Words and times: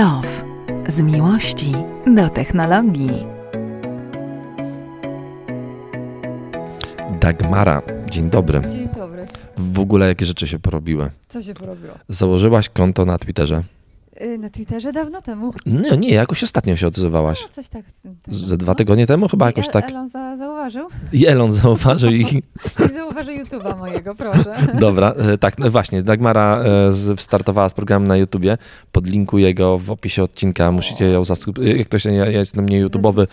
Love. 0.00 0.44
Z 0.88 1.00
miłości 1.00 1.72
do 2.06 2.30
technologii. 2.30 3.26
Dagmara, 7.20 7.82
dzień 8.10 8.30
dobry. 8.30 8.60
Dzień 8.60 8.88
dobry. 8.96 9.26
W 9.58 9.78
ogóle 9.78 10.06
jakie 10.06 10.26
rzeczy 10.26 10.46
się 10.46 10.58
porobiły? 10.58 11.10
Co 11.28 11.42
się 11.42 11.54
porobiło? 11.54 11.94
Założyłaś 12.08 12.68
konto 12.68 13.04
na 13.04 13.18
Twitterze? 13.18 13.62
Yy, 14.20 14.38
Na 14.38 14.50
Twitterze 14.50 14.92
dawno 14.92 15.22
temu. 15.22 15.52
Nie, 15.66 15.96
nie, 15.98 16.10
jakoś 16.10 16.42
ostatnio 16.42 16.76
się 16.76 16.86
odzywałaś. 16.86 17.42
No, 17.42 17.48
coś 17.48 17.68
tak. 17.68 17.84
Ze 18.28 18.56
dwa 18.56 18.74
tygodnie 18.74 19.06
temu 19.06 19.28
chyba 19.28 19.46
I 19.46 19.48
jakoś 19.48 19.66
El- 19.66 19.72
tak. 19.72 19.90
Elon 19.90 20.08
za, 20.08 20.36
zauważył? 20.36 20.88
I 21.12 21.26
Elon 21.26 21.52
zauważył 21.52 22.10
i... 22.10 22.22
I 22.90 22.92
zauważył 22.94 23.34
YouTube'a 23.34 23.78
mojego, 23.78 24.14
proszę. 24.14 24.56
Dobra, 24.80 25.10
e, 25.12 25.38
tak, 25.38 25.58
no 25.58 25.70
właśnie, 25.70 26.02
Dagmara 26.02 26.62
e, 26.88 26.92
z- 26.92 27.20
startowała 27.20 27.68
z 27.68 27.74
programem 27.74 28.08
na 28.08 28.16
YouTubie. 28.16 28.58
Podlinkuję 28.92 29.54
go 29.54 29.78
w 29.78 29.90
opisie 29.90 30.22
odcinka. 30.22 30.72
Musicie 30.72 31.04
ją 31.10 31.24
zasubskrybować. 31.24 31.78
Jak 31.78 31.88
ktoś, 31.88 32.04
ja 32.04 32.12
ja 32.12 32.26
jestem 32.26 32.68
nie 32.68 32.78
YouTubeowy, 32.78 33.26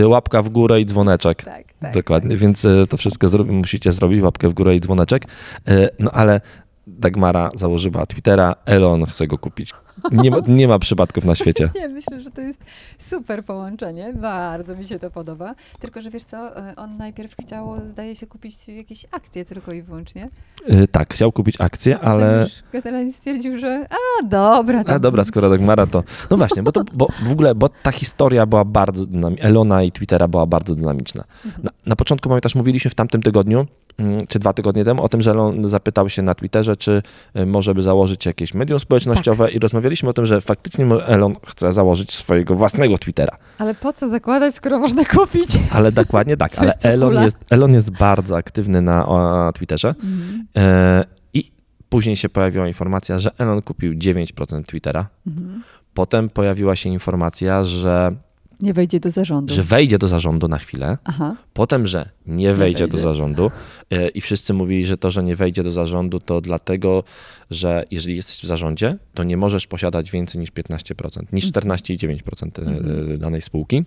e, 0.00 0.08
łapka 0.08 0.42
w 0.42 0.48
górę 0.48 0.80
i 0.80 0.86
dzwoneczek. 0.86 1.42
Tak, 1.44 1.64
tak. 1.80 1.94
Dokładnie, 1.94 2.36
więc 2.36 2.64
e, 2.64 2.86
to 2.86 2.96
wszystko 2.96 3.26
zro- 3.26 3.52
musicie 3.52 3.92
zrobić, 3.92 4.22
łapkę 4.22 4.48
w 4.48 4.54
górę 4.54 4.74
i 4.74 4.80
dzwoneczek. 4.80 5.24
E, 5.68 5.88
No 5.98 6.10
ale 6.10 6.40
Dagmara 6.86 7.50
założyła 7.54 8.06
Twittera, 8.06 8.54
Elon 8.66 9.06
chce 9.06 9.26
go 9.26 9.38
kupić. 9.38 9.72
Nie 10.12 10.30
ma, 10.30 10.36
nie 10.48 10.68
ma 10.68 10.78
przypadków 10.78 11.24
na 11.24 11.34
świecie. 11.34 11.70
Nie, 11.80 11.88
myślę, 11.88 12.20
że 12.20 12.30
to 12.30 12.40
jest 12.40 12.60
super 12.98 13.44
połączenie. 13.44 14.12
Bardzo 14.12 14.76
mi 14.76 14.86
się 14.86 14.98
to 14.98 15.10
podoba. 15.10 15.54
Tylko, 15.80 16.00
że 16.00 16.10
wiesz 16.10 16.24
co, 16.24 16.56
e, 16.56 16.76
on 16.76 16.96
najpierw 16.96 17.34
chciał, 17.40 17.76
zdaje 17.86 18.16
się, 18.16 18.26
kupić 18.26 18.68
jakieś 18.68 19.06
akcje 19.10 19.44
tylko 19.44 19.72
i 19.72 19.82
wyłącznie. 19.82 20.28
E, 20.66 20.88
Tak, 20.88 21.14
chciał 21.14 21.32
kupić 21.32 21.60
akcję, 21.60 21.98
ale... 21.98 22.40
już 22.42 22.62
generalnie 22.72 23.12
stwierdził, 23.12 23.58
że 23.58 23.86
a 23.90 24.26
dobra. 24.26 24.84
tam 24.84 24.96
A 24.96 24.98
dobra, 24.98 25.24
skoro 25.24 25.50
Dagmara 25.50 25.86
to... 25.86 26.04
No 26.30 26.36
właśnie, 26.36 26.62
bo, 26.62 26.72
to, 26.72 26.84
bo 26.92 27.08
w 27.22 27.32
ogóle, 27.32 27.54
bo 27.54 27.68
ta 27.68 27.92
historia 27.92 28.46
była 28.46 28.64
bardzo 28.64 29.06
dynamiczna. 29.06 29.48
Elona 29.48 29.82
i 29.82 29.90
Twittera 29.90 30.28
była 30.28 30.46
bardzo 30.46 30.74
dynamiczna. 30.74 31.24
Na, 31.62 31.70
na 31.86 31.96
początku, 31.96 32.28
pamiętasz, 32.28 32.54
mówiliśmy 32.54 32.90
w 32.90 32.94
tamtym 32.94 33.22
tygodniu, 33.22 33.66
mm, 33.98 34.20
czy 34.28 34.38
dwa 34.38 34.52
tygodnie 34.52 34.84
temu, 34.84 35.02
o 35.02 35.08
tym, 35.08 35.20
że 35.20 35.30
Elon 35.30 35.68
zapytał 35.68 36.08
się 36.08 36.22
na 36.22 36.34
Twitterze, 36.34 36.76
czy 36.76 37.02
y, 37.36 37.46
może 37.46 37.74
by 37.74 37.82
założyć 37.82 38.26
jakieś 38.26 38.54
medium 38.54 38.80
społecznościowe 38.80 39.50
i 39.50 39.58
rozmawialiśmy 39.94 40.08
o 40.08 40.12
tym, 40.12 40.26
że 40.26 40.40
faktycznie 40.40 40.84
Elon 41.06 41.34
chce 41.46 41.72
założyć 41.72 42.14
swojego 42.14 42.54
własnego 42.54 42.98
Twittera. 42.98 43.36
Ale 43.58 43.74
po 43.74 43.92
co 43.92 44.08
zakładać, 44.08 44.54
skoro 44.54 44.78
można 44.78 45.04
kupić? 45.04 45.48
Ale 45.72 45.92
dokładnie 45.92 46.36
tak, 46.36 46.52
ale 46.58 46.72
Elon 46.82 47.24
jest, 47.24 47.36
Elon 47.50 47.74
jest 47.74 47.90
bardzo 47.90 48.36
aktywny 48.36 48.82
na 48.82 49.06
o, 49.06 49.52
Twitterze 49.52 49.88
Mhm. 49.88 50.46
e, 50.56 51.04
i 51.34 51.50
później 51.88 52.16
się 52.16 52.28
pojawiła 52.28 52.68
informacja, 52.68 53.18
że 53.18 53.30
Elon 53.38 53.62
kupił 53.62 53.92
9% 53.92 54.64
Twittera. 54.64 55.06
Mhm. 55.26 55.62
Potem 55.94 56.28
pojawiła 56.30 56.76
się 56.76 56.88
informacja, 56.90 57.64
że, 57.64 58.14
Nie 58.60 58.72
wejdzie 58.74 59.00
do 59.00 59.10
zarządu. 59.10 59.54
że 59.54 59.62
wejdzie 59.62 59.98
do 59.98 60.08
zarządu 60.08 60.48
na 60.48 60.58
chwilę, 60.58 60.98
Aha. 61.04 61.36
potem, 61.52 61.86
że 61.86 62.08
nie 62.26 62.54
wejdzie 62.54 62.88
do 62.88 62.98
zarządu 62.98 63.50
e, 63.90 64.08
i 64.08 64.20
wszyscy 64.20 64.54
mówili, 64.54 64.86
że 64.86 64.96
to, 64.96 65.10
że 65.10 65.22
nie 65.22 65.36
wejdzie 65.36 65.62
do 65.62 65.72
zarządu 65.72 66.20
to 66.20 66.40
dlatego, 66.40 67.04
że 67.50 67.84
jeżeli 67.90 68.16
jesteś 68.16 68.40
w 68.40 68.46
zarządzie, 68.46 68.96
to 69.14 69.24
nie 69.24 69.36
możesz 69.36 69.66
posiadać 69.66 70.10
więcej 70.10 70.40
niż 70.40 70.52
15%, 70.52 71.22
niż 71.32 71.52
14,9% 71.52 73.12
e, 73.14 73.18
danej 73.18 73.42
spółki. 73.42 73.84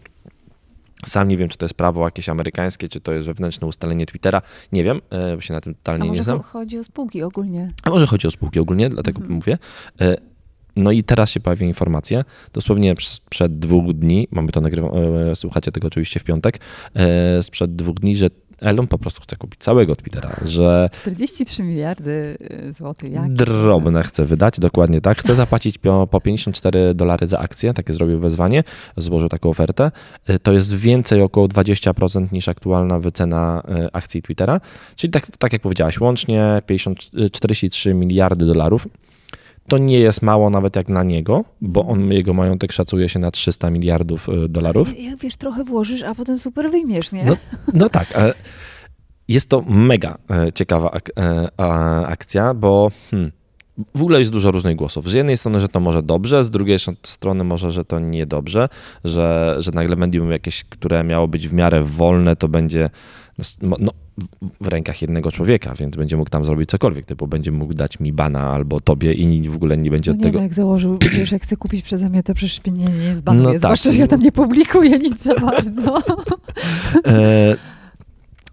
Sam 1.06 1.27
nie 1.27 1.38
wiem, 1.38 1.50
czy 1.50 1.57
to 1.57 1.66
jest 1.66 1.75
prawo 1.75 2.06
jakieś 2.06 2.29
amerykańskie, 2.29 2.89
czy 2.89 3.01
to 3.01 3.11
jest 3.11 3.27
wewnętrzne 3.27 3.67
ustalenie 3.67 4.06
Twittera. 4.06 4.41
Nie 4.72 4.83
wiem, 4.83 5.01
e, 5.09 5.35
bo 5.35 5.41
się 5.41 5.53
na 5.53 5.61
tym 5.61 5.73
A 5.73 5.75
totalnie 5.77 6.03
nie 6.03 6.09
może 6.09 6.23
znam. 6.23 6.38
cho- 6.39 6.44
chodzi 6.44 6.79
o 6.79 6.83
spółki 6.83 7.23
ogólnie? 7.23 7.72
A 7.83 7.89
może 7.89 8.07
chodzi 8.07 8.27
o 8.27 8.31
spółki 8.31 8.59
ogólnie, 8.59 8.89
dlatego 8.89 9.22
mówię. 9.29 9.57
E, 10.77 10.81
No 10.81 10.91
i 10.91 11.03
teraz 11.03 11.29
się 11.29 11.39
pojawiła 11.39 11.67
informacja, 11.67 12.23
dosłownie 12.53 12.95
przez- 12.95 13.19
przed 13.19 13.59
dwóch 13.59 13.93
dni, 13.93 14.27
mamy 14.31 14.51
to 14.51 14.61
nagrywa, 14.61 14.88
e, 15.31 15.35
słuchacie 15.35 15.71
tego 15.71 15.88
oczywiście 15.88 16.19
w 16.19 16.23
piątek, 16.23 16.59
e, 16.95 17.43
sprzed 17.43 17.75
dwóch 17.75 17.95
dni, 17.99 18.15
że 18.15 18.29
Elon 18.61 18.88
po 18.88 18.97
prostu 18.97 19.21
chce 19.21 19.35
kupić 19.35 19.59
całego 19.61 19.95
Twittera, 19.95 20.35
że 20.45 20.89
43 20.93 21.63
miliardy 21.63 22.38
y, 22.67 22.73
złotych. 22.73 23.11
Jak? 23.11 23.33
drobne 23.33 24.03
chce 24.03 24.25
wydać, 24.25 24.59
dokładnie 24.59 25.01
tak. 25.01 25.17
Chce 25.19 25.35
zapłacić 25.35 25.77
po, 25.77 26.07
po 26.07 26.21
54 26.21 26.94
dolary 26.95 27.27
za 27.27 27.39
akcję, 27.39 27.73
takie 27.73 27.94
zrobił 27.94 28.19
wezwanie, 28.19 28.63
złożył 28.97 29.29
taką 29.29 29.49
ofertę. 29.49 29.91
E, 30.27 30.39
To 30.39 30.53
jest 30.53 30.75
więcej 30.75 31.21
około 31.21 31.47
20% 31.47 32.31
niż 32.31 32.47
aktualna 32.47 32.99
wycena 32.99 33.63
e, 33.69 33.95
akcji 33.95 34.21
Twittera, 34.21 34.61
czyli 34.95 35.11
tak, 35.11 35.27
tak 35.38 35.53
jak 35.53 35.61
powiedziałaś, 35.61 35.99
łącznie 35.99 36.61
50, 36.65 36.99
e, 37.25 37.29
43 37.29 37.94
miliardy 37.94 38.45
dolarów. 38.45 38.88
To 39.69 39.78
nie 39.78 40.00
jest 40.00 40.22
mało 40.22 40.50
nawet 40.50 40.75
jak 40.75 40.89
na 40.89 41.03
niego, 41.03 41.44
bo 41.61 41.85
on, 41.88 42.11
jego 42.11 42.33
majątek 42.33 42.72
szacuje 42.72 43.09
się 43.09 43.19
na 43.19 43.31
300 43.31 43.69
miliardów 43.69 44.29
e, 44.29 44.47
dolarów. 44.47 45.00
Jak 45.00 45.19
wiesz, 45.19 45.35
trochę 45.35 45.63
włożysz, 45.63 46.03
a 46.03 46.16
potem 46.16 46.39
super 46.39 46.72
wyjmiesz, 46.72 47.11
nie? 47.11 47.25
No, 47.25 47.38
no 47.73 47.89
tak, 47.89 48.13
jest 49.27 49.50
to 49.50 49.63
mega 49.67 50.17
e, 50.29 50.53
ciekawa 50.53 50.91
ak- 50.91 51.11
e, 51.19 52.07
akcja, 52.07 52.53
bo 52.53 52.91
hmm, 53.11 53.31
w 53.95 54.01
ogóle 54.01 54.19
jest 54.19 54.31
dużo 54.31 54.51
różnych 54.51 54.75
głosów. 54.75 55.09
Z 55.09 55.13
jednej 55.13 55.38
strony, 55.38 55.59
że 55.59 55.69
to 55.69 55.79
może 55.79 56.03
dobrze, 56.03 56.44
z 56.44 56.51
drugiej 56.51 56.77
strony 57.03 57.44
może, 57.44 57.72
że 57.72 57.85
to 57.85 58.00
niedobrze, 58.00 58.69
że, 59.03 59.56
że 59.59 59.72
nagle 59.72 59.95
medium 59.95 60.31
jakieś, 60.31 60.63
które 60.63 61.03
miało 61.03 61.27
być 61.27 61.47
w 61.47 61.53
miarę 61.53 61.81
wolne, 61.81 62.35
to 62.35 62.47
będzie 62.47 62.89
no, 63.61 63.75
no, 63.79 63.91
w- 64.17 64.63
w 64.63 64.67
rękach 64.67 65.01
jednego 65.01 65.31
człowieka, 65.31 65.73
więc 65.79 65.95
będzie 65.95 66.17
mógł 66.17 66.29
tam 66.29 66.45
zrobić 66.45 66.69
cokolwiek, 66.69 67.05
typu 67.05 67.28
będzie 67.28 67.51
mógł 67.51 67.73
dać 67.73 68.00
mi 68.00 68.13
bana 68.13 68.51
albo 68.51 68.81
tobie 68.81 69.13
i 69.13 69.50
w 69.50 69.55
ogóle 69.55 69.78
nie 69.78 69.91
będzie 69.91 70.11
No 70.11 70.16
od 70.16 70.19
nie, 70.19 70.23
tego... 70.25 70.38
no 70.38 70.44
jak 70.44 70.53
założył, 70.53 70.97
wiesz, 71.17 71.31
jak 71.31 71.44
chcę 71.44 71.57
kupić 71.57 71.85
przeze 71.85 72.09
mnie, 72.09 72.23
to 72.23 72.33
przecież 72.33 72.61
nie, 72.66 72.85
nie 72.85 73.16
zbanuje, 73.16 73.45
No 73.45 73.51
tak. 73.51 73.59
zwłaszcza, 73.59 73.91
że 73.91 74.00
ja 74.00 74.07
tam 74.07 74.22
nie 74.22 74.31
publikuję 74.31 75.00
nic 75.00 75.23
za 75.23 75.35
bardzo. 75.35 76.01
E, 77.06 77.56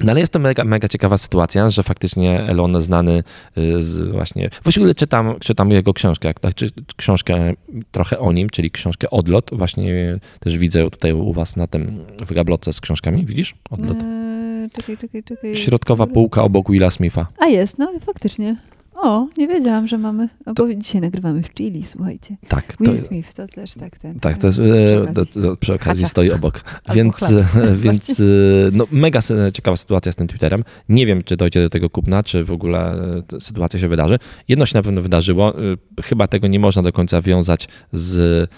No 0.01 0.11
ale 0.13 0.21
jest 0.21 0.33
to 0.33 0.39
mega, 0.39 0.65
mega 0.65 0.89
ciekawa 0.89 1.19
sytuacja, 1.19 1.71
że 1.71 1.83
faktycznie 1.83 2.41
Elon 2.41 2.83
znany 2.83 3.23
y, 3.59 3.83
z 3.83 4.11
właśnie... 4.13 4.51
Właściwie 4.63 4.95
czytam, 4.95 5.35
czytam 5.41 5.71
jego 5.71 5.95
książkę, 5.95 6.35
tak, 6.41 6.55
czy, 6.55 6.71
książkę 6.97 7.53
trochę 7.93 8.19
o 8.19 8.33
nim, 8.33 8.51
czyli 8.51 8.71
książkę 8.71 9.11
Odlot. 9.11 9.51
Właśnie 9.53 10.19
też 10.41 10.59
widzę 10.59 10.91
tutaj 10.91 11.13
u 11.13 11.33
was 11.33 11.57
na 11.57 11.67
tym, 11.67 11.99
w 12.27 12.35
gablotce 12.35 12.73
z 12.73 12.81
książkami, 12.81 13.27
widzisz? 13.27 13.55
Odlot. 13.71 13.97
Eee, 14.03 14.34
czekaj, 14.69 14.97
czekaj, 14.97 15.23
czekaj. 15.23 15.57
Środkowa 15.57 16.07
półka 16.07 16.43
obok 16.43 16.71
Willa 16.71 16.91
Smitha. 16.91 17.27
A 17.39 17.47
jest, 17.47 17.79
no 17.79 17.93
faktycznie. 18.01 18.57
O, 18.97 19.29
nie 19.37 19.47
wiedziałam, 19.47 19.87
że 19.87 19.99
mamy. 19.99 20.29
A 20.47 20.53
bo 20.53 20.75
dzisiaj 20.75 21.01
nagrywamy 21.01 21.43
w 21.43 21.55
Chili, 21.55 21.83
słuchajcie. 21.83 22.37
Tak, 22.49 22.77
to, 22.77 22.85
Will 22.85 22.99
Smith, 22.99 23.35
to 23.35 23.49
też 23.49 23.75
tak 23.75 23.99
ten. 23.99 24.21
tak, 24.21 24.39
to 24.39 24.47
jest, 24.47 24.59
przy 24.59 24.95
e, 24.95 25.03
okazji. 25.03 25.15
to, 25.33 25.43
to 25.43 25.57
przy 25.57 25.75
okazji 25.75 26.07
stoi 26.07 26.31
obok. 26.31 26.65
Więc, 26.95 27.17
chlebs. 27.17 27.45
więc 27.85 28.21
e, 28.21 28.25
no, 28.73 28.87
mega 28.91 29.21
ciekawa 29.53 29.77
sytuacja 29.77 30.13
z 30.13 30.15
tym 30.15 30.29
Twitterem. 30.29 30.65
Nie 30.89 31.07
wiem, 31.07 31.23
czy 31.23 31.37
dojdzie 31.37 31.63
do 31.63 31.71
tego 31.71 31.91
kupna, 31.91 32.23
czy 32.23 32.45
w 32.45 32.51
ogóle 32.51 32.93
e, 33.37 33.41
sytuacja 33.41 33.81
się 33.81 33.89
wydarzy. 33.89 34.19
Jedno 34.49 34.67
się 34.67 34.79
na 34.79 34.83
pewno 34.83 35.03
wydarzyło. 35.03 35.59
e, 35.59 36.03
Chyba 36.03 36.27
tego 36.27 36.49
nie 36.49 36.59
można 36.59 36.83
do 36.83 36.93
końca 36.93 37.23
wiązać 37.23 37.69
z 37.93 38.19
e, 38.51 38.55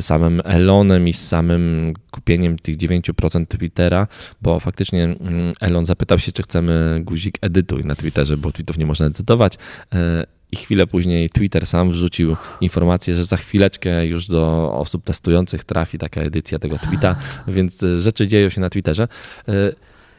samym 0.00 0.40
Elonem 0.44 1.08
i 1.08 1.12
z 1.12 1.28
samym 1.28 1.94
kupieniem 2.10 2.58
tych 2.58 2.76
9% 2.76 3.46
Twittera, 3.46 4.06
bo 4.42 4.60
faktycznie 4.60 5.04
mm, 5.04 5.52
Elon 5.60 5.86
zapytał 5.86 6.18
się, 6.18 6.32
czy 6.32 6.42
chcemy 6.42 7.00
guzik 7.04 7.38
edytuj 7.40 7.84
na 7.84 7.94
Twitterze, 7.94 8.36
bo 8.36 8.52
tweetów 8.52 8.78
nie 8.78 8.86
można 8.86 9.06
edytować. 9.06 9.54
E, 9.94 10.26
I 10.52 10.56
chwilę 10.56 10.86
później 10.86 11.30
Twitter 11.30 11.66
sam 11.66 11.90
wrzucił 11.90 12.36
informację, 12.60 13.16
że 13.16 13.24
za 13.24 13.36
chwileczkę 13.36 14.06
już 14.06 14.26
do 14.26 14.72
osób 14.74 15.04
testujących 15.04 15.64
trafi 15.64 15.98
taka 15.98 16.20
edycja 16.20 16.58
tego 16.58 16.78
tweeta, 16.78 17.16
więc 17.48 17.82
e, 17.82 18.00
rzeczy 18.00 18.26
dzieją 18.26 18.48
się 18.48 18.60
na 18.60 18.70
Twitterze. 18.70 19.08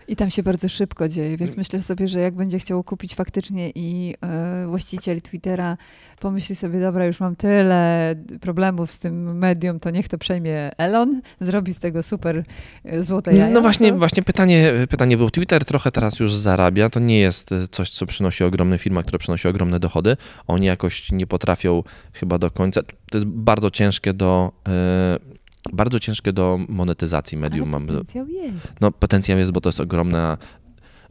I 0.08 0.16
tam 0.16 0.30
się 0.30 0.44
bardzo 0.44 0.70
szybko 0.70 1.10
dzieje, 1.10 1.38
więc 1.38 1.58
myślę 1.58 1.82
sobie, 1.82 2.08
że 2.08 2.20
jak 2.20 2.36
będzie 2.36 2.60
chciał 2.60 2.84
kupić 2.84 3.16
faktycznie 3.16 3.72
i 3.76 4.16
e, 4.22 4.68
właściciel 4.68 5.22
Twittera 5.22 5.78
pomyśli 6.20 6.56
sobie, 6.56 6.80
dobra, 6.80 7.06
już 7.06 7.20
mam 7.20 7.36
tyle 7.36 8.16
problemów 8.42 8.92
z 8.92 9.00
tym 9.00 9.38
medium, 9.38 9.80
to 9.80 9.90
niech 9.90 10.08
to 10.08 10.18
przejmie 10.18 10.72
Elon, 10.78 11.22
zrobi 11.40 11.74
z 11.74 11.80
tego 11.80 12.04
super 12.04 12.44
e, 12.86 13.04
złote 13.04 13.34
jaja. 13.34 13.54
No 13.54 13.62
właśnie, 13.62 13.92
to... 13.92 13.98
właśnie 13.98 14.24
pytanie, 14.24 14.74
pytanie 14.90 15.18
było. 15.18 15.32
Twitter 15.32 15.66
trochę 15.66 15.92
teraz 15.92 16.20
już 16.20 16.36
zarabia. 16.36 16.90
To 16.90 17.00
nie 17.00 17.20
jest 17.20 17.52
e, 17.52 17.68
coś, 17.68 17.90
co 17.90 18.06
przynosi 18.06 18.44
ogromne 18.44 18.78
firma, 18.78 19.04
która 19.04 19.20
przynosi 19.20 19.48
ogromne 19.48 19.80
dochody. 19.80 20.18
Oni 20.48 20.66
jakoś 20.66 21.12
nie 21.12 21.28
potrafią 21.28 21.84
chyba 22.14 22.38
do 22.38 22.52
końca. 22.52 22.82
To 22.84 23.18
jest 23.18 23.26
bardzo 23.26 23.72
ciężkie 23.72 24.14
do. 24.14 24.52
e, 24.68 25.38
Bardzo 25.74 26.00
ciężkie 26.00 26.34
do 26.34 26.60
monetyzacji 26.70 27.38
medium. 27.38 27.76
Ale 27.76 27.80
Mam, 27.80 27.88
potencjał 27.88 28.28
jest. 28.28 28.74
no, 28.82 28.92
potencjał 28.92 29.38
jest, 29.38 29.52
bo 29.52 29.62
to 29.62 29.70
jest 29.70 29.80
ogromna. 29.80 30.38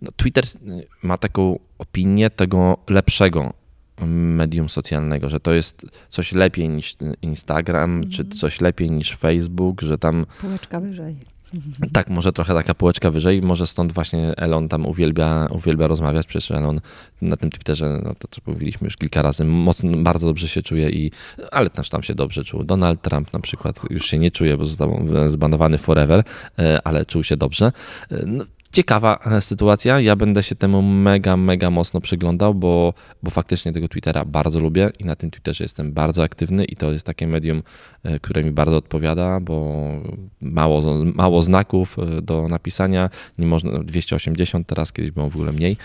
No, 0.02 0.10
Twitter 0.16 0.44
ma 1.02 1.18
taką 1.18 1.58
opinię 1.78 2.30
tego 2.30 2.76
lepszego 2.88 3.52
medium 4.06 4.68
socjalnego, 4.68 5.28
że 5.28 5.40
to 5.40 5.52
jest 5.52 5.86
coś 6.08 6.32
lepiej 6.32 6.68
niż 6.68 6.96
Instagram, 7.22 8.04
czy 8.10 8.24
coś 8.24 8.60
lepiej 8.60 8.90
niż 8.90 9.16
Facebook, 9.16 9.80
że 9.82 9.98
tam 9.98 10.26
Półeczka 10.40 10.80
wyżej. 10.80 11.16
Tak, 11.92 12.10
może 12.10 12.32
trochę 12.32 12.54
taka 12.54 12.74
półeczka 12.74 13.10
wyżej, 13.10 13.42
może 13.42 13.66
stąd 13.66 13.92
właśnie 13.92 14.36
Elon 14.36 14.68
tam 14.68 14.86
uwielbia, 14.86 15.48
uwielbia 15.50 15.86
rozmawiać, 15.86 16.26
przecież 16.26 16.50
Elon 16.50 16.80
na 17.22 17.36
tym 17.36 17.50
Twitterze, 17.50 18.00
no 18.04 18.14
to 18.14 18.28
co 18.30 18.40
mówiliśmy 18.46 18.84
już 18.84 18.96
kilka 18.96 19.22
razy, 19.22 19.44
mocno, 19.44 19.96
bardzo 19.96 20.26
dobrze 20.26 20.48
się 20.48 20.62
czuje 20.62 20.90
i, 20.90 21.10
ale 21.50 21.70
też 21.70 21.88
tam 21.88 22.02
się 22.02 22.14
dobrze 22.14 22.44
czuł. 22.44 22.64
Donald 22.64 23.02
Trump 23.02 23.32
na 23.32 23.40
przykład 23.40 23.80
już 23.90 24.06
się 24.06 24.18
nie 24.18 24.30
czuje, 24.30 24.56
bo 24.56 24.64
został 24.64 25.06
zbanowany 25.28 25.78
forever, 25.78 26.24
e, 26.58 26.80
ale 26.84 27.06
czuł 27.06 27.24
się 27.24 27.36
dobrze. 27.36 27.72
E, 28.10 28.26
no, 28.26 28.44
ciekawa 28.76 29.18
e, 29.26 29.40
sytuacja. 29.40 30.00
Ja 30.00 30.16
będę 30.16 30.42
się 30.42 30.54
temu 30.54 30.82
mega, 30.82 31.36
mega 31.36 31.70
mocno 31.70 32.00
przyglądał, 32.00 32.54
bo, 32.54 32.94
bo 33.22 33.30
faktycznie 33.30 33.72
tego 33.72 33.88
Twittera 33.88 34.24
bardzo 34.24 34.60
lubię 34.60 34.90
i 34.98 35.04
na 35.04 35.16
tym 35.16 35.30
Twitterze 35.30 35.64
jestem 35.64 35.92
bardzo 35.92 36.22
aktywny 36.22 36.64
i 36.64 36.76
to 36.76 36.92
jest 36.92 37.06
takie 37.06 37.26
medium, 37.26 37.62
e, 38.02 38.20
które 38.20 38.44
mi 38.44 38.50
bardzo 38.50 38.76
odpowiada, 38.76 39.40
bo 39.40 39.82
mało, 40.40 41.04
mało 41.14 41.42
znaków 41.42 41.96
e, 41.98 42.22
do 42.22 42.48
napisania, 42.48 43.10
nie 43.38 43.46
można 43.46 43.78
280 43.78 44.66
teraz, 44.66 44.92
kiedyś 44.92 45.10
było 45.10 45.30
w 45.30 45.36
ogóle 45.36 45.52
mniej, 45.52 45.76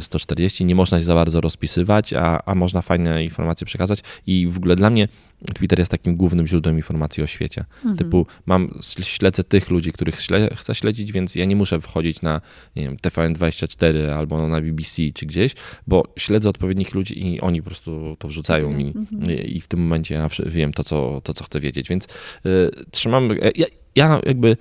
140, 0.00 0.64
nie 0.64 0.74
można 0.74 0.98
się 0.98 1.04
za 1.04 1.14
bardzo 1.14 1.40
rozpisywać, 1.40 2.12
a, 2.12 2.42
a 2.46 2.54
można 2.54 2.82
fajne 2.82 3.24
informacje 3.24 3.64
przekazać. 3.64 4.02
I 4.26 4.46
w 4.46 4.56
ogóle 4.56 4.76
dla 4.76 4.90
mnie 4.90 5.08
Twitter 5.54 5.78
jest 5.78 5.90
takim 5.90 6.16
głównym 6.16 6.46
źródłem 6.46 6.76
informacji 6.76 7.22
o 7.22 7.26
świecie. 7.26 7.64
Mhm. 7.76 7.96
Typu 7.96 8.26
mam, 8.46 8.78
śledzę 9.02 9.44
tych 9.44 9.70
ludzi, 9.70 9.92
których 9.92 10.20
śle, 10.20 10.50
chcę 10.56 10.74
śledzić, 10.74 11.12
więc 11.12 11.34
ja 11.34 11.44
nie 11.44 11.56
muszę 11.56 11.80
wchodzić 11.80 12.22
na 12.22 12.40
nie 12.76 12.82
wiem, 12.82 12.96
TVN24 12.96 14.10
albo 14.10 14.48
na 14.48 14.60
BBC 14.60 15.02
czy 15.14 15.26
gdzieś, 15.26 15.54
bo 15.86 16.04
śledzę 16.16 16.48
odpowiednich 16.48 16.94
ludzi 16.94 17.26
i 17.26 17.40
oni 17.40 17.62
po 17.62 17.66
prostu 17.66 18.16
to 18.18 18.28
wrzucają 18.28 18.70
mi 18.70 18.92
mhm. 18.96 19.46
i 19.46 19.60
w 19.60 19.68
tym 19.68 19.80
momencie 19.80 20.14
ja 20.14 20.28
wiem 20.46 20.72
to, 20.72 20.84
co, 20.84 21.20
to, 21.24 21.34
co 21.34 21.44
chcę 21.44 21.60
wiedzieć. 21.60 21.88
Więc 21.88 22.04
y, 22.46 22.70
trzymam, 22.90 23.28
ja, 23.56 23.66
ja 23.94 24.20
jakby 24.26 24.56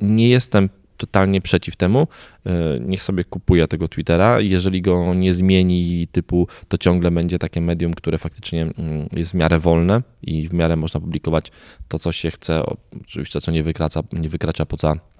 nie 0.00 0.28
jestem 0.28 0.68
totalnie 0.96 1.40
przeciw 1.40 1.76
temu. 1.76 2.06
E, 2.46 2.50
niech 2.80 3.02
sobie 3.02 3.24
kupuje 3.24 3.68
tego 3.68 3.88
Twittera. 3.88 4.40
Jeżeli 4.40 4.82
go 4.82 5.14
nie 5.14 5.34
zmieni 5.34 6.06
typu, 6.12 6.48
to 6.68 6.78
ciągle 6.78 7.10
będzie 7.10 7.38
takie 7.38 7.60
medium, 7.60 7.94
które 7.94 8.18
faktycznie 8.18 8.62
mm, 8.62 9.08
jest 9.12 9.30
w 9.30 9.34
miarę 9.34 9.58
wolne 9.58 10.02
i 10.22 10.48
w 10.48 10.52
miarę 10.52 10.76
można 10.76 11.00
publikować 11.00 11.52
to, 11.88 11.98
co 11.98 12.12
się 12.12 12.30
chce, 12.30 12.62
oczywiście 13.00 13.40
co 13.40 13.50
nie 13.50 13.62
wykracza, 13.62 14.02
nie 14.12 14.28
wykracza 14.28 14.66
poza 14.66 15.13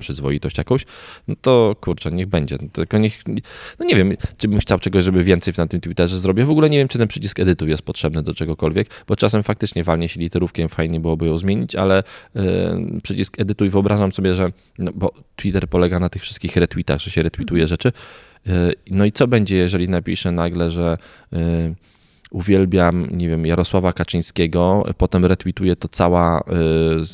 przyzwoitość 0.00 0.58
jakąś, 0.58 0.86
no 1.28 1.34
to 1.42 1.76
kurczę, 1.80 2.12
niech 2.12 2.26
będzie. 2.26 2.58
Tylko 2.72 2.98
niech, 2.98 3.20
no 3.78 3.84
nie 3.84 3.96
wiem, 3.96 4.12
czy 4.36 4.48
bym 4.48 4.60
chciał 4.60 4.78
czegoś, 4.78 5.04
żeby 5.04 5.24
więcej 5.24 5.54
na 5.58 5.66
tym 5.66 5.80
Twitterze 5.80 6.18
zrobić. 6.18 6.44
W 6.44 6.50
ogóle 6.50 6.70
nie 6.70 6.78
wiem, 6.78 6.88
czy 6.88 6.98
ten 6.98 7.08
przycisk 7.08 7.40
edytu 7.40 7.68
jest 7.68 7.82
potrzebny 7.82 8.22
do 8.22 8.34
czegokolwiek, 8.34 8.90
bo 9.08 9.16
czasem 9.16 9.42
faktycznie 9.42 9.84
walnie 9.84 10.08
się 10.08 10.20
literówkiem, 10.20 10.68
fajnie 10.68 11.00
byłoby 11.00 11.26
ją 11.26 11.38
zmienić, 11.38 11.74
ale 11.74 12.02
yy, 12.34 12.42
przycisk 13.02 13.40
edytuj 13.40 13.70
wyobrażam 13.70 14.12
sobie, 14.12 14.34
że, 14.34 14.52
no, 14.78 14.90
bo 14.94 15.12
Twitter 15.36 15.68
polega 15.68 16.00
na 16.00 16.08
tych 16.08 16.22
wszystkich 16.22 16.56
retweetach, 16.56 17.00
że 17.00 17.10
się 17.10 17.22
retweetuje 17.22 17.66
rzeczy. 17.66 17.92
Yy, 18.46 18.52
no 18.90 19.04
i 19.04 19.12
co 19.12 19.28
będzie, 19.28 19.56
jeżeli 19.56 19.88
napiszę 19.88 20.32
nagle, 20.32 20.70
że 20.70 20.98
yy, 21.32 21.38
uwielbiam, 22.30 23.06
nie 23.10 23.28
wiem, 23.28 23.46
Jarosława 23.46 23.92
Kaczyńskiego, 23.92 24.84
potem 24.98 25.24
retweetuje 25.24 25.76
to 25.76 25.88
cała 25.88 26.44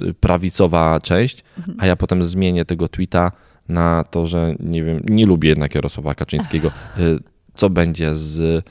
y, 0.09 0.15
prawicowa 0.15 1.01
część, 1.01 1.45
mhm. 1.59 1.77
a 1.81 1.87
ja 1.87 1.97
potem 1.97 2.25
zmienię 2.25 2.65
tego 2.65 2.89
tweeta 2.89 3.33
na 3.69 4.05
to, 4.05 4.27
że 4.27 4.55
nie 4.61 4.85
wiem, 4.85 5.01
nie 5.09 5.27
lubię 5.27 5.49
jednak 5.49 5.75
Jarosława 5.75 6.15
Kaczyńskiego. 6.15 6.71
Y, 6.99 7.19
co 7.55 7.71
będzie 7.71 8.15
z 8.15 8.39
y, 8.39 8.63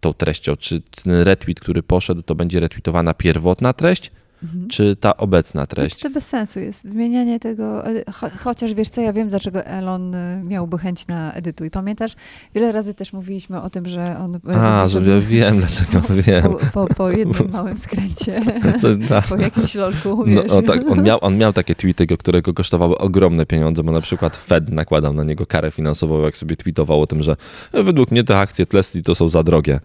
tą 0.00 0.12
treścią? 0.12 0.56
Czy 0.56 0.80
ten 0.80 1.12
retweet, 1.12 1.60
który 1.60 1.82
poszedł, 1.82 2.22
to 2.22 2.34
będzie 2.34 2.60
retweetowana 2.60 3.14
pierwotna 3.14 3.72
treść, 3.72 4.10
Mhm. 4.42 4.68
Czy 4.68 4.96
ta 4.96 5.16
obecna 5.16 5.66
treść? 5.66 6.00
To 6.00 6.10
bez 6.10 6.26
sensu 6.26 6.60
jest. 6.60 6.84
Zmienianie 6.84 7.40
tego, 7.40 7.86
e, 7.86 8.12
cho, 8.12 8.26
chociaż 8.38 8.74
wiesz 8.74 8.88
co, 8.88 9.00
ja 9.00 9.12
wiem, 9.12 9.28
dlaczego 9.28 9.64
Elon 9.64 10.14
e, 10.14 10.42
miałby 10.44 10.78
chęć 10.78 11.06
na 11.06 11.32
edytuj. 11.32 11.70
Pamiętasz, 11.70 12.12
wiele 12.54 12.72
razy 12.72 12.94
też 12.94 13.12
mówiliśmy 13.12 13.62
o 13.62 13.70
tym, 13.70 13.88
że 13.88 14.18
on... 14.18 14.34
E, 14.34 14.56
A, 14.56 14.86
że 14.86 15.02
ja 15.02 15.20
wiem, 15.20 15.58
dlaczego 15.58 16.00
wiem. 16.22 16.42
Po, 16.42 16.86
po, 16.86 16.94
po 16.94 17.10
jednym 17.10 17.50
małym 17.52 17.78
skręcie, 17.78 18.42
po 19.28 19.36
jakimś 19.36 19.74
lolku, 19.74 20.24
no, 20.26 20.42
wiesz. 20.42 20.52
No, 20.52 20.62
tak, 20.62 20.90
on, 20.90 21.02
miał, 21.02 21.18
on 21.20 21.36
miał 21.36 21.52
takie 21.52 21.74
tweety, 21.74 22.06
którego 22.06 22.54
kosztowały 22.54 22.98
ogromne 22.98 23.46
pieniądze, 23.46 23.82
bo 23.82 23.92
na 23.92 24.00
przykład 24.00 24.36
Fed 24.36 24.70
nakładał 24.70 25.12
na 25.12 25.24
niego 25.24 25.46
karę 25.46 25.70
finansową, 25.70 26.20
jak 26.22 26.36
sobie 26.36 26.56
tweetował 26.56 27.02
o 27.02 27.06
tym, 27.06 27.22
że 27.22 27.36
według 27.72 28.10
mnie 28.10 28.24
te 28.24 28.38
akcje 28.38 28.66
Tesla 28.66 29.00
to 29.04 29.14
są 29.14 29.28
za 29.28 29.42
drogie, 29.42 29.80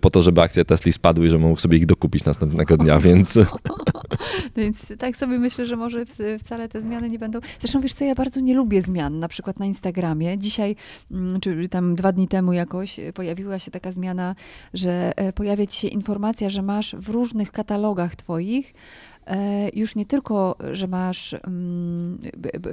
po 0.00 0.10
to, 0.10 0.22
żeby 0.22 0.40
akcje 0.40 0.64
Tesla 0.64 0.92
spadły 0.92 1.26
i 1.26 1.30
że 1.30 1.38
mógł 1.38 1.60
sobie 1.60 1.78
ich 1.78 1.86
dokupić 1.86 2.24
następnego 2.24 2.76
dnia, 2.76 2.98
więc... 2.98 3.38
Więc 4.56 4.76
tak 4.98 5.16
sobie 5.16 5.38
myślę, 5.38 5.66
że 5.66 5.76
może 5.76 6.04
wcale 6.38 6.68
te 6.68 6.82
zmiany 6.82 7.10
nie 7.10 7.18
będą. 7.18 7.38
Zresztą 7.60 7.80
wiesz 7.80 7.92
co, 7.92 8.04
ja 8.04 8.14
bardzo 8.14 8.40
nie 8.40 8.54
lubię 8.54 8.82
zmian, 8.82 9.18
na 9.18 9.28
przykład 9.28 9.58
na 9.58 9.66
Instagramie. 9.66 10.38
Dzisiaj, 10.38 10.76
mm, 11.10 11.40
czy 11.40 11.68
tam 11.68 11.94
dwa 11.94 12.12
dni 12.12 12.28
temu 12.28 12.52
jakoś 12.52 12.98
e, 12.98 13.12
pojawiła 13.12 13.58
się 13.58 13.70
taka 13.70 13.92
zmiana, 13.92 14.34
że 14.74 15.12
e, 15.16 15.32
pojawia 15.32 15.66
ci 15.66 15.80
się 15.80 15.88
informacja, 15.88 16.50
że 16.50 16.62
masz 16.62 16.94
w 16.94 17.08
różnych 17.08 17.52
katalogach 17.52 18.16
twoich 18.16 18.74
e, 19.26 19.68
już 19.74 19.96
nie 19.96 20.06
tylko, 20.06 20.56
że 20.72 20.86
masz 20.86 21.34
mm, 21.34 22.18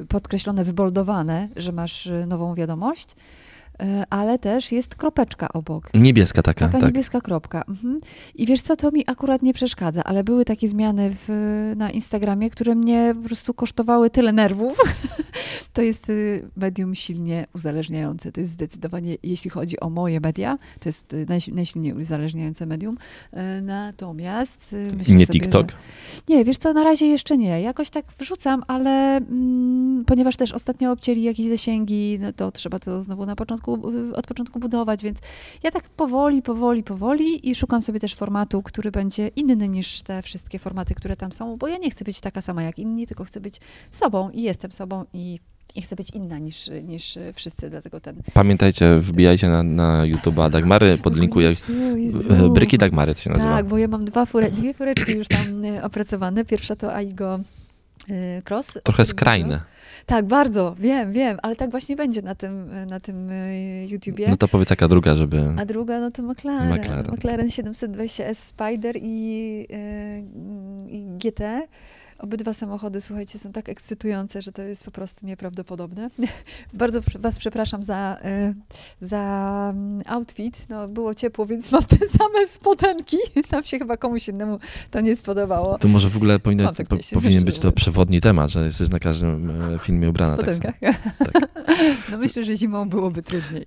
podkreślone, 0.08 0.64
wyboldowane, 0.64 1.50
że 1.56 1.72
masz 1.72 2.10
nową 2.28 2.56
wiadomość, 2.56 3.16
ale 4.10 4.40
też 4.40 4.72
jest 4.72 4.96
kropeczka 4.96 5.48
obok. 5.54 5.90
Niebieska 5.94 6.42
taka. 6.42 6.66
Taka 6.66 6.80
tak. 6.80 6.90
niebieska 6.90 7.22
kropka. 7.22 7.64
Mhm. 7.68 8.00
I 8.36 8.46
wiesz 8.46 8.62
co, 8.62 8.76
to 8.76 8.92
mi 8.92 9.04
akurat 9.08 9.42
nie 9.42 9.54
przeszkadza, 9.54 10.04
ale 10.04 10.24
były 10.24 10.46
takie 10.46 10.70
zmiany 10.70 11.16
w, 11.28 11.74
na 11.78 11.92
Instagramie, 11.92 12.50
które 12.50 12.76
mnie 12.76 13.16
po 13.22 13.28
prostu 13.28 13.54
kosztowały 13.54 14.10
tyle 14.10 14.32
nerwów. 14.32 14.78
to 15.74 15.82
jest 15.82 16.10
y, 16.10 16.50
medium 16.56 16.96
silnie 16.96 17.46
uzależniające. 17.56 18.32
To 18.32 18.42
jest 18.42 18.54
zdecydowanie, 18.54 19.18
jeśli 19.24 19.50
chodzi 19.50 19.80
o 19.80 19.90
moje 19.90 20.20
media, 20.20 20.58
to 20.80 20.90
jest 20.90 21.14
y, 21.14 21.26
naj, 21.30 21.40
najsilniej 21.52 21.94
uzależniające 21.94 22.66
medium. 22.66 22.98
E, 23.32 23.62
natomiast 23.62 24.74
y, 24.74 24.92
Nie 24.98 25.04
sobie, 25.06 25.28
TikTok? 25.28 25.72
Że... 25.72 25.78
Nie, 26.30 26.46
wiesz 26.46 26.58
co, 26.58 26.74
na 26.74 26.84
razie 26.84 27.06
jeszcze 27.06 27.38
nie. 27.38 27.62
Jakoś 27.62 27.90
tak 27.90 28.06
wrzucam, 28.20 28.64
ale 28.68 29.18
mm, 29.18 30.06
ponieważ 30.06 30.36
też 30.38 30.52
ostatnio 30.52 30.92
obcięli 30.92 31.24
jakieś 31.24 31.48
zasięgi, 31.48 32.18
no 32.22 32.34
to 32.34 32.52
trzeba 32.52 32.80
to 32.80 33.04
znowu 33.04 33.26
na 33.26 33.36
początku 33.36 33.69
początku, 33.78 34.20
od 34.20 34.28
początku 34.28 34.60
budować, 34.60 35.04
więc 35.04 35.18
ja 35.64 35.72
tak 35.72 35.90
powoli, 35.90 36.42
powoli, 36.42 36.84
powoli 36.84 37.50
i 37.50 37.56
szukam 37.56 37.82
sobie 37.82 38.00
też 38.00 38.16
formatu, 38.16 38.62
który 38.64 38.92
będzie 38.92 39.28
inny 39.28 39.70
niż 39.70 40.02
te 40.02 40.22
wszystkie 40.22 40.60
formaty, 40.60 40.96
które 40.96 41.16
tam 41.16 41.32
są, 41.32 41.58
bo 41.58 41.68
ja 41.68 41.78
nie 41.78 41.90
chcę 41.92 42.06
być 42.06 42.22
taka 42.22 42.42
sama 42.42 42.64
jak 42.64 42.80
inni, 42.80 43.08
tylko 43.08 43.24
chcę 43.24 43.42
być 43.42 43.62
sobą 43.92 44.30
i 44.30 44.42
jestem 44.42 44.72
sobą 44.72 45.06
i 45.14 45.40
i 45.76 45.82
chcę 45.82 45.96
być 45.96 46.10
inna 46.10 46.40
niż, 46.40 46.70
niż 46.84 47.18
wszyscy, 47.34 47.70
dlatego 47.70 48.00
ten... 48.00 48.22
Pamiętajcie, 48.34 48.96
wbijajcie 48.96 49.50
na, 49.50 49.64
na 49.64 50.04
YouTube'a 50.04 50.50
Dagmary, 50.50 50.98
podlinkuję. 50.98 51.52
Bryki 52.54 52.78
Dagmary 52.78 53.16
to 53.16 53.22
się 53.22 53.30
nazywa. 53.30 53.56
Tak, 53.56 53.68
bo 53.68 53.78
ja 53.78 53.88
mam 53.88 54.06
dwa 54.06 54.26
fure, 54.26 54.52
dwie 54.52 54.74
fureczki 54.74 55.12
już 55.12 55.28
tam 55.28 55.66
y, 55.66 55.84
opracowane. 55.84 56.46
Pierwsza 56.46 56.76
to 56.76 56.96
Aigo 56.96 57.40
Cross. 58.44 58.80
Trochę 58.84 59.06
skrajne. 59.06 59.62
Tak, 60.06 60.26
bardzo, 60.26 60.76
wiem, 60.80 61.14
wiem, 61.14 61.38
ale 61.42 61.56
tak 61.56 61.72
właśnie 61.72 61.96
będzie 61.96 62.22
na 62.22 62.36
tym, 62.36 62.70
na 62.88 63.00
tym 63.00 63.30
y, 63.30 63.86
YouTubie. 63.90 64.30
No 64.30 64.38
to 64.38 64.48
powiedz 64.48 64.70
jaka 64.70 64.88
druga, 64.88 65.16
żeby... 65.16 65.54
A 65.58 65.66
druga, 65.66 66.00
no 66.00 66.12
to 66.12 66.24
McLaren. 66.24 66.80
McLaren, 66.80 67.06
McLaren 67.12 67.48
720S 67.48 68.34
Spider 68.34 68.96
i, 69.02 69.68
y, 69.72 70.90
i 70.90 71.06
GT. 71.18 71.68
Obydwa 72.20 72.54
samochody, 72.54 73.02
słuchajcie, 73.02 73.40
są 73.40 73.52
tak 73.52 73.70
ekscytujące, 73.70 74.42
że 74.42 74.52
to 74.52 74.62
jest 74.62 74.84
po 74.84 74.92
prostu 74.92 75.26
nieprawdopodobne. 75.26 76.10
Bardzo 76.74 77.02
Was 77.20 77.40
przepraszam 77.40 77.84
za, 77.84 78.18
y, 79.02 79.06
za 79.06 79.70
mm, 79.74 80.04
outfit. 80.06 80.66
No, 80.70 80.88
było 80.88 81.16
ciepło, 81.16 81.46
więc 81.46 81.72
mam 81.72 81.84
te 81.84 81.98
same 82.18 82.48
spodenki. 82.48 83.18
Tam 83.50 83.64
się 83.64 83.80
chyba 83.80 83.98
komuś 83.98 84.28
innemu 84.28 84.60
to 84.92 85.02
nie 85.02 85.16
spodobało. 85.16 85.78
To 85.78 85.88
może 85.88 86.10
w 86.10 86.16
ogóle 86.16 86.40
powinno, 86.40 86.74
po, 86.74 86.96
powinien 87.14 87.44
być 87.44 87.60
to 87.60 87.72
przewodni 87.72 88.22
temat, 88.22 88.52
że 88.52 88.66
jesteś 88.66 88.90
na 88.90 89.00
każdym 89.00 89.52
e, 89.76 89.80
filmie 89.80 90.10
ubrana. 90.10 90.34
W 90.34 90.36
spodenkach. 90.36 90.80
Tak, 90.80 91.18
tak. 91.18 91.50
No 92.12 92.18
myślę, 92.18 92.46
że 92.46 92.58
zimą 92.58 92.90
byłoby 92.90 93.24
trudniej. 93.24 93.66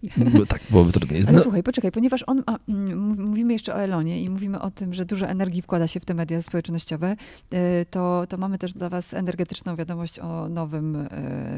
Tak, 0.48 0.60
byłoby 0.70 0.92
trudniej. 0.92 1.22
Ale 1.22 1.36
no. 1.36 1.42
słuchaj, 1.42 1.62
poczekaj, 1.62 1.92
ponieważ 1.92 2.24
on, 2.26 2.42
a, 2.46 2.58
mm, 2.68 3.20
mówimy 3.20 3.52
jeszcze 3.52 3.74
o 3.74 3.82
Elonie 3.82 4.22
i 4.22 4.30
mówimy 4.30 4.60
o 4.60 4.70
tym, 4.70 4.94
że 4.94 5.04
dużo 5.04 5.26
energii 5.26 5.62
wkłada 5.62 5.86
się 5.86 6.00
w 6.00 6.04
te 6.04 6.14
media 6.14 6.42
społecznościowe, 6.42 7.16
y, 7.54 7.56
to, 7.90 8.24
to 8.28 8.38
mamy 8.42 8.58
też 8.58 8.72
dla 8.72 8.88
Was 8.88 9.14
energetyczną 9.14 9.76
wiadomość 9.76 10.18
o 10.18 10.48
nowym 10.48 10.96
e, 10.96 11.08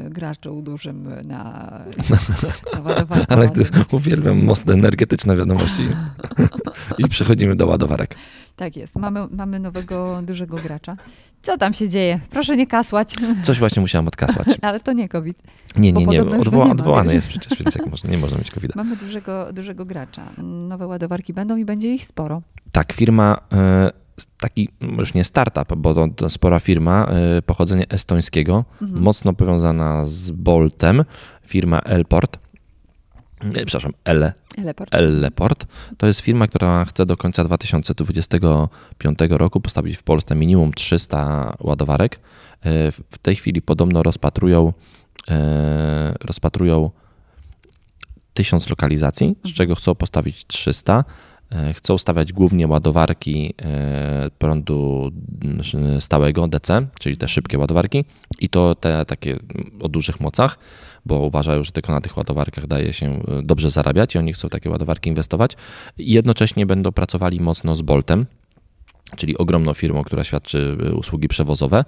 graczu 0.09 0.61
dużym 0.61 1.09
na, 1.23 1.71
na 2.73 2.81
ładowarkę. 2.81 3.31
Ale 3.33 3.49
ty, 3.49 3.63
uwielbiam 3.91 4.43
mocne 4.43 4.73
energetyczne 4.73 5.37
wiadomości. 5.37 5.87
I 7.03 7.07
przechodzimy 7.09 7.55
do 7.55 7.67
ładowarek. 7.67 8.15
Tak 8.55 8.77
jest. 8.77 8.95
Mamy, 8.95 9.27
mamy 9.31 9.59
nowego, 9.59 10.21
dużego 10.23 10.57
gracza. 10.57 10.97
Co 11.41 11.57
tam 11.57 11.73
się 11.73 11.89
dzieje? 11.89 12.19
Proszę 12.29 12.57
nie 12.57 12.67
kasłać. 12.67 13.15
Coś 13.43 13.59
właśnie 13.59 13.81
musiałam 13.81 14.07
odkasłać. 14.07 14.47
Ale 14.61 14.79
to 14.79 14.93
nie 14.93 15.09
COVID. 15.09 15.37
Nie, 15.77 15.93
nie, 15.93 16.05
nie. 16.05 16.21
Odwoła, 16.21 16.71
odwołany 16.71 17.13
jest 17.13 17.27
przecież, 17.27 17.59
więc 17.59 17.75
jak 17.75 17.87
można, 17.87 18.09
nie 18.09 18.17
można 18.17 18.37
mieć 18.37 18.51
covid 18.51 18.75
Mamy 18.75 18.95
dużego, 18.95 19.53
dużego 19.53 19.85
gracza. 19.85 20.31
Nowe 20.43 20.87
ładowarki 20.87 21.33
będą 21.33 21.57
i 21.57 21.65
będzie 21.65 21.93
ich 21.93 22.05
sporo. 22.05 22.41
Tak, 22.71 22.93
firma... 22.93 23.37
Y 23.89 24.04
taki 24.39 24.69
już 24.81 25.13
nie 25.13 25.23
startup, 25.23 25.75
bo 25.77 25.93
to, 25.93 26.07
to 26.15 26.29
spora 26.29 26.59
firma 26.59 27.07
y, 27.37 27.41
pochodzenia 27.41 27.83
estońskiego, 27.89 28.65
Mhm. 28.81 29.01
mocno 29.03 29.33
powiązana 29.33 30.05
z 30.05 30.31
Boltem, 30.31 31.05
firma 31.45 31.79
Elport. 31.79 32.39
Nie, 33.43 33.51
Przepraszam, 33.65 33.91
Ele, 34.05 34.33
Teleport. 34.55 34.95
Elleport. 34.95 35.65
To 35.97 36.07
jest 36.07 36.19
firma, 36.19 36.47
która 36.47 36.85
chce 36.85 37.05
do 37.05 37.17
końca 37.17 37.43
2025 37.43 39.19
roku 39.29 39.61
postawić 39.61 39.97
w 39.97 40.03
Polsce 40.03 40.35
minimum 40.35 40.73
300 40.73 41.53
ładowarek. 41.59 42.15
E, 42.15 42.91
w- 42.91 43.17
tej 43.21 43.35
chwili 43.35 43.61
podobno 43.61 44.03
rozpatrują, 44.03 44.73
rozpatrują 46.21 46.91
1000 48.33 48.69
lokalizacji, 48.69 49.35
z 49.45 49.53
czego 49.53 49.75
chcą 49.75 49.95
postawić 49.95 50.45
300. 50.47 51.03
E, 51.55 51.73
Chcą 51.73 51.97
stawiać 51.97 52.33
głównie 52.33 52.67
ładowarki 52.67 53.53
e, 53.61 54.29
prądu 54.37 55.11
stałego 55.99 56.47
DC, 56.47 56.87
czyli 56.99 57.17
te 57.17 57.27
szybkie 57.27 57.57
ładowarki 57.57 58.05
i 58.39 58.49
to 58.49 58.75
te 58.75 59.05
takie 59.05 59.39
o 59.81 59.89
dużych 59.89 60.19
mocach, 60.19 60.57
bo 61.05 61.19
uważają, 61.19 61.63
że 61.63 61.71
tylko 61.71 61.91
na 61.91 62.01
tych 62.01 62.17
ładowarkach 62.17 62.67
daje 62.67 62.93
się 62.93 63.05
e, 63.07 63.43
dobrze 63.43 63.69
zarabiać 63.69 64.15
i 64.15 64.17
oni 64.17 64.33
chcą 64.33 64.49
takie 64.49 64.69
ładowarki 64.69 65.09
inwestować. 65.09 65.51
I 65.97 66.13
jednocześnie 66.13 66.65
będą 66.65 66.91
pracowali 66.91 67.39
mocno 67.39 67.75
z 67.75 67.81
Boltem, 67.81 68.25
czyli 69.15 69.37
ogromną 69.37 69.73
firmą, 69.73 70.03
która 70.03 70.23
świadczy 70.23 70.77
usługi 70.95 71.27
przewozowe. 71.27 71.85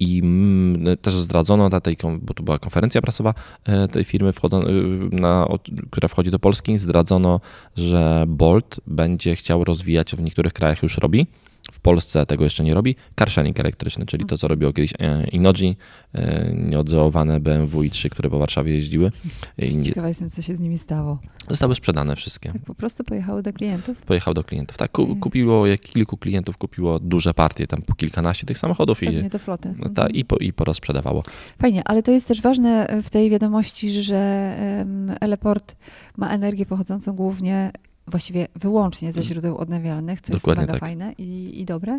I 0.00 0.18
mm, 0.18 0.96
też 0.96 1.14
zdradzono 1.14 1.68
na 1.68 1.80
tej, 1.80 1.96
bo 2.22 2.34
to 2.34 2.42
była 2.42 2.58
konferencja 2.58 3.02
prasowa 3.02 3.34
e, 3.64 3.88
tej 3.88 4.04
firmy, 4.04 4.32
wchodzą, 4.32 4.62
e, 4.62 4.70
na, 5.12 5.46
która 5.90 6.08
wchodzi 6.08 6.30
do 6.30 6.38
Polski, 6.38 6.78
zdradzono, 6.78 7.40
że 7.76 8.24
Bolt 8.28 8.80
będzie 8.86 9.36
chciał 9.36 9.64
rozwijać, 9.64 10.10
w 10.10 10.22
niektórych 10.22 10.52
krajach 10.52 10.82
już 10.82 10.98
robi, 10.98 11.26
w 11.72 11.80
Polsce 11.80 12.26
tego 12.26 12.44
jeszcze 12.44 12.64
nie 12.64 12.74
robi, 12.74 12.96
carsharing 13.14 13.60
elektryczny, 13.60 14.06
czyli 14.06 14.26
to, 14.26 14.38
co 14.38 14.48
robiło 14.48 14.72
kiedyś 14.72 14.92
e, 14.98 15.26
Inoji, 15.28 15.76
e, 16.14 16.52
nieodżałowane 16.54 17.40
BMW 17.40 17.82
i3, 17.82 18.08
które 18.08 18.30
po 18.30 18.38
Warszawie 18.38 18.74
jeździły. 18.74 19.10
I 19.58 19.82
Ciekawa 19.82 20.08
jestem, 20.08 20.30
co 20.30 20.42
się 20.42 20.56
z 20.56 20.60
nimi 20.60 20.78
stało. 20.78 21.18
Zostały 21.48 21.74
sprzedane 21.74 22.16
wszystkie. 22.16 22.52
Tak 22.52 22.62
po 22.62 22.74
prostu 22.74 23.04
pojechały 23.04 23.42
do 23.42 23.52
klientów? 23.52 24.02
Pojechał 24.02 24.34
do 24.34 24.44
klientów. 24.44 24.76
Tak, 24.76 24.90
ku, 24.92 25.16
kupiło, 25.16 25.66
jak 25.66 25.80
kilku 25.80 26.16
klientów 26.16 26.56
kupiło 26.56 26.98
duże 26.98 27.34
partie, 27.34 27.66
tam 27.66 27.82
po 27.82 27.94
kilkanaście 27.94 28.46
tych 28.46 28.58
samochodów 28.58 29.02
i, 29.02 29.06
Pewnie 29.06 29.30
do 29.30 29.38
floty. 29.38 29.74
no, 29.78 29.88
ta, 29.88 30.08
i, 30.08 30.24
po, 30.24 30.36
i 30.36 30.52
porozprzedawało. 30.52 31.22
Fajnie, 31.60 31.82
ale 31.84 32.02
to 32.02 32.12
jest 32.12 32.28
też 32.28 32.42
ważne 32.42 33.00
w 33.02 33.10
tej 33.10 33.30
wiadomości, 33.30 34.02
że 34.02 34.18
Eleport 35.20 35.76
ma 36.16 36.30
energię 36.30 36.66
pochodzącą 36.66 37.12
głównie, 37.12 37.70
właściwie 38.08 38.48
wyłącznie 38.56 39.12
ze 39.12 39.22
źródeł 39.22 39.58
odnawialnych, 39.58 40.20
co 40.20 40.32
Dokładnie 40.32 40.60
jest 40.60 40.68
mega 40.68 40.72
tak. 40.72 40.80
fajne 40.80 41.12
i, 41.18 41.60
i 41.60 41.64
dobre. 41.64 41.98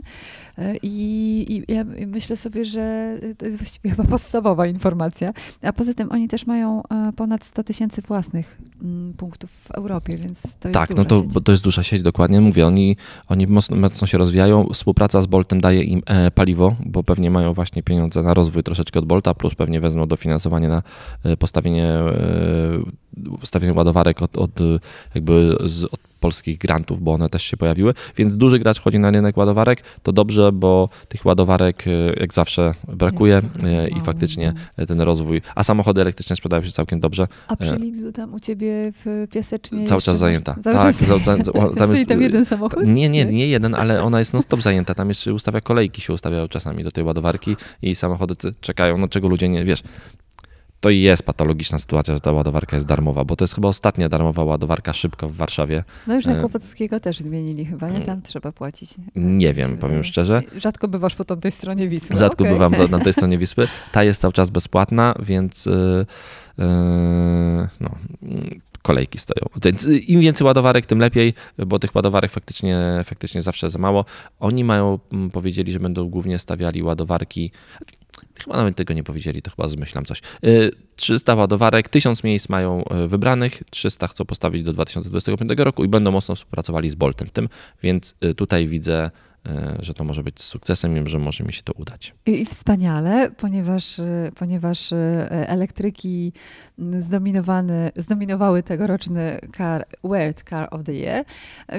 E, 0.58 0.76
I, 0.84 1.46
I 1.56 1.74
ja 1.74 1.84
myślę 2.08 2.38
sobie, 2.38 2.66
że 2.66 3.16
to 3.38 3.46
jest 3.46 3.58
właściwie 3.58 3.90
chyba 3.90 4.04
podstawowa 4.04 4.68
informacja. 4.68 5.34
A 5.62 5.74
poza 5.74 5.94
tym 5.94 6.12
oni 6.12 6.28
też 6.28 6.46
mają 6.46 6.84
e, 6.84 7.14
ponad 7.16 7.44
100 7.44 7.64
tysięcy 7.64 8.02
własnych 8.02 8.58
mm, 8.82 9.14
punktów 9.14 9.50
w 9.52 9.72
Europie, 9.72 10.18
więc 10.18 10.42
to 10.42 10.68
jest 10.68 10.74
Tak, 10.74 10.90
duża 10.90 11.02
no 11.02 11.06
to, 11.06 11.24
sieć. 11.24 11.44
to 11.44 11.52
jest 11.52 11.64
duża 11.64 11.84
sieć, 11.84 12.02
dokładnie. 12.02 12.42
Mówię, 12.42 12.68
oni, 12.68 12.98
oni 13.28 13.48
mocno, 13.48 13.76
mocno 13.76 14.08
się 14.08 14.18
rozwijają. 14.18 14.68
Współpraca 14.74 15.22
z 15.22 15.26
Boltem 15.26 15.62
daje 15.62 15.84
im 15.84 16.02
e, 16.06 16.32
paliwo, 16.32 16.76
bo 16.86 17.04
pewnie 17.04 17.32
mają 17.32 17.54
właśnie 17.54 17.84
pieniądze 17.84 18.24
na 18.24 18.34
rozwój 18.34 18.64
troszeczkę 18.64 19.00
od 19.00 19.06
Bolta, 19.06 19.34
plus 19.34 19.56
pewnie 19.56 19.80
wezmą 19.80 20.08
dofinansowanie 20.08 20.68
na 20.68 20.84
postawienie, 21.40 21.94
postawienie 23.40 23.74
ładowarek 23.74 24.22
od, 24.22 24.38
od, 24.38 24.60
jakby 25.16 25.58
z, 25.66 25.84
od 25.84 26.00
polskich 26.20 26.58
grantów, 26.58 27.02
bo 27.04 27.14
one 27.14 27.30
też 27.30 27.44
się 27.44 27.58
pojawiły. 27.58 27.94
Więc 28.18 28.38
duży 28.38 28.60
gracz 28.60 28.80
wchodzi 28.80 29.00
na 29.00 29.12
rynek 29.12 29.38
ładowarek. 29.38 29.84
To 30.04 30.12
dobrze, 30.14 30.52
bo 30.52 30.90
tych 31.08 31.26
ładowarek 31.26 31.88
e, 31.88 31.92
jak 32.20 32.34
zawsze 32.34 32.74
brakuje 32.88 33.42
Jest 33.62 33.74
e, 33.74 33.88
i 33.88 34.02
faktycznie 34.02 34.54
e, 34.78 34.86
ten 34.86 35.02
rozwój. 35.02 35.42
A 35.56 35.64
samochody 35.64 36.02
elektryczne 36.02 36.36
sprzedają 36.36 36.64
się 36.64 36.72
całkiem 36.72 37.00
dobrze. 37.00 37.28
A 37.48 37.56
przy 37.56 37.76
Lidlu 37.76 38.12
tam 38.12 38.34
u 38.34 38.40
ciebie 38.40 38.74
w 39.06 39.28
Piasecznie 39.32 39.88
Cały 39.88 40.02
czas 40.02 40.18
zajęta. 40.18 40.56
Cały 40.64 40.76
Tak, 40.76 40.86
czas 40.86 40.96
zajęta. 40.96 41.52
tam 41.54 41.74
Stoi 41.74 41.98
jest- 41.98 42.10
tam 42.10 42.22
jeden 42.22 42.46
samochód? 42.46 42.84
Nie, 42.86 43.10
nie, 43.10 43.26
nie 43.26 43.48
jeden, 43.48 43.76
ale 43.76 44.04
ona 44.04 44.20
jest 44.20 44.34
non-stop 44.34 44.62
zajęta. 44.62 44.94
Tam 44.94 45.10
jeszcze 45.10 45.34
ustawia 45.34 45.62
kolejki, 45.62 46.02
się 46.02 46.14
ustawiają 46.14 46.48
czasami 46.48 46.84
do 46.84 46.92
tej 46.92 47.04
ładowarki 47.04 47.56
i 47.82 47.96
samochody 47.96 48.36
czekają, 48.62 48.98
no 48.98 49.08
czego 49.08 49.30
ludzie 49.30 49.50
nie, 49.50 49.66
wiesz, 49.66 49.84
to 50.80 50.90
i 50.90 51.02
jest 51.02 51.24
patologiczna 51.24 51.80
sytuacja, 51.80 52.14
że 52.14 52.20
ta 52.20 52.32
ładowarka 52.32 52.76
jest 52.78 52.88
darmowa, 52.88 53.26
bo 53.26 53.36
to 53.36 53.44
jest 53.44 53.56
chyba 53.56 53.68
ostatnia 53.68 54.10
darmowa 54.10 54.44
ładowarka 54.44 54.94
szybko 54.94 55.30
w 55.30 55.36
Warszawie. 55.36 55.84
No 56.08 56.16
już 56.16 56.26
na 56.26 56.36
E, 56.36 56.40
Kłopockiego 56.40 57.00
też 57.00 57.20
zmienili 57.20 57.66
chyba, 57.66 57.90
nie? 57.90 58.00
Tam 58.00 58.22
trzeba 58.22 58.52
płacić. 58.52 58.94
Nie 59.16 59.54
wiem, 59.54 59.70
powiem 59.70 59.80
wydaje. 59.80 60.04
szczerze. 60.04 60.42
Rzadko 60.58 60.88
bywasz 60.88 61.16
po 61.16 61.26
tamtej 61.26 61.52
stronie 61.52 61.88
Wisły. 61.88 62.18
Rzadko 62.18 62.44
okej. 62.44 62.54
bywam 62.54 62.74
na 62.90 63.00
tej 63.00 63.14
stronie 63.20 63.38
Wyspy. 63.38 63.68
Ta 63.92 64.04
jest 64.04 64.22
cały 64.22 64.34
czas 64.34 64.50
bezpłatna, 64.50 65.16
więc 65.20 65.66
yy, 65.66 66.06
yy, 66.58 66.66
no, 67.80 67.96
kolejki 68.82 69.18
stoją. 69.18 69.46
Im 70.08 70.20
więcej 70.20 70.46
ładowarek, 70.46 70.86
tym 70.86 71.00
lepiej, 71.00 71.34
bo 71.58 71.80
tych 71.80 71.96
ładowarek 71.96 72.32
faktycznie, 72.32 72.80
faktycznie 73.06 73.42
zawsze 73.42 73.70
za 73.70 73.80
mało. 73.80 74.06
Oni 74.40 74.64
mają, 74.64 75.00
powiedzieli, 75.34 75.74
że 75.74 75.80
będą 75.80 76.10
głównie 76.10 76.40
stawiali 76.40 76.84
ładowarki. 76.84 77.52
Chyba 78.44 78.58
nawet 78.58 78.76
tego 78.76 78.94
nie 78.94 79.04
powiedzieli, 79.04 79.42
to 79.42 79.52
chyba 79.52 79.68
zmyślam 79.68 80.06
coś. 80.06 80.22
Yy, 80.42 80.72
300 80.96 81.36
ładowarek, 81.36 81.90
1000 81.90 82.24
miejsc 82.24 82.50
mają 82.50 82.84
yy, 82.92 83.08
wybranych, 83.08 83.64
300 83.70 84.08
chcą 84.08 84.26
postawić 84.26 84.64
do 84.64 84.74
2025 84.74 85.52
roku 85.58 85.84
i 85.84 85.88
będą 85.88 86.12
mocno 86.12 86.36
współpracowali 86.36 86.90
z 86.90 86.96
Boltem 86.96 87.30
tym, 87.30 87.50
więc 87.84 88.16
yy, 88.22 88.36
tutaj 88.36 88.68
widzę, 88.68 89.12
że 89.80 89.94
to 89.94 90.04
może 90.04 90.24
być 90.24 90.42
sukcesem 90.42 91.06
i 91.06 91.10
że 91.10 91.20
może 91.20 91.44
mi 91.44 91.54
się 91.54 91.64
to 91.64 91.74
udać. 91.74 92.14
I, 92.26 92.46
wspaniale, 92.46 93.32
ponieważ, 93.38 94.00
y, 94.00 94.32
ponieważ 94.36 94.92
y, 94.92 94.96
elektryki 95.30 96.34
zdominowały 97.96 98.64
tegoroczny 98.64 99.40
car, 99.58 99.86
World 100.04 100.44
Car 100.50 100.68
of 100.72 100.84
the 100.84 100.94
Year, 100.94 101.26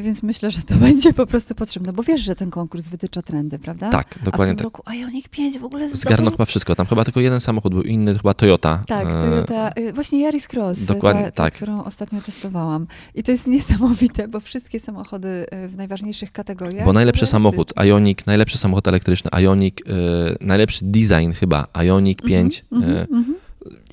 więc 0.03 0.23
myślę, 0.23 0.51
że 0.51 0.63
to 0.63 0.75
będzie 0.87 1.13
po 1.13 1.27
prostu 1.27 1.55
potrzebne, 1.55 1.93
bo 1.93 2.03
wiesz, 2.03 2.21
że 2.21 2.35
ten 2.35 2.51
konkurs 2.51 2.89
wytycza 2.89 3.23
trendy, 3.23 3.59
prawda? 3.59 3.91
Tak, 3.91 4.17
A 4.17 4.21
w 4.21 4.25
dokładnie 4.25 4.55
tym 4.55 4.57
tak. 4.57 4.65
roku 4.65 4.83
Ioniq 4.91 5.29
5 5.29 5.59
w 5.59 5.65
ogóle 5.65 5.89
Zgarnął 5.89 6.17
zdobył... 6.17 6.31
chyba 6.31 6.45
wszystko. 6.45 6.75
Tam 6.75 6.87
chyba 6.87 7.05
tylko 7.05 7.21
jeden 7.21 7.41
samochód 7.41 7.75
był 7.75 7.83
inny, 7.83 8.15
chyba 8.15 8.35
Toyota. 8.35 8.85
Tak, 8.87 9.09
E, 9.09 9.11
Toyota, 9.11 9.71
y, 9.79 9.93
właśnie 9.93 10.21
Yaris 10.21 10.49
Cross, 10.55 10.85
Dokładnie, 10.85 11.23
ta, 11.23 11.31
ta, 11.31 11.43
tak. 11.43 11.55
którą 11.55 11.85
ostatnio 11.85 12.21
testowałam. 12.21 12.87
I 13.15 13.23
to 13.23 13.33
jest 13.33 13.47
niesamowite, 13.57 14.29
bo 14.29 14.41
wszystkie 14.41 14.81
samochody 14.81 15.47
y, 15.65 15.69
w 15.69 15.77
najważniejszych 15.77 16.33
kategoriach... 16.33 16.87
Bo 16.87 16.93
najlepszy 16.93 17.21
były 17.21 17.31
samochód, 17.51 17.73
Ioniq, 17.87 18.27
najlepszy 18.27 18.59
samochód 18.59 18.89
elektryczny, 18.89 19.31
Ioniq, 19.41 19.75
e, 19.87 19.93
najlepszy 20.41 20.85
design 20.85 21.33
chyba, 21.33 21.67
Ioniq 21.85 22.23
5. 22.23 22.65
Mhm, 22.73 22.97
e, 22.97 23.01
mhm. 23.01 23.37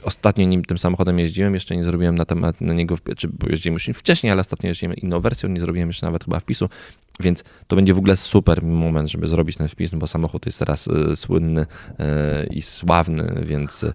Ostatnio 0.04 0.46
nim 0.46 0.66
tym 0.66 0.78
samochodem 0.78 1.20
jeździłem, 1.20 1.54
jeszcze 1.54 1.76
nie 1.76 1.84
zrobiłem 1.84 2.16
na 2.16 2.26
temat 2.26 2.62
na 2.62 2.74
niego, 2.74 2.96
czy 3.18 3.28
bo 3.28 3.50
jeździłem 3.50 3.74
już 3.74 3.90
wcześniej, 3.94 4.32
ale 4.32 4.42
ostatnio 4.42 4.70
jeździłem 4.70 4.96
inną 4.96 5.20
wersją, 5.20 5.50
nie 5.50 5.60
zrobiłem 5.60 5.90
jeszcze 5.90 6.06
nawet 6.06 6.24
chyba 6.24 6.40
wpisu, 6.40 6.70
więc 7.20 7.44
to 7.68 7.76
będzie 7.76 7.94
w 7.94 7.98
ogóle 7.98 8.16
super 8.16 8.64
moment, 8.64 9.10
żeby 9.10 9.28
zrobić 9.28 9.58
ten 9.58 9.68
wpis, 9.68 9.92
bo 9.96 10.08
samochód 10.08 10.46
jest 10.46 10.60
teraz 10.60 10.88
e, 10.88 11.16
słynny 11.16 11.66
i 12.52 12.62
sławny, 12.62 13.42
więc 13.42 13.86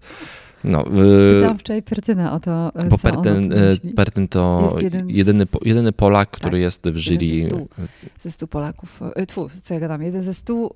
no... 0.64 0.80
e, 0.86 1.34
Pytałam 1.34 1.58
wczoraj 1.58 1.82
Pertyna 1.82 2.32
o 2.32 2.40
to, 2.40 2.72
y, 2.84 2.88
Bo 2.88 2.98
co 2.98 3.02
Pertyn, 3.10 3.52
e. 3.52 3.56
Pertyn 3.96 4.28
to 4.28 4.68
Jest 4.72 4.82
jeden 4.82 5.06
z- 5.06 5.16
jedyny, 5.16 5.44
jedyny 5.62 5.92
Polak, 5.92 6.30
który 6.30 6.50
Tak, 6.50 6.60
jest 6.60 6.88
w 6.88 6.96
jury. 6.96 7.26
ze 7.42 7.46
stu. 7.48 7.68
ze 8.18 8.30
stu 8.30 8.46
Polaków, 8.48 9.00
y, 9.22 9.26
tfu, 9.26 9.48
co 9.62 9.74
ja 9.74 9.80
gadam, 9.80 10.02
jeden 10.02 10.22
ze 10.22 10.34
stu 10.34 10.70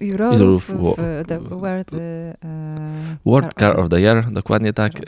y, 0.00 0.04
jurorów 0.06 0.70
w 0.88 0.94
The 1.28 1.38
World, 1.40 1.92
y, 1.92 1.96
e, 1.96 2.34
World 3.26 3.54
Car 3.58 3.80
of 3.80 3.88
the 3.88 4.00
Year, 4.00 4.32
dokładnie 4.32 4.72
tak. 4.72 4.92
E, 5.00 5.02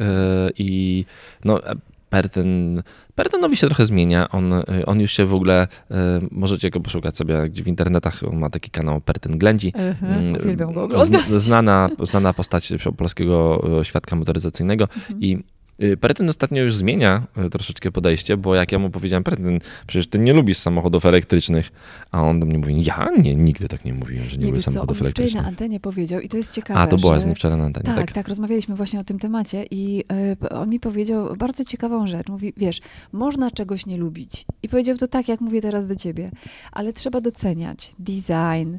I 0.59 1.04
no, 1.44 1.64
e, 1.66 1.75
Pertyn, 2.11 2.82
Pertynowi 3.22 3.56
się 3.56 3.66
trochę 3.66 3.86
zmienia. 3.86 4.28
On, 4.30 4.52
e, 4.52 4.64
on 4.86 5.00
już 5.00 5.12
się 5.12 5.24
w 5.26 5.34
ogóle, 5.34 5.68
e, 5.90 6.20
możecie 6.30 6.70
go 6.70 6.80
poszukać 6.80 7.16
sobie 7.16 7.48
gdzie 7.48 7.62
w 7.62 7.68
internetach, 7.68 8.22
on 8.32 8.38
ma 8.38 8.50
taki 8.50 8.70
kanał 8.70 9.00
Pertyn 9.00 9.38
Ględzi. 9.38 9.72
Mhm, 9.76 10.12
Mm, 10.24 10.40
Uwielbiam 10.40 10.72
go 10.72 10.82
oglądać. 10.82 11.08
zna- 11.24 11.38
Znana, 11.38 11.88
znana 12.02 12.34
postać 12.34 12.72
polskiego 12.96 13.64
e, 13.80 13.84
świadka 13.84 14.16
motoryzacyjnego 14.16 14.84
Mhm. 14.96 15.22
i 15.22 15.38
y, 15.82 15.96
Pertyn 15.96 16.28
ostatnio 16.28 16.62
już 16.62 16.75
zmienia 16.75 17.26
e, 17.37 17.50
troszeczkę 17.50 17.92
podejście, 17.92 18.37
bo 18.37 18.54
jak 18.54 18.72
ja 18.72 18.78
mu 18.78 18.90
powiedziałem, 18.90 19.25
Pertyn, 19.25 19.58
przecież 19.87 20.06
ty 20.06 20.18
nie 20.18 20.32
lubisz 20.32 20.58
samochodów 20.58 21.06
elektrycznych, 21.06 21.70
a 22.10 22.22
on 22.22 22.40
do 22.40 22.46
mnie 22.46 22.58
mówi, 22.58 22.84
ja 22.84 23.08
nie, 23.18 23.34
nigdy 23.37 23.68
tak 23.68 23.84
nie 23.84 23.94
mówiłem, 23.94 24.25
że 24.25 24.32
nie, 24.32 24.38
Nie 24.38 24.44
lubię 24.46 24.54
wiesz 24.56 24.64
co, 24.64 24.70
on 24.70 24.75
samochodów 24.75 25.00
mi 25.00 25.10
wczoraj 25.10 25.14
na 25.14 25.22
elektrycznych. 25.25 25.46
antenie 25.49 25.80
powiedział 25.80 26.20
i 26.20 26.28
to 26.28 26.37
jest 26.37 26.52
ciekawe, 26.52 26.80
A, 26.80 26.87
to 26.87 26.96
była 26.96 27.18
z 27.18 27.22
że... 27.22 27.26
nim 27.28 27.37
wczoraj 27.37 27.58
na 27.58 27.64
antenie, 27.64 27.87
Tak, 27.87 27.96
tak? 27.96 28.12
tak, 28.12 28.28
rozmawialiśmy 28.28 28.75
właśnie 28.75 29.00
o 29.00 29.04
tym 29.04 29.18
temacie 29.18 29.64
i 29.70 30.04
y, 30.42 30.49
on 30.49 30.68
mi 30.68 30.80
powiedział 30.80 31.37
bardzo 31.37 31.64
ciekawą 31.64 32.06
rzecz. 32.06 32.28
Mówi, 32.28 32.52
wiesz, 32.56 32.80
można 33.12 33.50
czegoś 33.50 33.87
nie 33.87 33.96
lubić. 33.99 34.44
I 34.62 34.68
powiedział 34.68 34.96
to 34.96 35.08
tak, 35.08 35.28
jak 35.28 35.40
mówię 35.40 35.60
teraz 35.62 35.88
do 35.88 35.96
ciebie, 35.96 36.30
ale 36.72 36.92
trzeba 36.92 37.20
doceniać 37.20 37.92
design, 37.99 38.75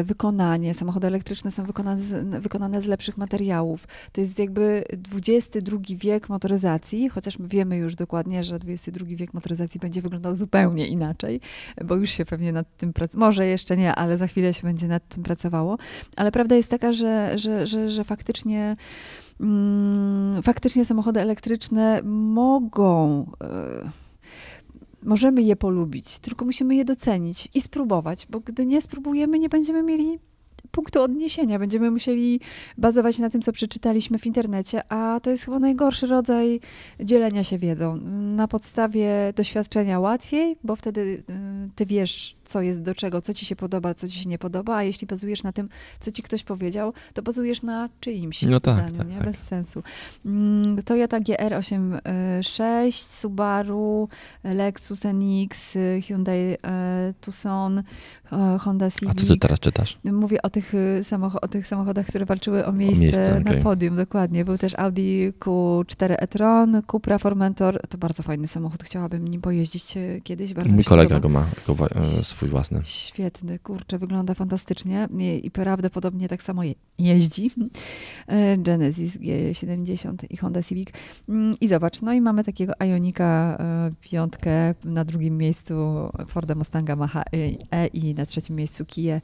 y, 0.00 0.04
wykonanie. 0.04 0.74
Samochody 0.74 1.06
elektryczne 1.06 1.50
są 1.52 1.64
wykonane 1.64 2.00
z, 2.00 2.42
wykonane 2.42 2.82
z 2.82 2.86
lepszych 2.86 3.16
materiałów. 3.18 3.88
To 4.12 4.20
jest 4.20 4.38
jakby 4.38 4.84
XXI 5.28 5.96
wiek 5.96 6.28
motoryzacji, 6.42 7.08
chociaż 7.08 7.38
wiemy 7.40 7.76
już 7.76 7.94
dokładnie, 7.94 8.44
że 8.44 8.58
XXI 8.68 9.16
wiek 9.16 9.34
motoryzacji 9.34 9.80
będzie 9.80 10.02
wyglądał 10.02 10.34
zupełnie 10.36 10.86
inaczej, 10.86 11.40
bo 11.84 11.94
już 11.94 12.10
się 12.10 12.24
pewnie 12.24 12.52
nad 12.52 12.76
tym 12.76 12.92
pracowało. 12.92 13.26
Może 13.26 13.46
jeszcze 13.46 13.76
nie, 13.76 13.94
ale 13.94 14.18
za 14.18 14.26
chwilę 14.26 14.54
się 14.54 14.62
będzie 14.62 14.88
nad 14.88 15.08
tym 15.08 15.22
pracowało. 15.22 15.78
Ale 16.16 16.32
prawda 16.32 16.56
jest 16.56 16.68
taka, 16.68 16.92
że, 16.92 17.38
że, 17.38 17.66
że, 17.66 17.90
że 17.90 18.04
faktycznie 18.04 18.76
mm, 19.40 20.42
faktycznie 20.42 20.84
samochody 20.84 21.20
elektryczne 21.20 22.00
mogą. 22.04 23.26
Yy, 23.40 23.90
możemy 25.02 25.42
je 25.42 25.56
polubić, 25.56 26.18
tylko 26.18 26.44
musimy 26.44 26.74
je 26.74 26.84
docenić 26.84 27.48
i 27.54 27.60
spróbować, 27.60 28.26
bo 28.30 28.40
gdy 28.40 28.66
nie 28.66 28.80
spróbujemy, 28.80 29.38
nie 29.38 29.48
będziemy 29.48 29.82
mieli 29.82 30.18
punktu 30.70 31.02
odniesienia. 31.02 31.58
Będziemy 31.58 31.90
musieli 31.90 32.40
bazować 32.78 33.18
na 33.18 33.30
tym, 33.30 33.42
co 33.42 33.52
przeczytaliśmy 33.52 34.18
w 34.18 34.26
internecie, 34.26 34.92
a 34.92 35.20
to 35.22 35.30
jest 35.30 35.44
chyba 35.44 35.58
najgorszy 35.58 36.06
rodzaj 36.06 36.60
dzielenia 37.00 37.44
się 37.44 37.58
wiedzą. 37.58 37.96
Na 38.36 38.48
podstawie 38.48 39.32
doświadczenia 39.36 40.00
łatwiej, 40.00 40.56
bo 40.64 40.76
wtedy 40.76 41.00
y, 41.00 41.22
ty 41.74 41.86
wiesz, 41.86 42.36
co 42.52 42.62
jest 42.62 42.82
do 42.82 42.94
czego, 42.94 43.22
co 43.22 43.34
ci 43.34 43.46
się 43.46 43.56
podoba, 43.56 43.94
co 43.94 44.08
ci 44.08 44.20
się 44.20 44.28
nie 44.28 44.38
podoba, 44.38 44.76
a 44.76 44.82
jeśli 44.82 45.06
bazujesz 45.06 45.42
na 45.42 45.52
tym, 45.52 45.68
co 46.00 46.12
ci 46.12 46.22
ktoś 46.22 46.42
powiedział, 46.42 46.92
to 47.14 47.22
bazujesz 47.22 47.62
na 47.62 47.88
czyimś 48.00 48.42
no 48.42 48.60
tak, 48.60 48.78
zdaniu, 48.78 48.98
tak, 48.98 49.08
nie? 49.08 49.14
Tak. 49.14 49.24
Bez 49.24 49.38
sensu. 49.38 49.82
Mm, 50.26 50.82
Toyota 50.82 51.20
GR86, 51.20 52.92
Subaru, 52.92 54.08
Lexus 54.44 55.00
NX, 55.04 55.78
Hyundai 56.06 56.56
e, 56.64 57.14
Tucson, 57.20 57.78
e, 58.32 58.58
Honda 58.60 58.90
Civic. 58.90 59.10
A 59.10 59.14
co 59.14 59.26
ty 59.26 59.38
teraz 59.38 59.60
czytasz? 59.60 59.98
Mówię 60.04 60.42
o 60.42 60.50
tych, 60.50 60.74
y, 60.74 61.04
samoch 61.04 61.36
o 61.42 61.48
tych 61.48 61.66
samochodach, 61.66 62.06
które 62.06 62.24
walczyły 62.24 62.66
o 62.66 62.72
miejsce, 62.72 62.98
o 62.98 63.00
miejsce 63.00 63.40
na 63.40 63.50
okay. 63.50 63.62
podium, 63.62 63.96
dokładnie. 63.96 64.44
Był 64.44 64.58
też 64.58 64.74
Audi 64.78 65.32
Q4 65.40 66.14
e-tron, 66.18 66.82
Cupra 66.90 67.18
Formentor. 67.18 67.80
To 67.88 67.98
bardzo 67.98 68.22
fajny 68.22 68.48
samochód, 68.48 68.82
chciałabym 68.82 69.28
nim 69.28 69.40
pojeździć 69.40 69.96
e, 69.96 70.20
kiedyś. 70.22 70.54
Bardzo 70.54 70.74
Mój 70.74 70.84
kolega 70.84 71.20
go 71.20 71.28
ma, 71.28 71.46
swój 72.22 72.41
swój 72.42 72.50
własny. 72.50 72.80
Świetny, 72.84 73.58
kurczę, 73.58 73.98
wygląda 73.98 74.34
fantastycznie 74.34 75.08
i, 75.42 75.50
prawdopodobnie 75.50 76.28
tak 76.28 76.42
samo 76.42 76.64
je, 76.64 76.74
jeździ. 76.98 77.50
E, 78.26 78.58
Genesis 78.58 79.16
G70 79.18 80.14
i 80.30 80.36
Honda 80.36 80.62
Civic. 80.62 80.88
Mm, 81.28 81.54
I 81.60 81.68
zobacz, 81.68 82.02
no 82.02 82.12
i 82.12 82.20
mamy 82.20 82.44
takiego 82.44 82.72
Ionika 82.84 83.56
e, 83.60 83.90
piątkę, 84.00 84.74
na 84.84 85.04
drugim 85.04 85.38
miejscu 85.38 85.74
Forda 86.26 86.54
Mustanga 86.54 86.96
Macha 86.96 87.22
E 87.70 87.86
i 87.86 88.14
na 88.14 88.26
trzecim 88.26 88.56
miejscu 88.56 88.84
Kia 88.84 89.20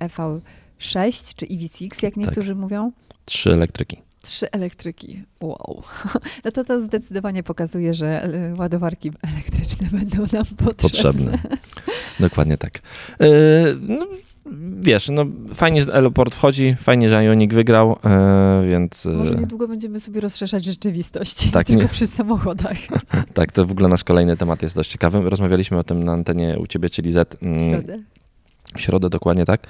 EV6 0.00 1.34
czy 1.36 1.46
EV6, 1.46 2.04
jak 2.04 2.16
niektórzy 2.16 2.48
tak. 2.48 2.58
mówią. 2.58 2.92
Trzy 3.24 3.52
elektryki. 3.52 4.09
Trzy 4.22 4.50
elektryki. 4.50 5.22
Wow. 5.40 5.82
No 6.44 6.50
to 6.50 6.64
to 6.64 6.80
zdecydowanie 6.80 7.42
pokazuje, 7.42 7.94
że 7.94 8.22
e, 8.24 8.54
ładowarki 8.54 9.12
elektryczne 9.22 9.88
będą 9.98 10.18
nam 10.18 10.44
potrzebne. 10.44 10.72
potrzebne. 10.74 11.38
Dokładnie 12.20 12.56
tak. 12.56 12.78
E, 13.20 13.28
no, 13.80 14.06
wiesz, 14.80 15.08
no 15.08 15.26
fajnie, 15.54 15.82
że 15.82 15.92
Eloport 15.92 16.34
wchodzi, 16.34 16.76
fajnie, 16.80 17.10
że 17.10 17.24
Ionik 17.24 17.54
wygrał, 17.54 17.96
e, 18.04 18.60
więc... 18.68 19.04
Może 19.04 19.34
niedługo 19.34 19.68
będziemy 19.68 20.00
sobie 20.00 20.20
rozszerzać 20.20 20.64
rzeczywistość, 20.64 21.50
tak, 21.50 21.68
nie 21.68 21.76
tylko 21.76 21.92
przy 21.92 22.06
samochodach. 22.06 22.76
tak, 23.34 23.52
to 23.52 23.66
w 23.66 23.70
ogóle 23.70 23.88
nasz 23.88 24.04
kolejny 24.04 24.36
temat 24.36 24.62
jest 24.62 24.74
dość 24.74 24.90
ciekawy. 24.90 25.30
Rozmawialiśmy 25.30 25.78
o 25.78 25.84
tym 25.84 26.04
na 26.04 26.12
antenie 26.12 26.58
u 26.58 26.66
ciebie, 26.66 26.90
czyli 26.90 27.12
Z. 27.12 27.42
Mm, 27.42 27.58
w 27.58 27.62
środę. 27.62 27.98
W 28.76 28.80
środę, 28.80 29.10
dokładnie 29.10 29.44
tak 29.44 29.66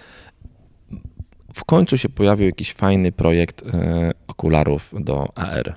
w 1.54 1.64
końcu 1.64 1.98
się 1.98 2.08
pojawił 2.08 2.46
jakiś 2.46 2.72
fajny 2.72 3.12
projekt 3.12 3.62
e, 3.66 4.10
okularów 4.26 4.94
do 5.00 5.38
AR. 5.38 5.76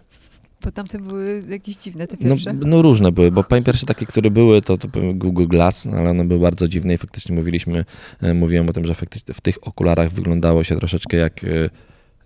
Bo 0.63 0.71
tamte 0.71 0.99
były 0.99 1.43
jakieś 1.49 1.75
dziwne, 1.75 2.07
te 2.07 2.15
no, 2.19 2.29
pierwsze? 2.29 2.53
No, 2.53 2.67
no 2.67 2.81
różne 2.81 3.11
były, 3.11 3.31
bo 3.31 3.43
pierwsze 3.43 3.85
takie, 3.85 4.05
które 4.05 4.31
były, 4.31 4.61
to, 4.61 4.77
to 4.77 4.87
były 4.87 5.13
Google 5.13 5.47
Glass, 5.47 5.87
ale 5.87 6.09
one 6.09 6.25
były 6.25 6.39
bardzo 6.39 6.67
dziwne 6.67 6.93
i 6.93 6.97
faktycznie 6.97 7.35
mówiliśmy, 7.35 7.85
e, 8.21 8.33
mówiłem 8.33 8.69
o 8.69 8.73
tym, 8.73 8.85
że 8.85 8.95
faktycznie 8.95 9.33
w 9.33 9.41
tych 9.41 9.67
okularach 9.67 10.11
wyglądało 10.11 10.63
się 10.63 10.77
troszeczkę 10.77 11.17
jak 11.17 11.43
e, 11.43 11.69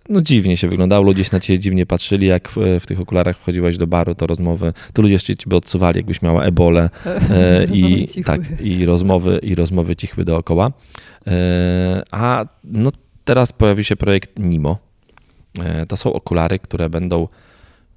no 0.08 0.20
dziwnie 0.20 0.56
się 0.56 0.68
wyglądało, 0.68 1.04
ludzie 1.04 1.24
się 1.24 1.30
na 1.32 1.40
ciebie 1.40 1.58
dziwnie 1.58 1.86
patrzyli, 1.86 2.26
jak 2.26 2.48
w, 2.48 2.56
w, 2.80 2.86
tych 2.86 3.00
okularach 3.00 3.38
wchodziłaś 3.38 3.76
do 3.76 3.86
baru, 3.86 4.14
to 4.14 4.26
rozmowy, 4.26 4.72
to 4.92 5.02
ludzie 5.02 5.14
jeszcze 5.14 5.36
ciebie 5.36 5.56
odsuwali, 5.56 5.96
jakbyś 5.96 6.22
miała 6.22 6.44
ebolę 6.44 6.90
e, 7.06 7.64
i, 7.74 8.08
tak, 8.24 8.40
i, 8.60 8.86
rozmowy, 8.86 9.38
i 9.42 9.54
rozmowy 9.54 9.96
cichły 9.96 10.24
dookoła. 10.24 10.72
E, 11.26 12.02
a 12.10 12.46
no 12.64 12.87
teraz 13.28 13.52
pojawi 13.52 13.84
się 13.84 13.96
projekt 13.96 14.38
Nimo. 14.38 14.78
E, 15.58 15.86
to 15.86 15.96
są 15.96 16.12
okulary, 16.12 16.58
które 16.58 16.90
będą, 16.90 17.28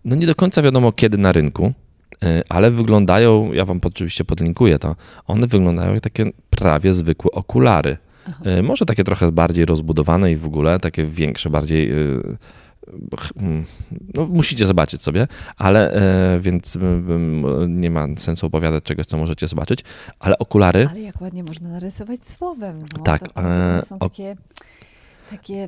no 0.06 0.16
nie 0.16 0.28
do 0.28 0.36
końca 0.36 0.62
wiadomo 0.62 0.92
kiedy 0.92 1.18
na 1.18 1.32
rynku, 1.32 1.74
e, 2.24 2.44
ale 2.50 2.72
wyglądają, 2.72 3.54
ja 3.54 3.66
wam 3.66 3.80
oczywiście 3.84 4.26
podlinkuję 4.26 4.80
to, 4.80 4.96
one 5.28 5.48
wyglądają 5.48 5.94
jak 5.94 6.04
takie 6.04 6.26
prawie 6.50 6.94
zwykłe 6.94 7.32
okulary. 7.32 7.98
Aha. 8.28 8.44
E, 8.44 8.64
może 8.64 8.86
takie 8.86 9.04
trochę 9.04 9.32
bardziej 9.32 9.66
rozbudowane 9.66 10.32
i 10.32 10.38
w 10.38 10.46
ogóle 10.46 10.80
takie 10.80 11.04
większe, 11.04 11.50
bardziej 11.50 11.92
hmm, 13.34 13.66
no, 14.14 14.26
musicie 14.26 14.68
zobaczyć 14.68 15.02
sobie, 15.02 15.28
ale 15.58 16.00
więc 16.40 16.78
nie 17.68 17.92
ma 17.92 18.08
sensu 18.18 18.46
opowiadać 18.46 18.84
czegoś, 18.84 19.06
co 19.06 19.18
możecie 19.18 19.48
zobaczyć, 19.48 19.84
ale 20.20 20.38
okulary. 20.38 20.88
Ale 20.92 21.02
jak 21.02 21.22
ładnie 21.22 21.44
można 21.44 21.70
narysować 21.70 22.26
słowem. 22.26 22.86
No, 22.98 23.04
tak, 23.04 23.22
to, 23.22 23.42
to 23.82 23.86
są 23.86 24.00
takie 24.00 24.36
takie 25.32 25.68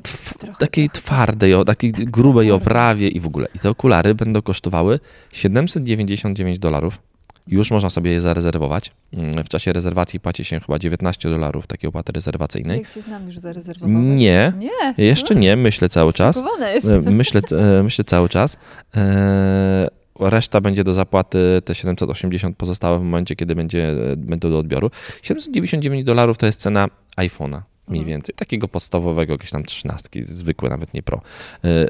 takiej 0.58 0.90
twardej, 0.90 1.54
o 1.54 1.64
takiej 1.64 1.92
grubej 1.92 2.50
oprawie 2.50 3.08
i 3.08 3.20
w 3.20 3.26
ogóle. 3.26 3.46
I 3.54 3.58
te 3.58 3.70
okulary 3.70 4.14
będą 4.14 4.42
kosztowały 4.42 5.00
799 5.32 6.58
dolarów. 6.58 6.98
Już 7.46 7.70
można 7.70 7.90
sobie 7.90 8.10
je 8.10 8.20
zarezerwować. 8.20 8.90
Mm, 9.12 9.44
w 9.44 9.48
czasie 9.48 9.72
rezerwacji 9.72 10.20
płaci 10.20 10.44
się 10.44 10.60
chyba 10.60 10.78
19 10.78 11.30
dolarów 11.30 11.66
takiej 11.66 11.88
opłaty 11.88 12.12
rezerwacyjnej. 12.12 12.78
Jak 12.78 12.94
cię 12.94 13.02
znam 13.02 13.26
już 13.26 13.38
zarezerwowałeś? 13.38 14.14
Nie, 14.14 14.52
nie. 14.58 15.04
jeszcze 15.04 15.34
nie, 15.34 15.56
myślę 15.56 15.88
cały 15.88 16.12
czas. 16.12 16.42
E, 16.84 17.00
myślę, 17.10 17.40
e, 17.52 17.82
myślę 17.82 18.04
cały 18.04 18.28
czas. 18.28 18.56
E, 18.96 19.88
reszta 20.20 20.60
będzie 20.60 20.84
do 20.84 20.92
zapłaty, 20.92 21.62
te 21.64 21.74
780 21.74 22.56
pozostałe 22.56 22.98
w 22.98 23.02
momencie, 23.02 23.36
kiedy 23.36 23.54
będzie, 23.54 23.94
będą 24.16 24.50
do 24.50 24.58
odbioru. 24.58 24.90
799 25.22 26.04
dolarów 26.04 26.38
to 26.38 26.46
jest 26.46 26.60
cena 26.60 26.88
iPhone'a 27.16 27.60
mniej 27.88 28.00
mhm. 28.00 28.08
więcej, 28.08 28.34
takiego 28.34 28.68
podstawowego, 28.68 29.32
jakieś 29.32 29.50
tam 29.50 29.64
trzynastki, 29.64 30.24
zwykłe, 30.24 30.70
nawet 30.70 30.94
nie 30.94 31.02
pro. 31.02 31.20
E, 31.64 31.86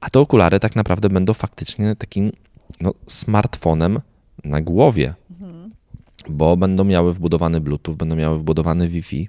a 0.00 0.10
te 0.10 0.20
okulary 0.20 0.60
tak 0.60 0.76
naprawdę 0.76 1.08
będą 1.08 1.34
faktycznie 1.34 1.96
takim 1.96 2.32
no, 2.80 2.94
smartfonem 3.06 4.00
na 4.44 4.60
głowie, 4.60 5.14
mhm. 5.30 5.70
bo 6.28 6.56
będą 6.56 6.84
miały 6.84 7.12
wbudowany 7.12 7.60
Bluetooth, 7.60 7.96
będą 7.96 8.16
miały 8.16 8.38
wbudowany 8.38 8.88
Wi-Fi, 8.88 9.28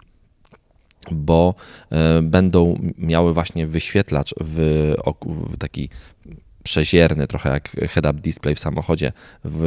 bo 1.12 1.56
e, 1.90 2.22
będą 2.22 2.80
miały 2.98 3.34
właśnie 3.34 3.68
wyświetlacz 3.68 4.36
w, 4.42 4.94
w 5.26 5.58
taki 5.58 5.90
przezierny, 6.68 7.28
trochę 7.28 7.50
jak 7.50 7.70
head-up 7.70 8.22
display 8.22 8.56
w 8.56 8.60
samochodzie 8.60 9.12
w, 9.44 9.62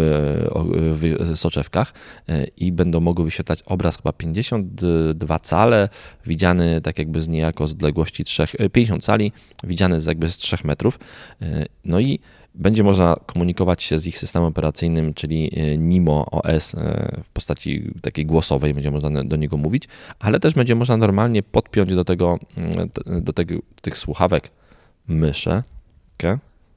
w, 1.01 1.37
soczewkach 1.39 1.93
e, 2.29 2.45
i 2.45 2.73
będą 2.73 3.01
mogły 3.01 3.25
wyświetlać 3.25 3.63
obraz 3.67 3.97
chyba 3.97 4.13
52 4.13 5.39
cale, 5.39 5.89
widziany 6.27 6.81
tak 6.81 6.99
jakby 6.99 7.23
z 7.23 7.29
niejako 7.29 7.67
z 7.67 7.73
odległości 7.73 8.25
3, 8.25 8.47
50 8.73 9.03
e, 9.03 9.07
cali, 9.07 9.33
widziany 9.65 10.01
z 10.01 10.07
jakby 10.07 10.31
z 10.31 10.37
3 10.37 10.57
metrów. 10.65 10.99
E, 11.43 11.67
no 11.85 12.01
i 12.01 12.21
będzie 12.55 12.83
można 12.83 13.17
komunikować 13.27 13.83
się 13.83 13.99
z 13.99 14.07
ich 14.07 14.19
systemem 14.19 14.49
operacyjnym, 14.49 15.15
czyli 15.15 15.53
NIMO 15.79 16.27
OS 16.31 16.77
w 17.25 17.31
postaci 17.31 17.91
takiej 18.03 18.27
głosowej, 18.27 18.75
będzie 18.75 18.91
można 18.91 19.25
do 19.25 19.37
niego 19.37 19.57
mówić, 19.57 19.85
ale 20.19 20.41
też 20.41 20.55
będzie 20.55 20.75
można 20.75 20.97
normalnie 20.97 21.43
podpiąć 21.43 21.95
do 21.95 22.05
tego, 22.05 22.39
mm, 22.57 22.91
do, 23.25 23.33
tego, 23.33 23.55
do 23.55 23.81
tych 23.83 23.99
słuchawek 23.99 24.51
myszę, 25.09 25.63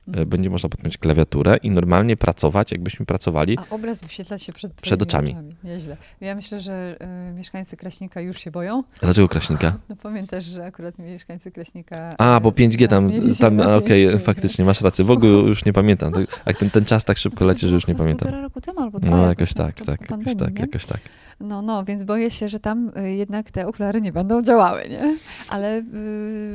będzie 0.07 0.49
można 0.49 0.69
podpiąć 0.69 0.97
klawiaturę 0.97 1.57
i 1.57 1.71
normalnie 1.71 2.17
pracować, 2.17 2.71
jakbyśmy 2.71 3.05
pracowali. 3.05 3.57
A 3.57 3.75
obraz 3.75 4.01
wyświetla 4.01 4.37
się 4.37 4.53
przed, 4.53 4.73
przed 4.73 5.01
oczami. 5.01 5.31
oczami. 5.31 5.55
Nieźle. 5.63 5.97
Ja 6.21 6.35
myślę, 6.35 6.59
że 6.59 6.97
y, 7.29 7.33
mieszkańcy 7.33 7.77
Kraśnika 7.77 8.21
już 8.21 8.39
się 8.39 8.51
boją. 8.51 8.83
Dlaczego 9.01 9.27
Kraśnika? 9.27 9.73
No 9.89 9.95
pamiętasz, 9.95 10.45
że 10.45 10.65
akurat 10.65 10.99
mieszkańcy 10.99 11.51
Kraśnika... 11.51 12.15
A, 12.17 12.39
bo 12.39 12.49
5G 12.49 12.87
tam, 12.87 13.07
tam 13.39 13.59
okej, 13.59 14.07
okay, 14.07 14.19
faktycznie, 14.19 14.65
masz 14.65 14.81
rację. 14.81 15.05
W 15.05 15.11
ogóle 15.11 15.31
już 15.49 15.65
nie 15.65 15.73
pamiętam. 15.73 16.13
Jak 16.45 16.57
ten, 16.57 16.69
ten 16.69 16.85
czas 16.85 17.03
tak 17.03 17.17
szybko 17.17 17.45
leci, 17.45 17.67
że 17.67 17.75
już 17.75 17.87
nie 17.87 17.95
pamiętam. 17.95 18.19
Półtora 18.21 18.41
roku 18.41 18.61
temu 18.61 18.79
albo 18.79 18.99
dwa. 18.99 19.17
No 19.17 19.27
jakoś 19.27 19.53
tak, 19.53 19.75
tak, 19.75 20.09
jakoś 20.11 20.35
tak, 20.35 20.59
jakoś 20.59 20.85
tak. 20.85 20.99
No, 21.39 21.61
no, 21.61 21.85
więc 21.85 22.03
boję 22.03 22.31
się, 22.31 22.49
że 22.49 22.59
tam 22.59 22.91
y, 22.97 23.11
jednak 23.11 23.51
te 23.51 23.67
okulary 23.67 24.01
nie 24.01 24.11
będą 24.11 24.41
działały, 24.41 24.83
nie? 24.89 25.17
Ale 25.49 25.79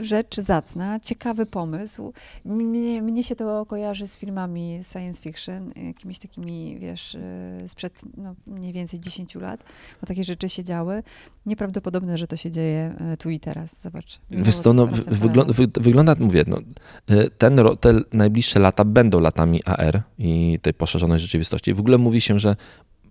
y, 0.00 0.04
rzecz 0.04 0.40
zacna, 0.40 1.00
ciekawy 1.00 1.46
pomysł. 1.46 2.12
Mnie, 2.44 3.02
mnie 3.02 3.24
się 3.24 3.36
to 3.36 3.66
kojarzy 3.66 4.06
z 4.06 4.18
filmami 4.18 4.80
science 4.92 5.22
fiction, 5.22 5.72
jakimiś 5.86 6.18
takimi, 6.18 6.78
wiesz, 6.80 7.14
y, 7.14 7.68
sprzed 7.68 8.00
no, 8.16 8.34
mniej 8.46 8.72
więcej 8.72 9.00
10 9.00 9.34
lat, 9.34 9.64
bo 10.00 10.06
takie 10.06 10.24
rzeczy 10.24 10.48
się 10.48 10.64
działy. 10.64 11.02
Nieprawdopodobne, 11.46 12.18
że 12.18 12.26
to 12.26 12.36
się 12.36 12.50
dzieje 12.50 12.94
y, 13.12 13.16
tu 13.16 13.30
i 13.30 13.40
teraz. 13.40 13.82
Zobacz. 13.82 14.20
Wiesz 14.30 14.58
co, 14.58 14.72
no, 14.72 14.86
wygląda, 15.06 15.52
wy, 15.52 15.68
wygląda, 15.74 16.16
mówię, 16.18 16.44
no, 16.46 16.58
y, 17.10 17.30
ten, 17.38 17.60
te 17.80 18.00
najbliższe 18.12 18.60
lata 18.60 18.84
będą 18.84 19.20
latami 19.20 19.64
AR 19.64 20.02
i 20.18 20.58
tej 20.62 20.74
poszerzonej 20.74 21.18
rzeczywistości. 21.18 21.74
W 21.74 21.80
ogóle 21.80 21.98
mówi 21.98 22.20
się, 22.20 22.38
że 22.38 22.56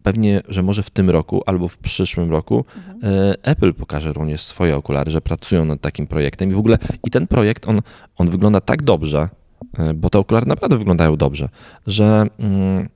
pewnie, 0.08 0.42
że 0.50 0.64
może 0.64 0.84
w 0.84 0.90
tym 0.90 1.10
roku 1.10 1.44
albo 1.46 1.68
w 1.68 1.78
przyszłym 1.78 2.32
roku 2.32 2.66
mhm. 2.76 3.00
E, 3.04 3.36
Apple 3.44 3.74
pokaże 3.74 4.14
również 4.14 4.42
swoje 4.42 4.76
okulary, 4.76 5.12
że 5.12 5.22
pracują 5.22 5.66
nad 5.66 5.82
takim 5.82 6.08
projektem 6.08 6.52
i 6.52 6.54
w 6.54 6.60
ogóle 6.60 6.78
i 7.08 7.12
ten 7.12 7.28
projekt, 7.28 7.68
on, 7.68 7.82
on 8.18 8.30
wygląda 8.30 8.62
tak 8.62 8.84
dobrze, 8.84 9.30
e, 9.78 9.94
bo 9.94 10.10
te 10.10 10.20
okulary 10.20 10.46
naprawdę 10.46 10.78
wyglądają 10.78 11.16
dobrze, 11.16 11.50
że, 11.88 12.26
mm, 12.40 12.90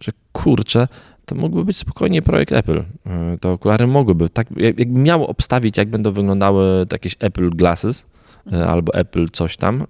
że 0.00 0.12
kurczę, 0.32 0.88
to 1.26 1.34
mógłby 1.34 1.64
być 1.64 1.76
spokojnie 1.76 2.22
projekt 2.22 2.52
Apple. 2.52 2.78
E, 3.06 3.38
te 3.40 3.48
okulary 3.48 3.86
mogłyby, 3.86 4.28
tak, 4.28 4.46
jakby 4.56 5.00
miało 5.00 5.26
obstawić, 5.28 5.76
jak 5.76 5.90
będą 5.90 6.12
wyglądały 6.12 6.86
jakieś 6.92 7.16
Apple 7.20 7.50
Glasses 7.50 8.04
mhm. 8.46 8.70
albo 8.70 8.94
Apple 8.94 9.28
coś 9.30 9.56
tam, 9.56 9.86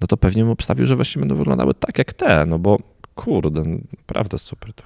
no 0.00 0.06
to 0.06 0.16
pewnie 0.16 0.42
bym 0.42 0.52
obstawił, 0.52 0.86
że 0.86 0.96
właśnie 0.96 1.20
będą 1.20 1.34
wyglądały 1.34 1.74
tak 1.74 1.98
jak 1.98 2.12
te, 2.12 2.46
no 2.46 2.58
bo 2.58 2.78
Kurde, 3.16 3.62
naprawdę 3.98 4.38
super. 4.38 4.72
To. 4.72 4.82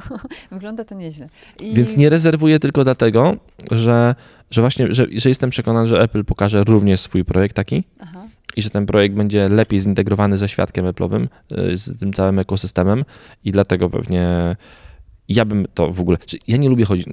Wygląda 0.52 0.84
to 0.84 0.94
nieźle. 0.94 1.28
I... 1.60 1.74
Więc 1.74 1.96
nie 1.96 2.08
rezerwuję 2.08 2.58
tylko 2.60 2.84
dlatego, 2.84 3.36
że, 3.70 4.14
że 4.50 4.60
właśnie, 4.60 4.94
że, 4.94 5.06
że 5.12 5.28
jestem 5.28 5.50
przekonany, 5.50 5.88
że 5.88 6.00
Apple 6.02 6.24
pokaże 6.24 6.64
również 6.64 7.00
swój 7.00 7.24
projekt 7.24 7.56
taki 7.56 7.84
Aha. 8.00 8.28
i 8.56 8.62
że 8.62 8.70
ten 8.70 8.86
projekt 8.86 9.14
będzie 9.14 9.48
lepiej 9.48 9.80
zintegrowany 9.80 10.38
ze 10.38 10.48
świadkiem 10.48 10.86
Apple'owym, 10.86 11.26
y, 11.72 11.76
z 11.76 11.98
tym 11.98 12.12
całym 12.12 12.38
ekosystemem 12.38 13.04
i 13.44 13.52
dlatego 13.52 13.90
pewnie 13.90 14.56
ja 15.28 15.44
bym 15.44 15.66
to 15.74 15.92
w 15.92 16.00
ogóle, 16.00 16.18
ja 16.48 16.56
nie 16.56 16.68
lubię 16.68 16.84
chodzić, 16.84 17.06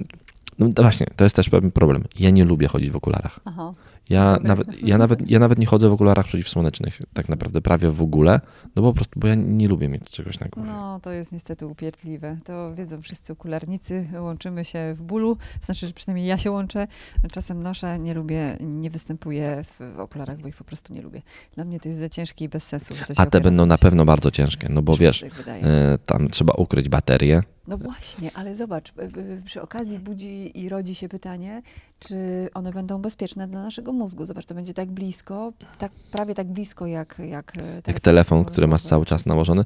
no 0.58 0.68
właśnie, 0.76 1.06
to 1.16 1.24
jest 1.24 1.36
też 1.36 1.48
pewien 1.48 1.70
problem. 1.70 2.04
Ja 2.18 2.30
nie 2.30 2.44
lubię 2.44 2.68
chodzić 2.68 2.90
w 2.90 2.96
okularach. 2.96 3.40
Aha. 3.44 3.74
Ja 4.08 4.38
nawet, 4.42 4.82
ja, 4.82 4.98
nawet, 4.98 5.30
ja 5.30 5.38
nawet 5.38 5.58
nie 5.58 5.66
chodzę 5.66 5.88
w 5.88 5.92
okularach 5.92 6.26
przeciwsłonecznych, 6.26 6.98
tak 7.14 7.28
naprawdę 7.28 7.60
prawie 7.60 7.90
w 7.90 8.02
ogóle, 8.02 8.40
no 8.76 8.82
po 8.82 8.92
prostu, 8.92 9.20
bo 9.20 9.26
ja 9.28 9.34
nie 9.34 9.68
lubię 9.68 9.88
mieć 9.88 10.10
czegoś 10.10 10.40
na 10.40 10.48
głowie. 10.48 10.70
No, 10.70 11.00
to 11.00 11.12
jest 11.12 11.32
niestety 11.32 11.66
upierdliwe. 11.66 12.38
To 12.44 12.74
wiedzą 12.74 13.02
wszyscy 13.02 13.32
okularnicy, 13.32 14.08
łączymy 14.18 14.64
się 14.64 14.94
w 14.94 15.02
bólu, 15.02 15.36
znaczy, 15.62 15.86
że 15.86 15.92
przynajmniej 15.92 16.26
ja 16.26 16.38
się 16.38 16.50
łączę. 16.50 16.86
Czasem 17.32 17.62
noszę, 17.62 17.98
nie 17.98 18.14
lubię, 18.14 18.56
nie 18.60 18.90
występuję 18.90 19.62
w 19.64 20.00
okularach, 20.00 20.38
bo 20.38 20.48
ich 20.48 20.56
po 20.56 20.64
prostu 20.64 20.94
nie 20.94 21.02
lubię. 21.02 21.22
Dla 21.54 21.64
mnie 21.64 21.80
to 21.80 21.88
jest 21.88 22.00
za 22.00 22.08
ciężkie 22.08 22.44
i 22.44 22.48
bez 22.48 22.64
sensu. 22.64 22.94
A 23.16 23.26
te 23.26 23.40
będą 23.40 23.66
na 23.66 23.78
pewno 23.78 24.04
bardzo 24.04 24.30
ciężkie, 24.30 24.68
no 24.70 24.82
bo 24.82 24.96
wiesz, 24.96 25.20
tak 25.20 25.58
tam 26.06 26.28
trzeba 26.30 26.54
ukryć 26.54 26.88
baterię, 26.88 27.42
no 27.68 27.78
właśnie, 27.78 28.30
ale 28.34 28.56
zobacz, 28.56 28.92
przy 29.44 29.62
okazji 29.62 29.98
budzi 29.98 30.60
i 30.60 30.68
rodzi 30.68 30.94
się 30.94 31.08
pytanie, 31.08 31.62
czy 32.08 32.48
one 32.54 32.72
będą 32.72 33.02
bezpieczne 33.02 33.48
dla 33.48 33.62
naszego 33.62 33.92
mózgu. 33.92 34.26
Zobacz, 34.26 34.46
to 34.46 34.54
będzie 34.54 34.74
tak 34.74 34.90
blisko, 34.90 35.52
tak, 35.78 35.92
prawie 36.12 36.34
tak 36.34 36.46
blisko 36.46 36.86
jak... 36.86 37.18
Jak, 37.28 37.50
e, 37.50 37.60
telefon, 37.60 37.82
jak 37.86 38.00
telefon 38.00 38.44
który 38.44 38.66
masz 38.66 38.82
cały 38.82 39.06
czas 39.06 39.26
nałożony. 39.26 39.64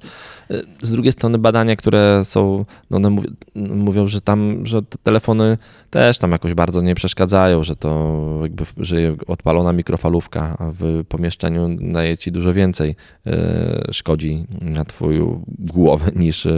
E, 0.50 0.61
z 0.83 0.92
drugiej 0.92 1.12
strony 1.12 1.38
badania, 1.38 1.76
które 1.76 2.22
są, 2.24 2.64
no 2.90 2.96
one 2.96 3.16
mówią, 3.55 4.09
że 4.09 4.20
tam, 4.20 4.66
że 4.66 4.83
te 4.83 4.98
telefony 5.03 5.59
też 5.90 6.18
tam 6.18 6.33
jakoś 6.33 6.55
bardzo 6.55 6.83
nie 6.83 6.94
przeszkadzają, 6.94 7.64
że 7.64 7.76
to 7.76 8.20
jakby, 8.42 8.64
że 8.76 8.96
odpalona 9.26 9.72
mikrofalówka 9.72 10.57
w 10.61 11.05
pomieszczeniu 11.09 11.68
daje 11.92 12.18
ci 12.18 12.33
dużo 12.33 12.55
więcej 12.55 12.96
e, 13.26 13.88
szkodzi 13.92 14.46
na 14.61 14.85
twoją 14.85 15.44
głowę 15.59 16.11
niż 16.24 16.48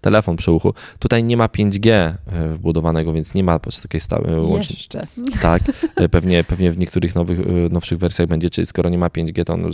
telefon 0.00 0.36
przy 0.36 0.52
uchu. 0.52 0.74
Tutaj 0.98 1.24
nie 1.24 1.36
ma 1.36 1.46
5G 1.46 1.90
e, 1.90 2.16
wbudowanego, 2.54 3.12
więc 3.12 3.34
nie 3.34 3.44
ma 3.44 3.58
takiej 3.58 4.00
stałej 4.00 4.40
łączności. 4.40 4.74
Jeszcze. 4.74 5.06
Tak, 5.42 5.62
e, 5.96 6.08
pewnie, 6.08 6.44
pewnie 6.44 6.72
w 6.72 6.78
niektórych 6.78 7.14
nowych, 7.14 7.40
e, 7.40 7.42
nowszych 7.70 7.98
wersjach 7.98 8.28
będzie, 8.28 8.50
czyli 8.50 8.66
skoro 8.66 8.90
nie 8.90 8.98
ma 8.98 9.08
5G, 9.08 9.44
to 9.44 9.54
on, 9.54 9.70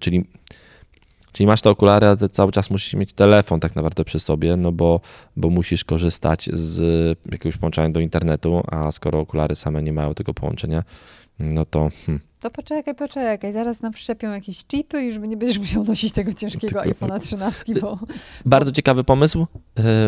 czyli 0.00 0.24
Czyli 1.32 1.46
masz 1.46 1.62
te 1.62 1.70
okulary, 1.70 2.06
ale 2.06 2.16
cały 2.16 2.52
czas 2.52 2.70
musisz 2.70 2.94
mieć 2.94 3.12
telefon 3.12 3.60
tak 3.60 3.76
naprawdę 3.76 4.04
przy 4.04 4.20
sobie, 4.20 4.56
no 4.56 4.72
bo, 4.72 5.00
bo 5.36 5.50
musisz 5.50 5.84
korzystać 5.84 6.48
z 6.52 7.18
jakiegoś 7.32 7.56
połączenia 7.56 7.90
do 7.90 8.00
internetu, 8.00 8.62
a 8.70 8.92
skoro 8.92 9.20
okulary 9.20 9.56
same 9.56 9.82
nie 9.82 9.92
mają 9.92 10.14
tego 10.14 10.34
połączenia, 10.34 10.82
no 11.38 11.64
to... 11.64 11.90
Hmm. 12.06 12.29
To 12.40 12.50
poczekaj, 12.50 12.94
poczekaj, 12.94 13.52
zaraz 13.52 13.80
nam 13.82 13.92
wszczepią 13.92 14.30
jakieś 14.30 14.64
chipy 14.64 15.02
i 15.02 15.06
już 15.06 15.18
nie 15.18 15.36
będziesz 15.36 15.58
musiał 15.58 15.84
nosić 15.84 16.12
tego 16.12 16.32
ciężkiego 16.32 16.80
iPhone'a 16.80 17.20
13, 17.20 17.74
bo... 17.80 17.98
Bardzo 18.44 18.72
ciekawy 18.72 19.04
pomysł. 19.04 19.46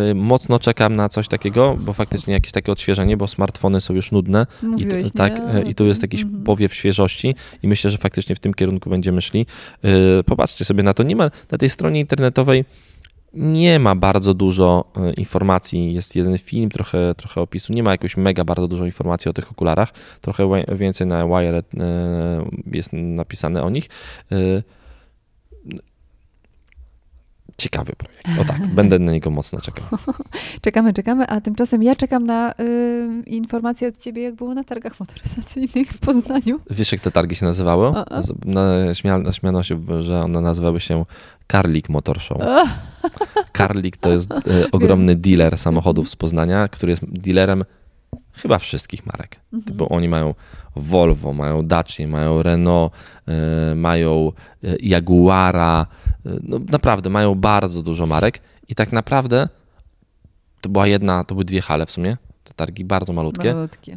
Yy, 0.06 0.14
mocno 0.14 0.58
czekam 0.58 0.96
na 0.96 1.08
coś 1.08 1.28
takiego, 1.28 1.76
bo 1.80 1.92
faktycznie 1.92 2.34
jakieś 2.34 2.52
takie 2.52 2.72
odświeżenie, 2.72 3.16
bo 3.16 3.28
smartfony 3.28 3.80
są 3.80 3.94
już 3.94 4.12
nudne. 4.12 4.46
Mówiłeś, 4.62 5.06
I, 5.06 5.10
tak, 5.10 5.38
yy, 5.54 5.62
I 5.62 5.74
tu 5.74 5.84
jest 5.84 6.02
jakiś 6.02 6.24
-hmm. 6.24 6.42
powiew 6.42 6.74
świeżości 6.74 7.34
i 7.62 7.68
myślę, 7.68 7.90
że 7.90 7.98
faktycznie 7.98 8.36
w 8.36 8.40
tym 8.40 8.54
kierunku 8.54 8.90
będziemy 8.90 9.22
szli. 9.22 9.46
Yy, 9.82 9.90
popatrzcie 10.26 10.64
sobie 10.64 10.82
na 10.82 10.94
to. 10.94 11.02
Nie 11.02 11.16
ma 11.16 11.30
na 11.50 11.58
tej 11.58 11.68
stronie 11.68 12.00
internetowej 12.00 12.64
nie 13.34 13.78
ma 13.78 13.94
bardzo 13.94 14.34
dużo 14.34 14.84
e, 14.96 15.12
informacji. 15.12 15.94
Jest 15.94 16.16
jeden 16.16 16.38
film, 16.38 16.70
trochę, 16.70 17.14
trochę 17.14 17.40
opisu. 17.40 17.72
Nie 17.72 17.82
ma 17.82 17.90
jakoś 17.90 18.16
mega 18.16 18.44
bardzo 18.44 18.68
dużo 18.68 18.86
informacji 18.86 19.28
o 19.28 19.32
tych 19.32 19.50
okularach. 19.50 19.92
Trochę 20.20 20.48
więcej 20.74 21.06
na 21.06 21.26
Wired 21.26 21.74
e, 21.74 22.44
jest 22.66 22.90
napisane 22.92 23.62
o 23.62 23.70
nich. 23.70 23.88
E, 24.32 24.62
ciekawy 27.62 27.92
projekt. 27.96 28.40
O 28.40 28.44
tak, 28.44 28.66
będę 28.78 28.98
na 28.98 29.12
niego 29.12 29.30
mocno 29.30 29.60
czekał. 29.60 29.84
czekamy, 30.62 30.92
czekamy, 30.92 31.26
a 31.26 31.40
tymczasem 31.40 31.82
ja 31.82 31.96
czekam 31.96 32.26
na 32.26 32.52
y, 32.52 33.22
informacje 33.26 33.88
od 33.88 33.98
ciebie, 33.98 34.22
jak 34.22 34.34
było 34.34 34.54
na 34.54 34.64
targach 34.64 35.00
motoryzacyjnych 35.00 35.88
w 35.88 35.98
Poznaniu. 35.98 36.60
Wiesz, 36.70 36.92
jak 36.92 37.00
te 37.00 37.10
targi 37.10 37.36
się 37.36 37.46
nazywały? 37.46 37.92
Na, 38.44 38.94
śmiano, 38.94 39.32
śmiano 39.32 39.62
się, 39.62 40.02
że 40.02 40.20
one 40.20 40.40
nazywały 40.40 40.80
się 40.80 41.04
Karlik 41.52 41.88
Motor 41.88 42.20
Show. 42.20 42.38
Karlik 43.52 43.96
to 43.96 44.12
jest 44.12 44.32
e, 44.32 44.70
ogromny 44.72 45.16
dealer 45.16 45.58
samochodów 45.58 46.08
z 46.08 46.16
Poznania, 46.16 46.68
który 46.68 46.90
jest 46.90 47.04
dealerem 47.04 47.64
chyba 48.32 48.58
wszystkich 48.58 49.06
marek. 49.06 49.40
Mhm. 49.52 49.76
Bo 49.76 49.88
oni 49.88 50.08
mają 50.08 50.34
Volvo, 50.76 51.32
mają 51.32 51.66
Dacia, 51.66 52.08
mają 52.08 52.42
Renault, 52.42 52.92
e, 53.28 53.74
mają 53.74 54.32
e, 54.64 54.76
Jaguara. 54.80 55.86
No 56.24 56.58
naprawdę, 56.70 57.10
mają 57.10 57.34
bardzo 57.34 57.82
dużo 57.82 58.06
marek 58.06 58.40
i 58.68 58.74
tak 58.74 58.92
naprawdę 58.92 59.48
to 60.60 60.68
była 60.68 60.86
jedna, 60.86 61.24
to 61.24 61.34
były 61.34 61.44
dwie 61.44 61.60
hale 61.60 61.86
w 61.86 61.90
sumie. 61.90 62.16
Te 62.44 62.54
targi 62.54 62.84
bardzo 62.84 63.12
malutkie. 63.12 63.54
malutkie. 63.54 63.94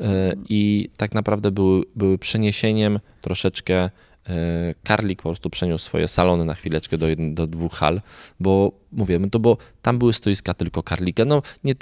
I 0.49 0.89
tak 0.97 1.13
naprawdę 1.13 1.51
były, 1.51 1.83
były 1.95 2.17
przeniesieniem 2.17 2.99
troszeczkę 3.21 3.89
Karlik 4.83 5.21
po 5.21 5.29
prostu 5.29 5.49
przeniósł 5.49 5.85
swoje 5.85 6.07
salony 6.07 6.45
na 6.45 6.53
chwileczkę 6.55 6.97
do, 6.97 7.05
do 7.17 7.47
dwóch 7.47 7.73
hal, 7.73 8.01
bo 8.39 8.71
mówię, 8.91 9.19
to 9.31 9.39
bo 9.39 9.57
tam 9.81 9.97
były 9.97 10.13
stoiska 10.13 10.53
tylko 10.53 10.83
Karlika. 10.83 11.25
No 11.25 11.41
nie 11.63 11.75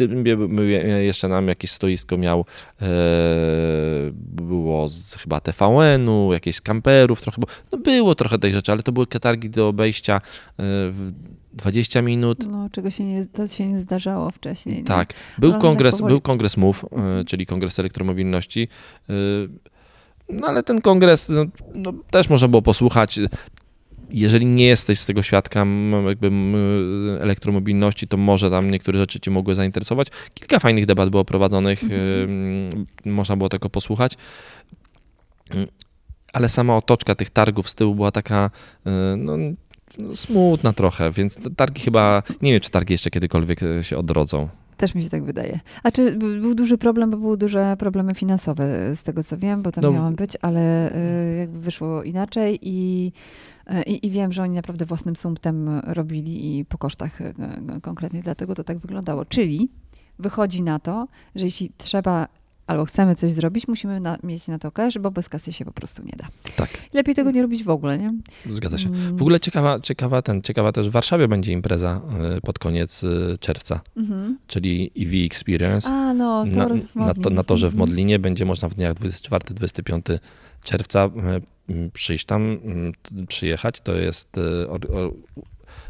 jeszcze 1.00 1.28
nam 1.28 1.48
jakieś 1.48 1.72
stoisko 1.72 2.18
miał, 2.18 2.46
e, 2.82 2.86
było 4.14 4.90
z 4.90 5.16
chyba 5.16 5.40
TVN-u, 5.40 6.34
jakieś 6.34 6.62
kamperów 6.62 7.22
trochę, 7.22 7.42
bo 7.42 7.48
no 7.72 7.78
było 7.78 8.16
trochę 8.16 8.40
tej 8.40 8.54
rzeczy, 8.54 8.72
ale 8.72 8.84
to 8.84 8.92
były 8.92 9.08
targi 9.08 9.50
do 9.50 9.68
obejścia 9.68 10.16
e, 10.16 10.22
w 10.58 11.12
20 11.54 12.02
minut. 12.02 12.38
No, 12.52 12.70
czego 12.72 12.92
się 12.92 13.06
nie, 13.06 13.26
to 13.26 13.48
się 13.48 13.68
nie 13.68 13.78
zdarzało 13.78 14.32
wcześniej. 14.32 14.84
Tak. 14.84 15.14
Był 15.38 15.52
tak 15.52 15.62
kongres, 15.62 16.02
był 16.02 16.22
kongres 16.22 16.58
MOVE, 16.58 16.88
e, 16.92 17.26
czyli 17.26 17.46
kongres 17.46 17.80
elektromobilności. 17.80 18.68
No 20.34 20.48
ale 20.48 20.64
ten 20.64 20.82
kongres 20.82 21.30
no, 21.30 21.46
no, 21.76 21.94
też 22.12 22.30
można 22.30 22.48
było 22.48 22.62
posłuchać. 22.62 23.20
Jeżeli 24.10 24.46
nie 24.46 24.68
jesteś 24.68 25.00
z 25.00 25.06
tego 25.06 25.24
świadka 25.24 25.66
jakby 26.08 26.32
elektromobilności, 27.22 28.08
to 28.08 28.18
może 28.18 28.50
tam 28.50 28.72
niektóre 28.72 29.00
rzeczy 29.00 29.20
cię 29.20 29.32
mogły 29.32 29.56
zainteresować. 29.56 30.08
Kilka 30.34 30.60
fajnych 30.60 30.86
debat 30.86 31.10
było 31.10 31.26
prowadzonych, 31.26 31.84
mhm. 31.84 32.86
można 33.06 33.36
było 33.36 33.50
tego 33.50 33.70
posłuchać. 33.70 34.18
Ale 36.34 36.50
sama 36.50 36.78
otoczka 36.78 37.16
tych 37.16 37.30
targów 37.30 37.70
z 37.70 37.76
tyłu 37.76 37.96
była 37.96 38.12
taka 38.12 38.50
y, 38.88 39.18
no, 39.18 39.38
no, 39.98 40.16
smutna 40.16 40.74
trochę, 40.74 41.12
więc 41.12 41.40
targi 41.56 41.82
chyba, 41.82 42.24
nie 42.42 42.52
wiem 42.52 42.62
czy 42.62 42.70
targi 42.70 42.94
jeszcze 42.94 43.10
kiedykolwiek 43.10 43.60
się 43.82 43.98
odrodzą. 43.98 44.50
Też 44.78 44.96
mi 44.96 45.04
się 45.04 45.10
tak 45.10 45.24
wydaje. 45.24 45.60
A 45.84 45.92
czy 45.92 46.16
był 46.16 46.56
duży 46.56 46.78
problem, 46.78 47.12
bo 47.12 47.18
były 47.18 47.38
duże 47.38 47.76
problemy 47.80 48.16
finansowe, 48.16 48.96
z 48.96 49.04
tego 49.04 49.24
co 49.24 49.38
wiem, 49.38 49.62
bo 49.62 49.72
tam 49.72 49.84
no. 49.84 49.92
miałam 49.92 50.16
być, 50.16 50.38
ale 50.42 50.92
y, 50.96 51.38
jakby 51.38 51.60
wyszło 51.60 52.04
inaczej 52.04 52.60
i, 52.62 53.12
y, 53.72 53.84
i, 53.84 54.08
i, 54.08 54.12
wiem, 54.12 54.34
że 54.34 54.44
oni 54.44 54.56
naprawdę 54.56 54.86
własnym 54.86 55.16
sumptem 55.16 55.82
robili 55.88 56.60
i 56.60 56.66
po 56.66 56.78
kosztach 56.78 57.22
y, 57.22 57.34
konkretnie, 57.82 58.22
dlatego 58.22 58.56
to 58.56 58.64
tak 58.64 58.78
wyglądało. 58.78 59.26
Czyli 59.26 59.70
wychodzi 60.20 60.64
na 60.64 60.80
to, 60.80 61.08
że 61.36 61.46
jeśli 61.46 61.72
trzeba 61.78 62.28
albo 62.68 62.86
chcemy 62.86 63.16
coś 63.16 63.32
zrobić, 63.32 63.68
musimy 63.68 64.00
na, 64.00 64.18
mieć 64.24 64.48
na 64.48 64.60
to 64.60 64.72
cash, 64.72 64.98
bo 65.00 65.12
bez 65.12 65.30
kasy 65.30 65.54
się 65.54 65.66
po 65.66 65.72
prostu 65.72 66.04
nie 66.04 66.14
da. 66.18 66.28
Tak. 66.56 66.70
Lepiej 66.94 67.16
tego 67.16 67.32
nie 67.32 67.42
robić 67.42 67.64
w 67.64 67.70
ogóle, 67.70 67.98
nie? 67.98 68.14
Zgadza 68.56 68.78
się. 68.78 68.90
Mm. 68.90 69.18
W 69.18 69.22
ogóle 69.22 69.40
ciekawa, 69.40 69.80
ciekawa, 69.80 70.22
ten, 70.22 70.42
ciekawa 70.42 70.72
też 70.72 70.90
w 70.90 70.92
Warszawie 70.92 71.28
będzie 71.28 71.52
impreza 71.52 72.02
y, 72.38 72.42
pod 72.42 72.60
koniec 72.60 73.04
y, 73.04 73.38
czerwca, 73.40 73.82
Mhm. 73.98 74.38
czyli 74.48 74.92
EV 74.98 75.26
Experience. 75.26 75.90
A, 75.90 76.14
no, 76.14 76.46
na, 76.46 76.68
tor 76.68 76.78
w 76.80 76.96
na, 76.96 77.14
to, 77.14 77.30
na 77.30 77.44
torze 77.44 77.68
w 77.70 77.74
Mhm. 77.74 77.80
Modlinie 77.80 78.20
będzie 78.20 78.46
można 78.46 78.70
w 78.70 78.74
dniach 78.76 78.94
24-25 78.94 80.20
czerwca 80.64 81.10
y, 81.70 81.90
przyjść 81.94 82.26
tam, 82.26 82.58
przyjechać. 83.28 83.82
To 83.82 83.96
jest 83.96 84.36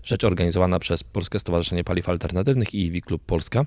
rzecz 0.04 0.24
organizowana 0.24 0.80
przez 0.80 1.04
Polskie 1.04 1.40
Stowarzyszenie 1.40 1.84
Paliw 1.84 2.10
Alternatywnych 2.10 2.74
i 2.74 2.88
EV 2.88 3.02
Klub 3.02 3.24
Polska. 3.26 3.66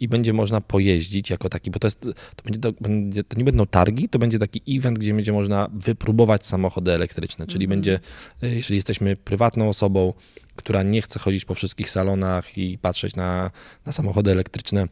I 0.00 0.08
będzie 0.08 0.32
można 0.32 0.60
pojeździć 0.60 1.30
jako 1.30 1.48
taki, 1.48 1.70
bo 1.70 1.78
to, 1.78 1.86
jest, 1.86 2.00
to, 2.00 2.42
będzie, 2.44 2.60
to, 2.60 2.72
będzie, 2.80 3.24
to 3.24 3.36
nie 3.36 3.44
będą 3.44 3.66
targi, 3.66 4.08
to 4.08 4.18
będzie 4.18 4.38
taki 4.38 4.76
event, 4.78 4.98
gdzie 4.98 5.14
będzie 5.14 5.32
można 5.32 5.68
wypróbować 5.74 6.46
samochody 6.46 6.92
elektryczne. 6.92 7.46
Czyli 7.46 7.64
Mhm. 7.64 7.80
będzie, 7.80 8.00
y, 8.42 8.54
jeżeli 8.54 8.74
jesteśmy 8.76 9.16
prywatną 9.16 9.68
osobą, 9.68 10.12
która 10.56 10.82
nie 10.82 11.02
chce 11.02 11.18
chodzić 11.18 11.44
po 11.44 11.54
wszystkich 11.54 11.90
salonach 11.90 12.58
i 12.58 12.78
patrzeć 12.78 13.16
na, 13.16 13.50
na 13.86 13.92
samochody 13.92 14.30
elektryczne, 14.30 14.88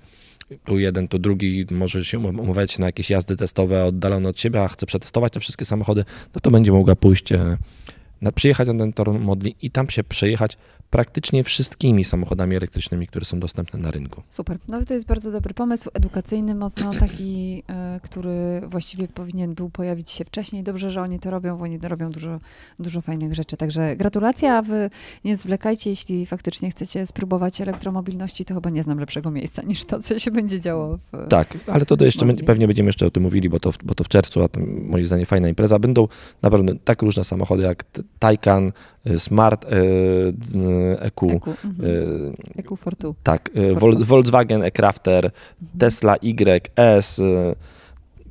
tu 0.65 0.79
jeden, 0.79 1.09
tu 1.09 1.19
drugi 1.19 1.67
może 1.71 2.05
się 2.05 2.19
um- 2.19 2.41
umawiać 2.41 2.79
na 2.79 2.87
jakieś 2.87 3.11
jazdy 3.11 3.37
testowe 3.37 3.85
oddalone 3.85 4.29
od 4.29 4.41
siebie, 4.41 4.63
a 4.63 4.69
chce 4.69 4.87
przetestować 4.87 5.33
te 5.33 5.41
wszystkie 5.41 5.65
samochody, 5.65 6.05
no 6.35 6.41
to 6.41 6.51
będzie 6.51 6.73
mogła 6.73 6.97
pójść, 6.97 7.33
e, 7.33 7.57
na, 8.23 8.33
przyjechać 8.33 8.69
na 8.69 8.75
ten 8.75 8.93
tor 8.93 9.21
modli 9.21 9.57
i 9.63 9.71
tam 9.71 9.91
się 9.91 10.05
przejechać 10.05 10.57
praktycznie 10.91 11.45
wszystkimi 11.45 12.05
samochodami 12.05 12.57
elektrycznymi, 12.57 13.07
które 13.07 13.25
są 13.25 13.41
dostępne 13.41 13.79
na 13.81 13.91
rynku. 13.91 14.23
Super. 14.31 14.59
No 14.69 14.85
to 14.85 14.95
jest 14.95 15.07
bardzo 15.07 15.33
dobry 15.33 15.55
pomysł, 15.55 15.91
edukacyjny, 15.95 16.55
mocno 16.55 16.95
taki, 16.95 17.63
e, 17.71 18.01
który 18.03 18.61
właściwie 18.67 19.09
powinien 19.09 19.55
był 19.55 19.71
pojawić 19.71 20.11
się 20.11 20.25
wcześniej. 20.25 20.63
Dobrze, 20.63 20.91
że 20.91 21.03
oni 21.03 21.19
to 21.19 21.31
robią, 21.31 21.57
bo 21.59 21.65
oni 21.65 21.79
robią 21.79 22.11
dużo, 22.11 22.41
dużo 22.79 23.01
fajnych 23.01 23.35
rzeczy. 23.35 23.57
Także 23.57 23.97
gratulacje, 23.97 24.53
a 24.53 24.63
wy 24.63 24.91
nie 25.25 25.37
zwlekajcie, 25.37 25.91
jeśli 25.91 26.27
faktycznie 26.27 26.71
chcecie 26.71 27.07
spróbować 27.07 27.61
elektromobilności, 27.61 28.45
to 28.45 28.55
chyba 28.55 28.71
nie 28.71 28.83
znam 28.83 28.99
lepszego 28.99 29.31
miejsca 29.31 29.63
niż 29.63 29.85
to, 29.85 29.99
co 30.01 30.19
się 30.19 30.31
będzie 30.31 30.61
działo 30.61 30.99
w... 31.13 31.29
Tak, 31.29 31.59
ale 31.67 31.87
to, 31.87 31.97
to 31.97 32.05
jeszcze 32.05 32.27
Modli. 32.27 32.45
pewnie 32.45 32.67
będziemy 32.67 32.89
jeszcze 32.89 33.07
o 33.07 33.11
tym 33.11 33.23
mówili, 33.23 33.49
bo 33.49 33.61
to, 33.61 33.73
w- 33.73 33.79
bo 33.85 33.95
to 33.95 34.05
w 34.05 34.09
czerwcu, 34.09 34.43
a 34.43 34.49
to 34.49 34.61
moim 34.83 35.07
zdaniem 35.07 35.27
fajna 35.27 35.49
impreza. 35.49 35.79
Będą 35.79 36.09
naprawdę 36.43 36.75
tak 36.85 37.03
różne 37.03 37.25
samochody 37.25 37.63
jak 37.63 37.85
Taycan, 38.19 38.73
y, 39.05 39.19
Smart, 39.19 39.65
y, 39.71 39.75
y, 39.75 40.97
EQ, 41.07 41.23
Eku, 41.33 41.55
mhm. 41.65 42.35
Eku 42.57 42.77
Fortu. 42.77 43.17
tak, 43.23 43.51
Fortu. 43.55 43.79
Vol- 43.81 44.05
Volkswagen 44.05 44.63
e-Crafter, 44.65 45.33
Tesla 45.79 46.17
Y, 46.21 46.71
S. 46.77 47.23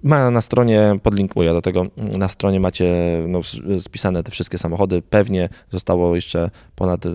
Ma 0.04 0.32
na 0.32 0.42
stronie, 0.42 1.00
podlinkuję 1.04 1.54
do 1.54 1.62
tego, 1.62 1.86
mm, 1.98 2.18
na 2.18 2.28
stronie 2.28 2.60
macie 2.60 2.94
no, 3.28 3.42
spisane 3.80 4.24
te 4.24 4.32
wszystkie 4.32 4.58
samochody. 4.58 5.02
Pewnie 5.10 5.50
zostało 5.72 6.16
jeszcze 6.16 6.50
ponad 6.76 7.06
y, 7.06 7.10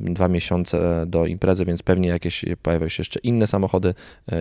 dwa 0.00 0.28
miesiące 0.28 1.04
do 1.06 1.26
imprezy, 1.26 1.64
więc 1.64 1.82
pewnie 1.82 2.08
jakieś 2.08 2.44
pojawią 2.62 2.88
się 2.88 3.00
jeszcze 3.00 3.20
inne 3.20 3.46
samochody, 3.46 3.88
y, 4.32 4.34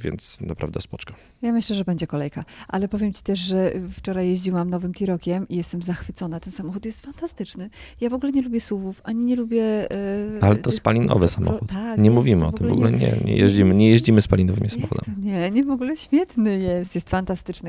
więc 0.00 0.38
naprawdę 0.40 0.80
spoczko. 0.80 1.14
Ja 1.42 1.52
myślę, 1.52 1.76
że 1.76 1.84
będzie 1.84 2.06
kolejka. 2.06 2.44
Ale 2.68 2.88
powiem 2.88 3.12
Ci 3.12 3.22
też, 3.22 3.38
że 3.38 3.72
wczoraj 3.92 4.28
jeździłam 4.28 4.70
nowym 4.70 4.94
Tirokiem 4.94 5.48
i 5.48 5.56
jestem 5.56 5.82
zachwycona. 5.82 6.40
Ten 6.40 6.52
samochód 6.52 6.84
jest 6.86 7.00
fantastyczny. 7.00 7.70
Ja 8.00 8.10
w 8.10 8.14
ogóle 8.14 8.32
nie 8.32 8.42
lubię 8.42 8.60
SUVów, 8.60 9.00
ani 9.04 9.24
nie 9.24 9.36
lubię... 9.36 9.62
e, 9.64 9.96
Ale 10.40 10.56
to 10.56 10.62
tych- 10.70 10.74
spalinowy 10.74 11.18
pro- 11.18 11.28
samochód. 11.28 11.68
tak, 11.68 11.98
Nie 11.98 12.10
mówimy 12.10 12.46
o 12.46 12.52
tym, 12.52 12.68
w 12.68 12.72
ogóle 12.72 12.92
nie, 12.92 13.12
nie, 13.24 13.36
jeździmy, 13.36 13.74
nie 13.74 13.90
jeździmy 13.90 14.22
spalinowymi 14.22 14.68
samochodami. 14.70 15.16
nie, 15.22 15.50
nie 15.50 15.64
w 15.64 15.70
ogóle 15.70 15.96
świetny 15.96 16.58
jest, 16.58 16.94
jest 16.94 17.10
fantastyczny. 17.10 17.19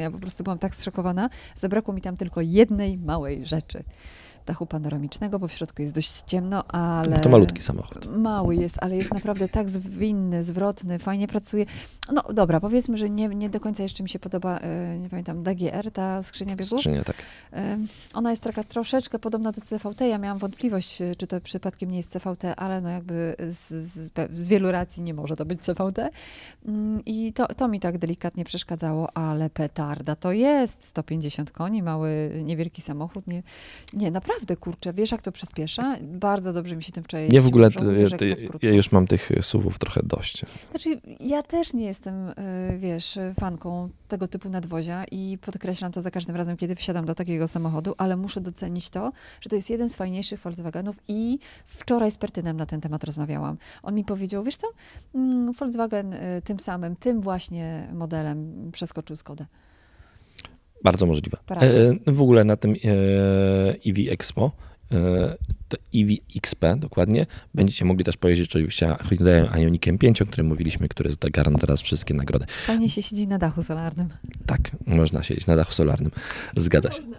Ja 0.02 0.12
po 0.12 0.20
prostu 0.20 0.44
byłam 0.44 0.60
tak 0.60 0.76
zszokowana. 0.76 1.30
Zabrakło 1.56 1.94
mi 1.94 2.02
tam 2.02 2.18
tylko 2.18 2.42
jednej 2.42 2.98
małej 2.98 3.46
rzeczy. 3.46 3.84
Dachu 4.52 4.66
panoramicznego, 4.66 5.40
bo 5.40 5.48
w 5.48 5.54
środku 5.54 5.82
jest 5.82 5.96
dość 5.96 6.22
ciemno, 6.22 6.64
ale... 6.68 7.18
Bo 7.18 7.24
to 7.24 7.30
malutki 7.30 7.62
samochód. 7.62 8.18
Mały 8.18 8.56
jest, 8.56 8.76
ale 8.82 8.98
jest 8.98 9.14
naprawdę 9.14 9.48
tak 9.50 9.70
zwinny, 9.70 10.44
zwrotny, 10.44 11.00
fajnie 11.00 11.28
pracuje. 11.28 11.66
No 12.14 12.24
dobra, 12.34 12.60
powiedzmy, 12.60 12.98
że 12.98 13.10
nie, 13.10 13.28
nie 13.28 13.50
do 13.50 13.60
końca 13.60 13.84
jeszcze 13.84 14.04
mi 14.04 14.10
się 14.10 14.20
podoba, 14.20 14.58
e, 14.58 14.98
nie 15.00 15.10
pamiętam, 15.10 15.44
DGR, 15.44 15.92
ta 15.92 16.24
skrzynia 16.24 16.56
biegów. 16.56 16.80
Skrzynia, 16.80 17.04
tak. 17.04 17.16
E, 17.54 17.78
Ona 18.14 18.32
jest 18.32 18.44
taka 18.44 18.64
troszeczkę 18.64 19.20
podobna 19.20 19.52
do 19.52 19.62
CVT. 19.62 20.02
Ja 20.08 20.18
miałam 20.18 20.38
wątpliwość, 20.38 21.02
e, 21.02 21.16
czy 21.16 21.28
to 21.28 21.42
przypadkiem 21.42 21.92
nie 21.92 21.98
jest 21.98 22.12
CVT, 22.12 22.44
ale 22.58 22.82
no 22.82 22.90
jakby 22.90 23.36
z, 23.40 23.70
z, 23.70 24.12
z 24.38 24.48
wielu 24.48 24.72
racji 24.72 25.04
nie 25.04 25.14
może 25.14 25.36
to 25.36 25.46
być 25.46 25.62
CVT. 25.62 26.10
Mm, 26.66 27.06
I 27.06 27.34
to, 27.34 27.48
to 27.48 27.68
mi 27.68 27.80
tak 27.80 27.98
delikatnie 27.98 28.46
przeszkadzało, 28.46 29.18
ale 29.18 29.50
petarda 29.50 30.16
to 30.16 30.32
jest 30.32 30.86
150 30.86 31.52
koni, 31.52 31.84
mały, 31.84 32.42
niewielki 32.44 32.82
samochód. 32.82 33.28
Nie, 33.28 33.44
nie 33.94 34.12
naprawdę, 34.12 34.41
kurczę, 34.60 34.94
wiesz 34.94 35.12
jak 35.12 35.22
to 35.22 35.32
przyspiesza? 35.32 35.96
Bardzo 36.02 36.54
dobrze 36.54 36.76
mi 36.76 36.84
się 36.84 36.92
tym 36.92 37.04
wczoraj 37.04 37.28
Ja 37.32 37.42
w 37.42 37.48
ogóle, 37.48 37.70
jak 37.98 38.20
tak 38.20 38.64
ja 38.64 38.72
już 38.72 38.92
mam 38.92 39.08
tych 39.08 39.30
SUVów 39.42 39.80
trochę 39.80 40.02
dość. 40.04 40.46
Znaczy, 40.70 41.02
ja 41.20 41.44
też 41.44 41.74
nie 41.74 41.86
jestem, 41.86 42.30
y, 42.30 42.34
wiesz, 42.78 43.20
fanką 43.40 43.90
tego 44.08 44.28
typu 44.28 44.50
nadwozia 44.50 45.04
i 45.12 45.38
podkreślam 45.42 45.92
to 45.92 46.02
za 46.02 46.12
każdym 46.12 46.36
razem, 46.36 46.58
kiedy 46.58 46.76
wsiadam 46.76 47.06
do 47.06 47.16
takiego 47.16 47.48
samochodu, 47.48 47.94
ale 47.98 48.18
muszę 48.18 48.42
docenić 48.42 48.90
to, 48.90 49.12
że 49.42 49.50
to 49.50 49.56
jest 49.56 49.70
jeden 49.70 49.90
z 49.90 49.96
fajniejszych 49.96 50.40
Volkswagenów 50.40 51.00
i 51.08 51.40
wczoraj 51.66 52.12
z 52.12 52.18
Pertynem 52.18 52.58
na 52.58 52.66
ten 52.66 52.82
temat 52.82 53.04
rozmawiałam. 53.04 53.58
On 53.84 53.96
mi 53.96 54.04
powiedział, 54.04 54.44
wiesz 54.44 54.56
co, 54.56 54.68
mm, 55.16 55.54
Volkswagen 55.54 56.14
y, 56.14 56.42
tym 56.44 56.60
samym, 56.60 56.96
tym 56.96 57.22
właśnie 57.22 57.88
modelem 57.94 58.70
przeskoczył 58.72 59.18
Skodę. 59.18 59.46
Bardzo 60.84 61.06
możliwe. 61.06 61.38
Prawda. 61.46 61.66
E, 61.66 61.96
w 62.08 62.22
ogóle 62.22 62.44
na 62.44 62.58
tym 62.58 62.72
e, 62.72 62.76
EV 63.86 64.12
Expo, 64.12 64.52
e, 64.92 65.38
to 65.68 65.78
EV 65.96 66.12
XP 66.36 66.66
dokładnie, 66.78 67.26
będziecie 67.54 67.86
mogli 67.86 68.04
też 68.06 68.18
pojeździć 68.18 68.50
oczywiście 68.50 68.96
Hyundai 69.10 69.62
Ioniqiem 69.62 69.98
5, 69.98 70.22
o 70.22 70.26
którym 70.26 70.48
mówiliśmy, 70.48 70.90
który 70.90 71.12
zgarnął 71.12 71.60
teraz 71.60 71.82
wszystkie 71.82 72.14
nagrody. 72.14 72.46
Fajnie 72.66 72.90
się 72.90 73.02
siedzi 73.02 73.28
na 73.28 73.38
dachu 73.38 73.64
solarnym. 73.64 74.10
Tak, 74.46 74.60
można 74.86 75.24
siedzieć 75.24 75.48
na 75.48 75.56
dachu 75.56 75.72
solarnym. 75.74 76.12
Zgadza 76.58 76.92
się. 76.92 77.02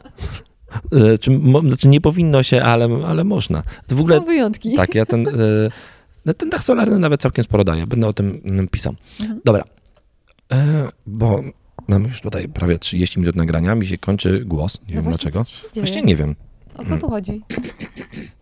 E, 0.93 1.19
Czy, 1.19 1.41
znaczy 1.67 1.89
nie 1.89 2.01
powinno 2.01 2.43
się, 2.43 2.63
ale, 2.63 2.89
ale 3.07 3.25
można. 3.25 3.63
To 3.87 3.97
w 3.97 4.01
ogóle 4.01 4.19
Są 4.19 4.25
wyjątki. 4.25 4.75
tak, 4.77 4.95
ja 4.95 5.07
ten, 5.07 5.29
e, 5.29 5.33
no 6.27 6.35
ten 6.35 6.51
dach 6.51 6.65
solarny 6.65 6.99
nawet 6.99 7.21
całkiem 7.21 7.45
sporo 7.45 7.65
daje. 7.65 7.87
Będę 7.87 8.07
o 8.07 8.13
tym 8.13 8.41
mm, 8.45 8.69
pisał. 8.69 8.95
Mhm. 9.21 9.41
Dobra, 9.45 9.65
e, 10.53 10.89
bo 11.07 11.43
mamy 11.89 12.09
już 12.09 12.21
tutaj 12.21 12.49
prawie 12.49 12.79
30 12.79 13.21
minut 13.21 13.37
nagrania, 13.37 13.75
mi 13.75 13.87
się 13.87 13.99
kończy 13.99 14.45
głos. 14.45 14.81
Nie 14.81 14.87
no 14.87 14.95
wiem 14.95 15.03
właśnie, 15.03 15.31
dlaczego. 15.31 15.45
Właśnie 15.75 16.03
nie 16.03 16.17
wiem. 16.17 16.35
O 16.77 16.85
co 16.85 16.97
tu 16.97 17.11
chodzi? 17.11 17.43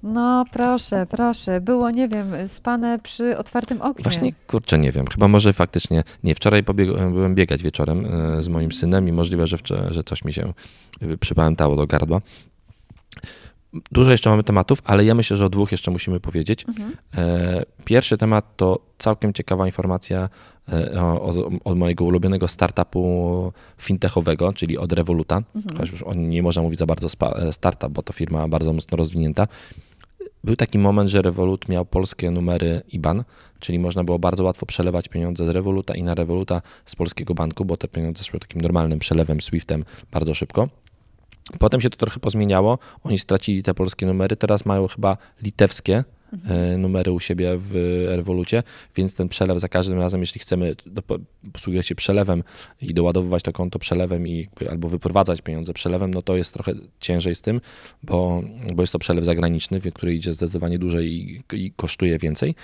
No 0.02 0.44
proszę, 0.52 1.06
proszę. 1.10 1.60
Było, 1.60 1.90
nie 1.90 2.08
wiem, 2.08 2.48
spane 2.48 2.98
przy 2.98 3.38
otwartym 3.38 3.82
oknie. 3.82 4.02
Właśnie 4.02 4.32
kurczę, 4.46 4.78
nie 4.78 4.92
wiem. 4.92 5.06
Chyba 5.06 5.28
może 5.28 5.52
faktycznie. 5.52 6.02
Nie, 6.24 6.34
wczoraj 6.34 6.64
pobiegłem, 6.64 7.12
byłem 7.12 7.34
biegać 7.34 7.62
wieczorem 7.62 8.06
e, 8.06 8.42
z 8.42 8.48
moim 8.48 8.72
synem 8.72 9.08
i 9.08 9.12
możliwe, 9.12 9.46
że, 9.46 9.56
że 9.90 10.04
coś 10.04 10.24
mi 10.24 10.32
się 10.32 10.52
e, 11.00 11.16
przypamiętało 11.16 11.76
do 11.76 11.86
gardła. 11.86 12.20
Dużo 13.92 14.10
jeszcze 14.10 14.30
mamy 14.30 14.44
tematów, 14.44 14.78
ale 14.84 15.04
ja 15.04 15.14
myślę, 15.14 15.36
że 15.36 15.46
o 15.46 15.48
dwóch 15.48 15.72
jeszcze 15.72 15.90
musimy 15.90 16.20
powiedzieć. 16.20 16.64
Mhm. 16.68 16.92
E, 17.16 17.62
Pierwszy 17.84 18.18
temat 18.18 18.56
to 18.56 18.78
całkiem 18.98 19.32
ciekawa 19.32 19.66
informacja 19.66 20.28
od 21.64 21.78
mojego 21.78 22.04
ulubionego 22.04 22.48
startupu 22.48 23.52
fintechowego, 23.78 24.52
czyli 24.52 24.78
od 24.78 24.92
Revoluta. 24.92 25.42
Mhm. 25.54 25.76
Chociaż 25.76 25.92
już 25.92 26.02
o 26.02 26.14
nie 26.14 26.42
można 26.42 26.62
mówić 26.62 26.78
za 26.78 26.86
bardzo 26.86 27.08
e, 27.36 27.52
startup, 27.52 27.92
bo 27.92 28.02
to 28.02 28.12
firma 28.12 28.48
bardzo 28.48 28.72
mocno 28.72 28.96
rozwinięta. 28.96 29.48
Był 30.44 30.56
taki 30.56 30.78
moment, 30.78 31.10
że 31.10 31.22
Revolut 31.22 31.68
miał 31.68 31.84
polskie 31.84 32.30
numery 32.30 32.82
IBAN, 32.88 33.24
czyli 33.58 33.78
można 33.78 34.04
było 34.04 34.18
bardzo 34.18 34.44
łatwo 34.44 34.66
przelewać 34.66 35.08
pieniądze 35.08 35.46
z 35.46 35.48
Revoluta 35.48 35.94
i 35.94 36.02
na 36.02 36.14
Revoluta 36.14 36.62
z 36.86 36.96
polskiego 36.96 37.34
banku, 37.34 37.64
bo 37.64 37.76
te 37.76 37.88
pieniądze 37.88 38.24
szły 38.24 38.40
takim 38.40 38.60
normalnym 38.60 38.98
przelewem 38.98 39.40
SWIFT-em 39.40 39.84
bardzo 40.12 40.34
szybko. 40.34 40.68
Potem 41.58 41.80
się 41.80 41.90
to 41.90 41.96
trochę 41.96 42.20
pozmieniało. 42.20 42.78
Oni 43.04 43.18
stracili 43.18 43.62
te 43.62 43.74
polskie 43.74 44.06
numery, 44.06 44.36
teraz 44.36 44.66
mają 44.66 44.88
chyba 44.88 45.16
litewskie 45.42 46.04
e, 46.48 46.78
numery 46.78 47.12
u 47.12 47.20
siebie 47.20 47.52
w 47.56 48.04
Revolucie, 48.08 48.62
więc 48.96 49.14
ten 49.14 49.28
przelew 49.28 49.60
za 49.60 49.68
każdym 49.68 49.98
razem, 49.98 50.20
jeśli 50.20 50.40
chcemy 50.40 50.76
posługiwać 51.52 51.86
się 51.86 51.94
przelewem 51.94 52.42
i 52.82 52.94
doładowywać 52.94 53.42
to 53.42 53.52
konto 53.52 53.78
przelewem 53.78 54.28
i 54.28 54.48
albo 54.70 54.88
wyprowadzać 54.88 55.42
pieniądze 55.42 55.72
przelewem, 55.72 56.14
no 56.14 56.22
to 56.22 56.36
jest 56.36 56.54
trochę 56.54 56.72
ciężej 57.00 57.34
z 57.34 57.40
tym, 57.40 57.60
bo, 58.02 58.42
bo 58.74 58.82
jest 58.82 58.92
to 58.92 58.98
przelew 58.98 59.24
zagraniczny, 59.24 59.80
który 59.80 60.14
idzie 60.14 60.32
zdecydowanie 60.32 60.78
dłużej 60.78 61.12
i, 61.12 61.42
i 61.52 61.72
kosztuje 61.76 62.18
więcej. 62.18 62.54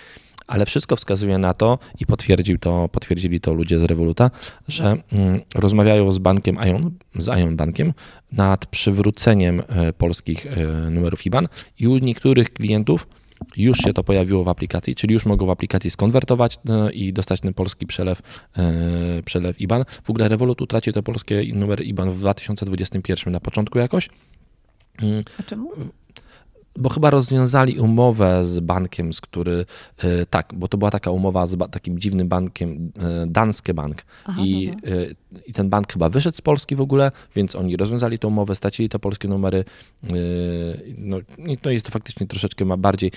Ale 0.46 0.66
wszystko 0.66 0.96
wskazuje 0.96 1.38
na 1.38 1.54
to 1.54 1.78
i 2.00 2.06
potwierdził 2.06 2.58
to, 2.58 2.88
potwierdzili 2.88 3.40
to 3.40 3.54
ludzie 3.54 3.78
z 3.78 3.82
Revoluta, 3.82 4.30
że 4.68 4.96
mm, 5.12 5.40
rozmawiają 5.54 6.12
z 6.12 6.18
bankiem 6.18 6.58
Ion, 6.68 6.90
z 7.18 7.28
Ion 7.40 7.56
Bankiem 7.56 7.92
nad 8.32 8.66
przywróceniem 8.66 9.62
e, 9.68 9.92
polskich 9.92 10.46
e, 10.46 10.90
numerów 10.90 11.26
IBAN 11.26 11.48
i 11.78 11.86
u 11.86 11.98
niektórych 11.98 12.52
klientów 12.52 13.06
już 13.56 13.78
się 13.78 13.92
to 13.92 14.04
pojawiło 14.04 14.44
w 14.44 14.48
aplikacji, 14.48 14.94
czyli 14.94 15.14
już 15.14 15.26
mogą 15.26 15.46
w 15.46 15.50
aplikacji 15.50 15.90
skonwertować 15.90 16.58
e, 16.68 16.92
i 16.92 17.12
dostać 17.12 17.40
ten 17.40 17.54
polski 17.54 17.86
przelew, 17.86 18.22
e, 18.56 19.22
przelew 19.22 19.60
IBAN. 19.60 19.84
W 20.04 20.10
ogóle 20.10 20.28
Revolut 20.28 20.62
utracił 20.62 20.92
te 20.92 21.02
polskie 21.02 21.44
numery 21.54 21.84
IBAN 21.84 22.10
w 22.10 22.18
2021 22.18 23.32
na 23.32 23.40
początku 23.40 23.78
jakoś. 23.78 24.08
A 25.38 25.42
czemu? 25.42 25.70
bo 26.78 26.88
chyba 26.88 27.10
rozwiązali 27.10 27.78
umowę 27.78 28.44
z 28.44 28.60
bankiem, 28.60 29.12
z 29.12 29.20
który, 29.20 29.64
e, 29.98 30.26
tak, 30.26 30.52
bo 30.54 30.68
to 30.68 30.78
była 30.78 30.90
taka 30.90 31.10
umowa 31.10 31.46
z 31.46 31.70
takim 31.70 31.98
dziwnym 31.98 32.28
bankiem, 32.28 32.92
Danske 33.26 33.74
Bank. 33.74 34.02
Aha, 34.24 34.42
I, 34.44 34.72
I 35.46 35.52
ten 35.52 35.68
bank 35.68 35.92
chyba 35.92 36.08
wyszedł 36.08 36.36
z 36.36 36.40
Polski 36.40 36.76
w 36.76 36.80
ogóle, 36.80 37.12
więc 37.36 37.56
oni 37.56 37.76
rozwiązali 37.76 38.18
tę 38.18 38.28
umowę, 38.28 38.54
stracili 38.54 38.88
te 38.88 38.98
polskie 38.98 39.28
numery. 39.28 39.64
No, 40.98 41.16
no 41.64 41.70
jest 41.70 41.86
to 41.86 41.92
faktycznie 41.92 42.26
troszeczkę 42.26 42.64
ma 42.64 42.76
bardziej. 42.76 43.12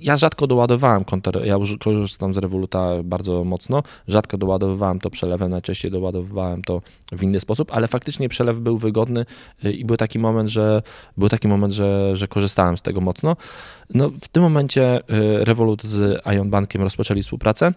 Ja 0.00 0.16
rzadko 0.16 0.46
doładowałem 0.46 1.04
konto, 1.04 1.44
ja 1.44 1.56
korzystam 1.80 2.34
z 2.34 2.36
Revoluta 2.36 3.02
bardzo 3.04 3.44
mocno, 3.44 3.82
rzadko 4.08 4.38
doładowywałem 4.38 5.00
to 5.00 5.10
przelewem, 5.10 5.50
najczęściej 5.50 5.90
doładowywałem 5.90 6.62
to 6.62 6.80
w 7.12 7.22
inny 7.22 7.40
sposób, 7.40 7.72
ale 7.72 7.88
faktycznie 7.88 8.28
przelew 8.28 8.60
był 8.60 8.78
wygodny 8.78 9.24
i 9.62 9.84
był 9.84 9.96
taki 9.96 10.18
moment, 10.18 10.50
że 10.50 10.82
był 11.16 11.28
taki 11.28 11.48
moment, 11.48 11.74
że, 11.74 12.16
że 12.16 12.28
korzystałem 12.28 12.76
z 12.76 12.82
tego 12.82 13.00
mocno. 13.00 13.36
No, 13.94 14.10
w 14.10 14.28
tym 14.28 14.42
momencie 14.42 15.00
y, 15.00 15.44
Revolut 15.44 15.84
z 15.84 16.22
Ion 16.36 16.50
Bankiem 16.50 16.82
rozpoczęli 16.82 17.22
współpracę. 17.22 17.72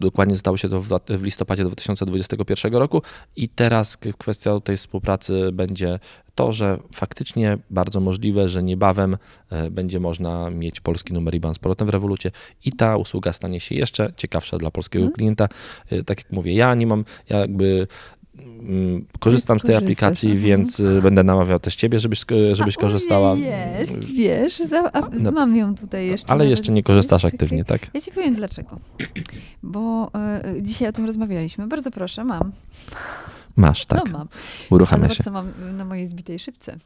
Dokładnie 0.00 0.38
stało 0.38 0.56
się 0.56 0.68
to 0.68 0.80
w 1.08 1.22
listopadzie 1.22 1.64
2021 1.64 2.74
roku 2.74 3.02
i 3.36 3.48
teraz 3.48 3.96
kwestią 4.18 4.60
tej 4.60 4.76
współpracy 4.76 5.50
będzie 5.52 5.98
to, 6.34 6.52
że 6.52 6.78
faktycznie 6.94 7.58
bardzo 7.70 8.00
możliwe, 8.00 8.48
że 8.48 8.62
niebawem 8.62 9.16
e, 9.50 9.70
będzie 9.70 10.00
można 10.00 10.50
mieć 10.50 10.80
polski 10.80 11.12
numer 11.12 11.34
IBAN 11.34 11.54
z 11.54 11.58
powrotem 11.58 11.86
w 11.86 11.90
Revolucie 11.90 12.30
i 12.64 12.72
ta 12.72 12.96
usługa 12.96 13.32
stanie 13.32 13.60
się 13.60 13.74
jeszcze 13.74 14.12
ciekawsza 14.16 14.58
dla 14.58 14.70
polskiego 14.70 15.02
hmm. 15.02 15.14
klienta. 15.14 15.48
E, 15.90 16.04
tak 16.04 16.18
jak 16.18 16.32
mówię, 16.32 16.54
ja 16.54 16.74
nie 16.74 16.86
mam, 16.86 17.04
ja 17.28 17.38
jakby 17.38 17.86
korzystam 19.20 19.60
z 19.60 19.62
tej 19.62 19.74
aplikacji, 19.74 20.30
aha. 20.32 20.40
więc 20.42 20.80
y, 20.80 21.02
będę 21.02 21.24
namawiał 21.24 21.60
też 21.60 21.74
ciebie, 21.74 21.98
żebyś, 21.98 22.24
żebyś 22.52 22.78
a, 22.78 22.80
korzystała. 22.80 23.34
Jest, 23.34 24.04
wiesz, 24.04 24.58
za, 24.58 24.90
no, 25.12 25.30
mam 25.30 25.56
ją 25.56 25.74
tutaj 25.74 26.06
jeszcze. 26.06 26.30
Ale 26.30 26.46
jeszcze 26.46 26.72
nie 26.72 26.82
korzystasz 26.82 27.24
aktywnie, 27.24 27.64
tak? 27.64 27.80
Ja 27.94 28.00
ci 28.00 28.12
powiem 28.12 28.34
dlaczego. 28.34 28.78
Bo 29.62 30.10
y, 30.56 30.62
dzisiaj 30.62 30.88
o 30.88 30.92
tym 30.92 31.06
rozmawialiśmy. 31.06 31.66
Bardzo 31.66 31.90
proszę, 31.90 32.24
mam. 32.24 32.52
Masz, 33.56 33.86
tak. 33.86 34.00
No 34.06 34.18
mam. 34.18 34.28
Uruchamia 34.70 35.08
się. 35.08 35.24
co 35.24 35.30
mam 35.30 35.52
na 35.76 35.84
mojej 35.84 36.06
zbitej 36.06 36.38
szybce? 36.38 36.76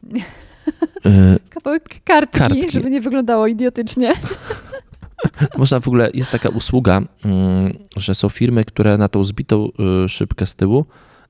Y, 1.07 1.39
Kawałek 1.55 1.89
kartki, 2.05 2.39
kartki, 2.39 2.71
żeby 2.71 2.91
nie 2.91 3.01
wyglądało 3.01 3.47
idiotycznie. 3.47 4.13
Można 5.59 5.81
w 5.81 5.89
ogóle, 5.89 6.11
jest 6.15 6.31
taka 6.31 6.49
usługa, 6.49 7.03
mm, 7.25 7.73
że 7.97 8.15
są 8.15 8.29
firmy, 8.29 8.65
które 8.65 8.99
na 8.99 9.09
tą 9.09 9.25
zbitą 9.25 9.69
y, 10.05 10.09
szybkę 10.09 10.47
z 10.47 10.55
tyłu 10.55 10.87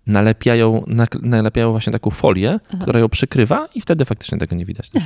nalepiają, 0.06 0.84
nalepiają 1.22 1.70
właśnie 1.70 1.92
taką 1.92 2.10
folię, 2.10 2.60
Aha. 2.68 2.78
która 2.82 3.00
ją 3.00 3.08
przykrywa 3.08 3.68
i 3.74 3.80
wtedy 3.80 4.04
faktycznie 4.04 4.38
tego 4.38 4.56
nie 4.56 4.64
widać. 4.64 4.90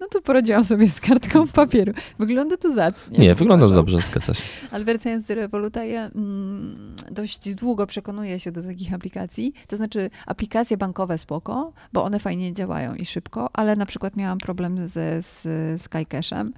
No 0.00 0.06
to 0.10 0.20
poradziłam 0.20 0.64
sobie 0.64 0.90
z 0.90 1.00
kartką 1.00 1.46
papieru. 1.54 1.92
Wygląda 2.18 2.56
to 2.56 2.74
zacnie. 2.74 3.18
Nie, 3.18 3.34
wygląda 3.34 3.66
to 3.68 3.74
dobrze, 3.74 4.00
zgadza 4.00 4.34
się. 4.34 4.42
Ale 4.70 4.84
wracając 4.84 5.26
do 5.26 5.34
Revoluta, 5.34 5.84
ja 5.84 6.06
mm, 6.06 6.94
dość 7.10 7.54
długo 7.54 7.86
przekonuję 7.86 8.40
się 8.40 8.52
do 8.52 8.62
takich 8.62 8.94
aplikacji. 8.94 9.52
To 9.66 9.76
znaczy 9.76 10.10
aplikacje 10.26 10.76
bankowe 10.76 11.18
spoko, 11.18 11.72
bo 11.92 12.04
one 12.04 12.18
fajnie 12.18 12.52
działają 12.52 12.94
i 12.94 13.04
szybko, 13.04 13.48
ale 13.52 13.76
na 13.76 13.86
przykład 13.86 14.16
miałam 14.16 14.38
problem 14.38 14.88
ze 14.88 15.22
z 15.22 15.82
Skycashem 15.82 16.52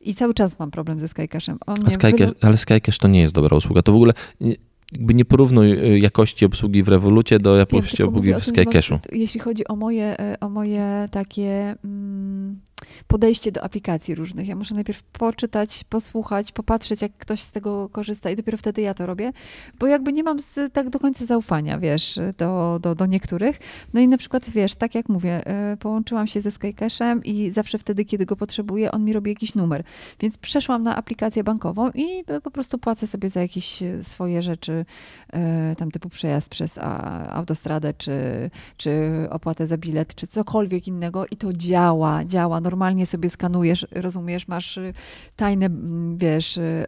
i 0.00 0.14
cały 0.14 0.34
czas 0.34 0.58
mam 0.58 0.70
problem 0.70 0.98
ze 0.98 1.08
Skycashem. 1.08 1.58
Skycash, 1.88 2.30
ale 2.42 2.56
Skycash 2.56 2.98
to 2.98 3.08
nie 3.08 3.20
jest 3.20 3.34
dobra 3.34 3.56
usługa. 3.56 3.82
To 3.82 3.92
w 3.92 3.94
ogóle 3.94 4.12
jakby 4.92 5.14
nie 5.14 5.24
porównuj 5.24 5.72
y, 5.72 5.98
jakości 5.98 6.44
obsługi 6.44 6.82
w 6.82 6.88
Revolucie 6.88 7.38
do 7.38 7.56
jakości 7.56 8.02
obsługi 8.02 8.34
w 8.34 8.44
Skycashu. 8.44 8.98
Jeśli 9.12 9.40
chodzi 9.40 9.68
o 9.68 9.76
moje, 9.76 10.16
y, 10.34 10.40
o 10.40 10.48
moje 10.48 11.08
takie 11.10 11.74
mm, 11.84 12.60
podejście 13.06 13.52
do 13.52 13.64
aplikacji 13.64 14.14
różnych. 14.14 14.48
Ja 14.48 14.56
muszę 14.56 14.74
najpierw 14.74 15.02
poczytać, 15.02 15.84
posłuchać, 15.84 16.52
popatrzeć, 16.52 17.02
jak 17.02 17.12
ktoś 17.18 17.42
z 17.42 17.50
tego 17.50 17.88
korzysta 17.88 18.30
i 18.30 18.36
dopiero 18.36 18.58
wtedy 18.58 18.82
ja 18.82 18.94
to 18.94 19.06
robię, 19.06 19.32
bo 19.78 19.86
jakby 19.86 20.12
nie 20.12 20.22
mam 20.22 20.40
z, 20.40 20.72
tak 20.72 20.90
do 20.90 20.98
końca 20.98 21.26
zaufania, 21.26 21.78
wiesz, 21.78 22.20
do, 22.38 22.78
do, 22.82 22.94
do 22.94 23.06
niektórych. 23.06 23.58
No 23.94 24.00
i 24.00 24.08
na 24.08 24.18
przykład, 24.18 24.50
wiesz, 24.50 24.74
tak 24.74 24.94
jak 24.94 25.08
mówię, 25.08 25.42
y, 25.72 25.76
połączyłam 25.76 26.26
się 26.26 26.40
ze 26.40 26.50
Skycashem 26.50 27.24
i 27.24 27.50
zawsze 27.50 27.78
wtedy, 27.78 28.04
kiedy 28.04 28.26
go 28.26 28.36
potrzebuję, 28.36 28.92
on 28.92 29.04
mi 29.04 29.12
robi 29.12 29.30
jakiś 29.30 29.54
numer. 29.54 29.84
Więc 30.20 30.38
przeszłam 30.38 30.82
na 30.82 30.96
aplikację 30.96 31.44
bankową 31.44 31.90
i 31.90 32.24
po 32.42 32.50
prostu 32.50 32.78
płacę 32.78 33.06
sobie 33.06 33.30
za 33.30 33.40
jakieś 33.40 33.82
swoje 34.02 34.42
rzeczy, 34.42 34.84
tam 35.78 35.90
typu 35.90 36.08
przejazd 36.08 36.48
przez 36.48 36.78
autostradę, 37.30 37.94
czy, 37.94 38.12
czy 38.76 39.10
opłatę 39.30 39.66
za 39.66 39.78
bilet, 39.78 40.14
czy 40.14 40.26
cokolwiek 40.26 40.88
innego 40.88 41.26
i 41.30 41.36
to 41.36 41.52
działa, 41.52 42.24
działa 42.24 42.60
normalnie 42.66 43.06
sobie 43.06 43.30
skanujesz, 43.30 43.86
rozumiesz, 43.92 44.48
masz 44.48 44.76
y, 44.76 44.94
tajne, 45.36 45.68
wiesz, 46.16 46.56
y, 46.56 46.86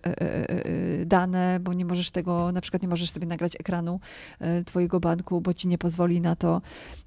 y, 1.02 1.06
dane, 1.06 1.60
bo 1.60 1.72
nie 1.72 1.84
możesz 1.84 2.10
tego, 2.10 2.52
na 2.52 2.60
przykład 2.60 2.82
nie 2.82 2.88
możesz 2.88 3.10
sobie 3.10 3.26
nagrać 3.26 3.56
ekranu 3.60 4.00
twojego 4.66 5.00
banku, 5.00 5.40
bo 5.40 5.54
ci 5.54 5.68
nie 5.68 5.78
pozwoli 5.78 6.20
na 6.20 6.36
to, 6.36 6.62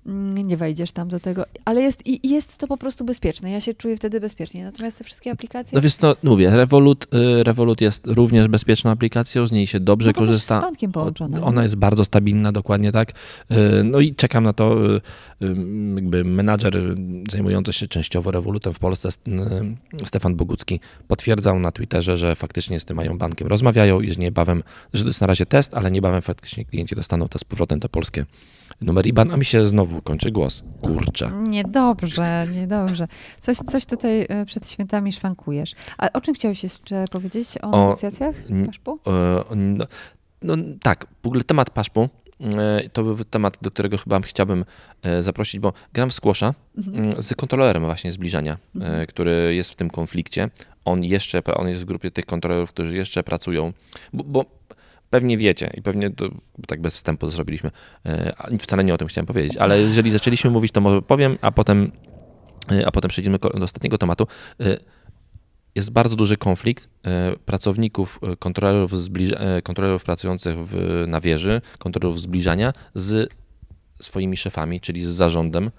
mm, 0.05 0.47
nie 0.47 0.57
wejdziesz 0.57 0.91
tam 0.91 1.07
do 1.07 1.19
tego, 1.19 1.45
ale 1.65 1.81
jest, 1.81 2.07
i 2.07 2.29
jest 2.29 2.57
to 2.57 2.67
po 2.67 2.77
prostu 2.77 3.05
bezpieczne. 3.05 3.51
Ja 3.51 3.61
się 3.61 3.73
czuję 3.73 3.97
wtedy 3.97 4.19
bezpiecznie. 4.19 4.63
Natomiast 4.63 4.97
te 4.97 5.03
wszystkie 5.03 5.31
aplikacje... 5.31 5.75
No 5.75 5.81
więc 5.81 5.97
to 5.97 6.15
mówię, 6.23 6.49
Revolut, 6.49 7.07
Revolut 7.43 7.81
jest 7.81 8.07
również 8.07 8.47
bezpieczną 8.47 8.91
aplikacją, 8.91 9.47
z 9.47 9.51
niej 9.51 9.67
się 9.67 9.79
dobrze 9.79 10.09
no, 10.09 10.13
korzysta. 10.13 10.59
Z 10.59 10.63
bankiem 10.63 10.91
połączona. 10.91 11.41
Ona 11.41 11.63
jest 11.63 11.75
bardzo 11.75 12.05
stabilna, 12.05 12.51
dokładnie 12.51 12.91
tak. 12.91 13.11
No 13.83 13.99
i 13.99 14.15
czekam 14.15 14.43
na 14.43 14.53
to, 14.53 14.77
jakby 15.95 16.23
menadżer 16.23 16.95
zajmujący 17.31 17.73
się 17.73 17.87
częściowo 17.87 18.31
W 18.73 18.79
Polsce, 18.79 19.09
Stefan 20.05 20.35
Bogucki, 20.35 20.79
potwierdzał 21.07 21.59
na 21.59 21.71
Twitterze, 21.71 22.17
że 22.17 22.35
faktycznie 22.35 22.79
z 22.79 22.85
tym 22.85 22.97
mają 22.97 23.17
bankiem 23.17 23.47
rozmawiają 23.47 24.01
i 24.01 24.11
że 24.11 24.21
niebawem, 24.21 24.63
że 24.93 25.03
to 25.03 25.09
jest 25.09 25.21
na 25.21 25.27
razie 25.27 25.45
test, 25.45 25.73
ale 25.73 25.91
niebawem 25.91 26.21
faktycznie 26.21 26.65
klienci 26.65 26.95
dostaną 26.95 27.27
te 27.27 27.39
z 27.39 27.43
powrotem 27.43 27.79
te 27.79 27.89
polskie 27.89 28.25
numer 28.81 29.07
IBAN, 29.07 29.31
a 29.31 29.37
mi 29.37 29.45
się 29.45 29.67
znowu 29.67 30.01
kończy 30.01 30.31
głos. 30.31 30.63
Kurczę. 30.81 31.31
Niedobrze, 31.31 32.47
niedobrze. 32.51 33.07
Coś, 33.39 33.57
coś 33.57 33.85
tutaj 33.85 34.25
e, 34.29 34.45
przed 34.45 34.69
świętami 34.69 35.13
szwankujesz. 35.13 35.75
A 35.97 36.09
o 36.13 36.21
czym 36.21 36.35
chciałeś 36.35 36.63
jeszcze 36.63 37.05
powiedzieć? 37.11 37.57
O, 37.61 37.71
o 37.71 37.85
negocjacjach 37.85 38.35
paszpu? 38.65 38.99
no, 39.55 39.85
no, 40.41 40.55
tak, 40.81 41.07
w 41.23 41.27
ogóle 41.27 41.43
temat 41.43 41.69
paszpu 41.69 42.01
E, 42.01 42.20
to 42.93 43.03
był 43.03 43.17
temat, 43.23 43.57
do 43.61 43.71
którego 43.71 43.97
chyba 43.97 44.19
chciałbym 44.21 44.65
e, 45.03 45.23
zaprosić, 45.23 45.59
bo 45.59 45.73
gram 45.93 46.09
w 46.09 46.13
squasha 46.13 46.53
mhm. 46.77 46.97
Mm, 46.97 47.21
z 47.21 47.35
kontrolerem 47.35 47.83
właśnie 47.85 48.11
zbliżania, 48.11 48.53
e, 48.53 48.57
mhm. 48.75 49.07
który 49.07 49.55
jest 49.55 49.71
w 49.71 49.75
tym 49.75 49.89
konflikcie. 49.89 50.49
On 50.85 51.03
jeszcze, 51.03 51.43
on 51.43 51.69
jest 51.69 51.81
w 51.81 51.85
grupie 51.85 52.11
tych 52.11 52.25
kontrolerów, 52.25 52.69
którzy 52.69 52.97
jeszcze 52.97 53.23
pracują, 53.23 53.73
bo, 54.13 54.23
bo 54.23 54.45
pewnie 55.09 55.37
wiecie 55.37 55.71
i 55.73 55.81
pewnie 55.81 56.09
to, 56.09 56.29
tak 56.67 56.81
bez 56.81 56.95
wstępu 56.95 57.25
to 57.25 57.31
zrobiliśmy, 57.31 57.71
wcale 58.59 58.83
nie 58.83 58.93
o 58.93 58.97
tym 58.97 59.07
chciałem 59.07 59.25
powiedzieć, 59.25 59.57
ale 59.57 59.81
jeżeli 59.81 60.11
zaczęliśmy 60.11 60.49
mówić, 60.49 60.71
to 60.71 60.81
może 60.81 61.01
powiem, 61.01 61.37
a 61.41 61.51
potem, 61.51 61.91
a 62.85 62.91
potem 62.91 63.09
przejdziemy 63.09 63.37
do 63.39 63.63
ostatniego 63.63 63.97
tematu 63.97 64.27
jest 65.75 65.91
bardzo 65.91 66.15
duży 66.15 66.37
konflikt 66.37 66.89
e, 67.03 67.35
pracowników, 67.45 68.19
e, 68.23 68.35
kontrolerów, 68.35 68.91
e, 68.93 69.61
kontrolerów 69.61 70.03
pracujących 70.03 70.67
w, 70.67 71.03
na 71.07 71.21
wieży, 71.21 71.61
kontrolerów 71.77 72.21
zbliżania 72.21 72.73
z 72.95 73.29
swoimi 74.01 74.37
szefami, 74.37 74.81
czyli 74.81 75.03
z 75.03 75.09
zarządem. 75.09 75.71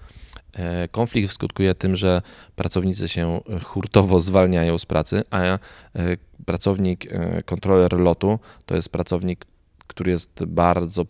Konflikt 0.91 1.33
skutkuje 1.33 1.75
tym, 1.75 1.95
że 1.95 2.21
pracownicy 2.55 3.09
się 3.09 3.41
hurtowo 3.63 4.19
zwalniają 4.19 4.77
z 4.77 4.85
pracy, 4.85 5.23
a 5.31 5.59
pracownik, 6.45 7.05
kontroler 7.45 7.93
lotu 7.93 8.39
to 8.65 8.75
jest 8.75 8.89
pracownik, 8.89 9.45
który 9.87 10.11
jest 10.11 10.45
bardzo 10.45 11.05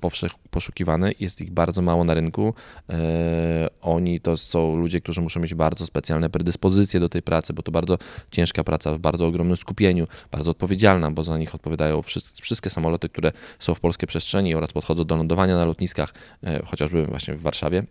poszukiwany, 0.51 1.11
jest 1.19 1.41
ich 1.41 1.51
bardzo 1.51 1.81
mało 1.81 2.03
na 2.03 2.13
rynku. 2.13 2.53
E, 2.89 3.69
oni 3.81 4.19
to 4.19 4.37
są 4.37 4.75
ludzie, 4.75 5.01
którzy 5.01 5.21
muszą 5.21 5.39
mieć 5.39 5.53
bardzo 5.53 5.85
specjalne 5.85 6.29
predyspozycje 6.29 6.99
do 6.99 7.09
tej 7.09 7.21
pracy, 7.21 7.53
bo 7.53 7.63
to 7.63 7.71
bardzo 7.71 7.97
ciężka 8.31 8.63
praca 8.63 8.93
w 8.93 8.99
bardzo 8.99 9.27
ogromnym 9.27 9.57
skupieniu, 9.57 10.07
bardzo 10.31 10.51
odpowiedzialna, 10.51 11.11
bo 11.11 11.23
za 11.23 11.37
nich 11.37 11.55
odpowiadają 11.55 12.01
wszystkie 12.41 12.69
samoloty, 12.69 13.09
które 13.09 13.31
są 13.59 13.73
w 13.73 13.79
polskiej 13.79 14.07
przestrzeni 14.07 14.55
oraz 14.55 14.71
podchodzą 14.71 15.03
do 15.03 15.15
lądowania 15.15 15.55
na 15.55 15.65
lotniskach, 15.65 16.13
e, 16.43 16.65
chociażby 16.65 17.05
właśnie 17.05 17.33
w 17.33 17.41
Warszawie 17.41 17.83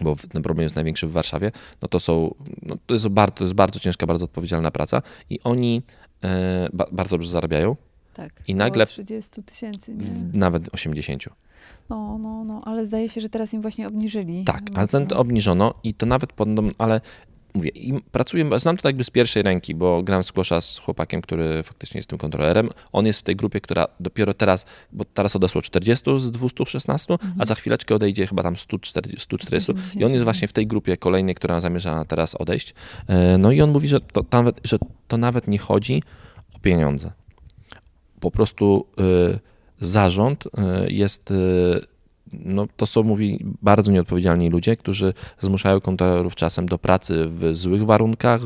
bo 0.00 0.16
ten 0.32 0.42
problem 0.42 0.62
jest 0.62 0.74
największy 0.74 1.06
w 1.06 1.12
Warszawie, 1.12 1.52
no 1.82 1.88
to 1.88 2.00
są, 2.00 2.34
no 2.62 2.76
to, 2.86 2.94
jest 2.94 3.08
bardzo, 3.08 3.36
to 3.36 3.44
jest 3.44 3.54
bardzo 3.54 3.80
ciężka, 3.80 4.06
bardzo 4.06 4.24
odpowiedzialna 4.24 4.70
praca 4.70 5.02
i 5.30 5.40
oni 5.44 5.82
e, 6.24 6.68
ba, 6.72 6.86
bardzo 6.92 7.10
dobrze 7.10 7.30
zarabiają, 7.30 7.76
tak, 8.12 8.42
I 8.48 8.54
nagle 8.54 8.86
30 8.86 9.42
tysięcy, 9.42 9.94
nie? 9.94 10.06
Nawet 10.32 10.74
80. 10.74 11.24
No, 11.90 12.18
no, 12.18 12.44
no, 12.44 12.62
ale 12.64 12.86
zdaje 12.86 13.08
się, 13.08 13.20
że 13.20 13.28
teraz 13.28 13.54
im 13.54 13.62
właśnie 13.62 13.88
obniżyli. 13.88 14.44
Tak, 14.44 14.62
ale 14.74 14.88
ten 14.88 15.06
to 15.06 15.18
obniżono 15.18 15.74
i 15.84 15.94
to 15.94 16.06
nawet, 16.06 16.32
pod, 16.32 16.48
ale 16.78 17.00
mówię, 17.54 17.70
i 17.70 18.00
pracuję, 18.12 18.58
znam 18.58 18.76
to 18.76 18.88
jakby 18.88 19.04
z 19.04 19.10
pierwszej 19.10 19.42
ręki, 19.42 19.74
bo 19.74 20.02
gram 20.02 20.22
squasha 20.22 20.60
z 20.60 20.78
chłopakiem, 20.78 21.22
który 21.22 21.62
faktycznie 21.62 21.98
jest 21.98 22.08
tym 22.08 22.18
kontrolerem. 22.18 22.70
On 22.92 23.06
jest 23.06 23.20
w 23.20 23.22
tej 23.22 23.36
grupie, 23.36 23.60
która 23.60 23.86
dopiero 24.00 24.34
teraz, 24.34 24.66
bo 24.92 25.04
teraz 25.04 25.36
odesło 25.36 25.62
40 25.62 26.20
z 26.20 26.30
216, 26.30 27.12
mhm. 27.12 27.34
a 27.38 27.44
za 27.44 27.54
chwileczkę 27.54 27.94
odejdzie 27.94 28.26
chyba 28.26 28.42
tam 28.42 28.56
140, 28.56 29.20
140 29.20 29.72
i 29.94 30.04
on 30.04 30.12
jest 30.12 30.24
właśnie 30.24 30.48
w 30.48 30.52
tej 30.52 30.66
grupie 30.66 30.96
kolejnej, 30.96 31.34
która 31.34 31.60
zamierza 31.60 32.04
teraz 32.04 32.34
odejść. 32.34 32.74
E, 33.06 33.38
no 33.38 33.52
i 33.52 33.60
on 33.60 33.70
mówi, 33.70 33.88
że 33.88 34.00
to 34.00 34.24
nawet, 34.32 34.60
że 34.64 34.78
to 35.08 35.16
nawet 35.16 35.48
nie 35.48 35.58
chodzi 35.58 36.02
o 36.54 36.58
pieniądze. 36.58 37.12
Po 38.22 38.30
prostu 38.30 38.86
y, 39.00 39.38
zarząd 39.80 40.46
y, 40.46 40.50
jest 40.92 41.30
y, 41.30 41.34
no, 42.32 42.66
to 42.76 42.86
są, 42.86 43.02
mówi, 43.02 43.44
bardzo 43.62 43.92
nieodpowiedzialni 43.92 44.50
ludzie, 44.50 44.76
którzy 44.76 45.14
zmuszają 45.38 45.80
kontrolerów 45.80 46.34
czasem 46.34 46.66
do 46.66 46.78
pracy 46.78 47.26
w 47.28 47.56
złych 47.56 47.84
warunkach, 47.84 48.40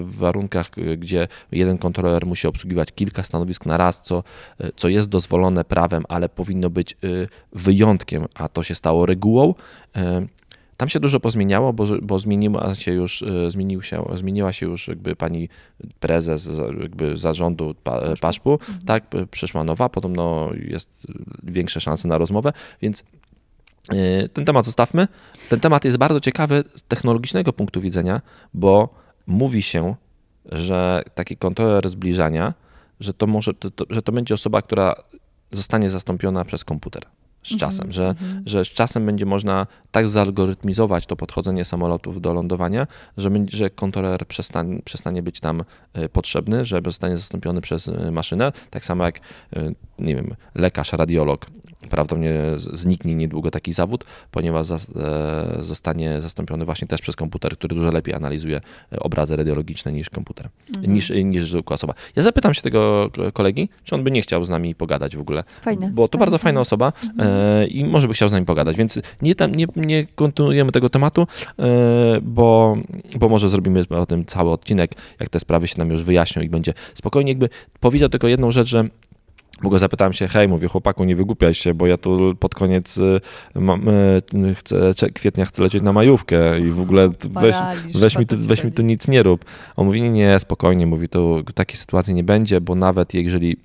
w 0.00 0.16
warunkach, 0.16 0.70
gdzie 0.98 1.28
jeden 1.52 1.78
kontroler 1.78 2.26
musi 2.26 2.46
obsługiwać 2.46 2.92
kilka 2.92 3.22
stanowisk 3.22 3.66
na 3.66 3.76
raz, 3.76 4.02
co, 4.02 4.22
co 4.76 4.88
jest 4.88 5.08
dozwolone 5.08 5.64
prawem, 5.64 6.04
ale 6.08 6.28
powinno 6.28 6.70
być 6.70 6.96
wyjątkiem, 7.52 8.26
a 8.34 8.48
to 8.48 8.62
się 8.62 8.74
stało 8.74 9.06
regułą. 9.06 9.54
Tam 10.82 10.88
się 10.88 11.00
dużo 11.00 11.20
pozmieniało, 11.20 11.72
bo, 11.72 11.84
bo 12.02 12.18
zmieniła 12.18 12.74
się 12.74 12.92
już, 12.92 13.24
zmienił 13.48 13.82
się, 13.82 14.04
zmieniła 14.14 14.52
się 14.52 14.66
już 14.66 14.88
jakby 14.88 15.16
pani 15.16 15.48
prezes 16.00 16.50
jakby 16.80 17.16
zarządu 17.16 17.74
Paszpu, 18.20 18.52
mhm. 18.52 18.78
tak, 18.86 19.04
przyszła 19.30 19.64
nowa, 19.64 19.88
podobno 19.88 20.50
jest 20.68 21.06
większe 21.42 21.80
szanse 21.80 22.08
na 22.08 22.18
rozmowę, 22.18 22.52
więc 22.80 23.04
e, 23.88 24.28
ten 24.28 24.44
temat 24.44 24.64
zostawmy. 24.64 25.08
Ten 25.48 25.60
temat 25.60 25.84
jest 25.84 25.96
bardzo 25.96 26.20
ciekawy 26.20 26.64
z 26.74 26.82
technologicznego 26.82 27.52
punktu 27.52 27.80
widzenia, 27.80 28.20
bo 28.54 28.88
mówi 29.26 29.62
się, 29.62 29.94
że 30.46 31.02
taki 31.14 31.36
kontroler 31.36 31.88
zbliżania, 31.88 32.54
że 33.00 33.14
to, 33.14 33.26
może, 33.26 33.54
to, 33.54 33.70
to, 33.70 33.84
że 33.90 34.02
to 34.02 34.12
będzie 34.12 34.34
osoba, 34.34 34.62
która 34.62 34.94
zostanie 35.50 35.90
zastąpiona 35.90 36.44
przez 36.44 36.64
komputer 36.64 37.02
z 37.42 37.56
czasem, 37.56 37.92
że, 37.92 38.08
mhm. 38.08 38.42
że 38.46 38.64
z 38.64 38.68
czasem 38.68 39.06
będzie 39.06 39.26
można 39.26 39.66
tak 39.90 40.08
zalgorytmizować 40.08 41.06
to 41.06 41.16
podchodzenie 41.16 41.64
samolotów 41.64 42.20
do 42.20 42.32
lądowania, 42.32 42.86
że, 43.16 43.30
że 43.48 43.70
kontroler 43.70 44.26
przestanie, 44.26 44.82
przestanie 44.84 45.22
być 45.22 45.40
tam 45.40 45.62
e, 45.94 46.08
potrzebny, 46.08 46.64
że 46.64 46.80
zostanie 46.84 47.16
zastąpiony 47.16 47.60
przez 47.60 47.88
e, 47.88 48.10
maszynę, 48.10 48.52
tak 48.70 48.84
samo 48.84 49.04
jak, 49.04 49.20
e, 49.56 49.72
nie 49.98 50.14
wiem, 50.14 50.34
lekarz, 50.54 50.92
radiolog 50.92 51.46
prawdopodobnie 51.90 52.34
zniknie 52.56 53.14
niedługo 53.14 53.50
taki 53.50 53.72
zawód, 53.72 54.04
ponieważ 54.30 54.66
zostanie 55.58 56.20
zastąpiony 56.20 56.64
właśnie 56.64 56.88
też 56.88 57.00
przez 57.00 57.16
komputer, 57.16 57.56
który 57.56 57.74
dużo 57.74 57.90
lepiej 57.90 58.14
analizuje 58.14 58.60
obrazy 58.98 59.36
radiologiczne 59.36 59.92
niż 59.92 60.10
komputer, 60.10 60.48
mhm. 60.68 60.94
niż, 60.94 61.12
niż 61.24 61.50
zwykła 61.50 61.74
osoba. 61.74 61.94
Ja 62.16 62.22
zapytam 62.22 62.54
się 62.54 62.62
tego 62.62 63.10
kolegi, 63.32 63.68
czy 63.84 63.94
on 63.94 64.04
by 64.04 64.10
nie 64.10 64.22
chciał 64.22 64.44
z 64.44 64.50
nami 64.50 64.74
pogadać 64.74 65.16
w 65.16 65.20
ogóle. 65.20 65.44
Fajne. 65.62 65.90
Bo 65.94 66.08
to 66.08 66.18
fajne, 66.18 66.20
bardzo 66.20 66.38
fajna 66.38 66.60
osoba 66.60 66.92
mhm. 67.02 67.68
i 67.68 67.84
może 67.84 68.08
by 68.08 68.14
chciał 68.14 68.28
z 68.28 68.32
nami 68.32 68.46
pogadać, 68.46 68.76
więc 68.76 69.00
nie, 69.22 69.34
tam, 69.34 69.54
nie, 69.54 69.66
nie 69.76 70.06
kontynuujemy 70.06 70.72
tego 70.72 70.90
tematu, 70.90 71.26
e, 71.58 71.64
bo, 72.22 72.76
bo 73.16 73.28
może 73.28 73.48
zrobimy 73.48 73.84
o 73.90 74.06
tym 74.06 74.24
cały 74.24 74.50
odcinek, 74.50 74.92
jak 75.20 75.28
te 75.28 75.40
sprawy 75.40 75.68
się 75.68 75.74
nam 75.78 75.90
już 75.90 76.02
wyjaśnią 76.02 76.42
i 76.42 76.48
będzie 76.48 76.72
spokojnie. 76.94 77.30
Jakby 77.30 77.48
powiedział 77.80 78.08
tylko 78.08 78.28
jedną 78.28 78.50
rzecz, 78.50 78.68
że 78.68 78.88
bo 79.62 79.70
go 79.70 79.78
zapytałem 79.78 80.12
się, 80.12 80.28
hej, 80.28 80.48
mówię, 80.48 80.68
chłopaku, 80.68 81.04
nie 81.04 81.16
wygłupiaj 81.16 81.54
się, 81.54 81.74
bo 81.74 81.86
ja 81.86 81.96
tu 81.96 82.34
pod 82.38 82.54
koniec 82.54 82.98
e, 82.98 83.20
mam, 83.60 83.88
e, 83.88 84.54
chcę, 84.54 85.10
kwietnia 85.10 85.44
chcę 85.44 85.62
lecieć 85.62 85.82
na 85.82 85.92
majówkę 85.92 86.60
i 86.60 86.70
w 86.70 86.80
ogóle 86.80 87.10
weź, 87.42 87.56
weź, 87.94 88.18
mi, 88.18 88.26
tu, 88.26 88.36
weź 88.38 88.64
mi 88.64 88.72
tu 88.72 88.82
nic 88.82 89.08
nie 89.08 89.22
rób. 89.22 89.44
On 89.76 89.86
mówi, 89.86 90.02
nie, 90.02 90.10
nie, 90.10 90.38
spokojnie, 90.38 90.86
mówi, 90.86 91.08
to 91.08 91.42
takiej 91.54 91.76
sytuacji 91.76 92.14
nie 92.14 92.24
będzie, 92.24 92.60
bo 92.60 92.74
nawet 92.74 93.14
jeżeli 93.14 93.56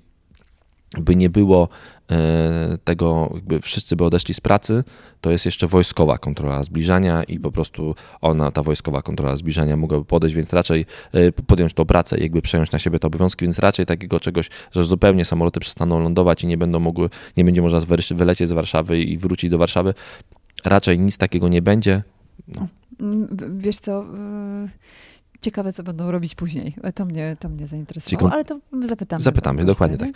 by 0.96 1.16
nie 1.16 1.30
było 1.30 1.68
e, 2.10 2.78
tego, 2.84 3.30
jakby 3.34 3.60
wszyscy 3.60 3.96
by 3.96 4.04
odeszli 4.04 4.34
z 4.34 4.40
pracy, 4.40 4.84
to 5.20 5.30
jest 5.30 5.44
jeszcze 5.44 5.66
wojskowa 5.66 6.18
kontrola 6.18 6.62
zbliżania 6.62 7.22
i 7.22 7.40
po 7.40 7.52
prostu 7.52 7.94
ona, 8.20 8.50
ta 8.50 8.62
wojskowa 8.62 9.02
kontrola 9.02 9.36
zbliżania 9.36 9.76
mogłaby 9.76 10.04
podejść, 10.04 10.36
więc 10.36 10.52
raczej 10.52 10.86
e, 11.12 11.32
podjąć 11.32 11.74
tą 11.74 11.84
pracę 11.84 12.18
i 12.18 12.22
jakby 12.22 12.42
przejąć 12.42 12.72
na 12.72 12.78
siebie 12.78 12.98
te 12.98 13.06
obowiązki, 13.06 13.44
więc 13.44 13.58
raczej 13.58 13.86
takiego 13.86 14.20
czegoś, 14.20 14.50
że 14.72 14.84
zupełnie 14.84 15.24
samoloty 15.24 15.60
przestaną 15.60 16.00
lądować 16.00 16.44
i 16.44 16.46
nie 16.46 16.58
będą 16.58 16.80
mogły, 16.80 17.10
nie 17.36 17.44
będzie 17.44 17.62
można 17.62 17.80
wylecieć 18.10 18.48
z 18.48 18.52
Warszawy 18.52 19.00
i 19.02 19.18
wrócić 19.18 19.50
do 19.50 19.58
Warszawy, 19.58 19.94
raczej 20.64 20.98
nic 20.98 21.16
takiego 21.16 21.48
nie 21.48 21.62
będzie. 21.62 22.02
No. 22.48 22.68
Mm, 23.00 23.28
wiesz 23.58 23.78
co... 23.78 24.04
Ciekawe, 25.40 25.72
co 25.72 25.82
będą 25.82 26.10
robić 26.10 26.34
później. 26.34 26.74
To 26.94 27.04
mnie, 27.04 27.36
to 27.40 27.48
mnie 27.48 27.66
zainteresowało, 27.66 28.32
ale 28.32 28.44
to 28.44 28.60
zapytamy. 28.88 29.22
Zapytamy, 29.22 29.64
dokładnie 29.64 29.96
tak 29.96 30.10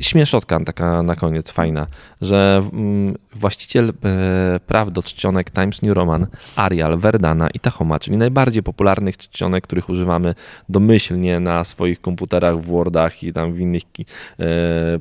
śmieszotka 0.00 0.60
taka 0.60 1.02
na 1.02 1.16
koniec, 1.16 1.50
fajna, 1.50 1.86
że 2.20 2.62
mm, 2.72 3.14
właściciel 3.34 3.88
e, 3.88 4.60
praw 4.66 4.92
do 4.92 5.02
czcionek 5.02 5.50
Times 5.50 5.82
New 5.82 5.94
Roman, 5.94 6.26
Arial, 6.56 6.98
Verdana 6.98 7.48
i 7.50 7.60
Tahoma, 7.60 7.98
czyli 7.98 8.16
najbardziej 8.16 8.62
popularnych 8.62 9.16
czcionek, 9.16 9.64
których 9.64 9.88
używamy 9.88 10.34
domyślnie 10.68 11.40
na 11.40 11.64
swoich 11.64 12.00
komputerach, 12.00 12.60
w 12.60 12.66
Wordach 12.66 13.22
i 13.22 13.32
tam 13.32 13.52
w 13.52 13.60
innych 13.60 13.82
e, 13.82 14.44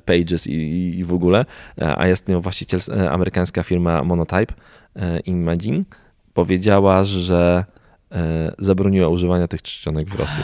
Pages 0.06 0.48
i, 0.48 1.04
w 1.04 1.14
ogóle, 1.14 1.46
e, 1.82 1.98
a 1.98 2.08
jest 2.08 2.28
nią 2.28 2.42
właściciel 2.42 2.80
amerykańska 3.10 3.64
firma 3.64 4.04
Monotype 4.04 4.54
Imagine, 5.26 5.84
powiedziała, 6.34 7.04
że 7.04 7.66
zabroniła 8.60 9.08
używania 9.08 9.48
tych 9.48 9.62
czcionek 9.62 10.10
w 10.10 10.20
Rosji. 10.20 10.44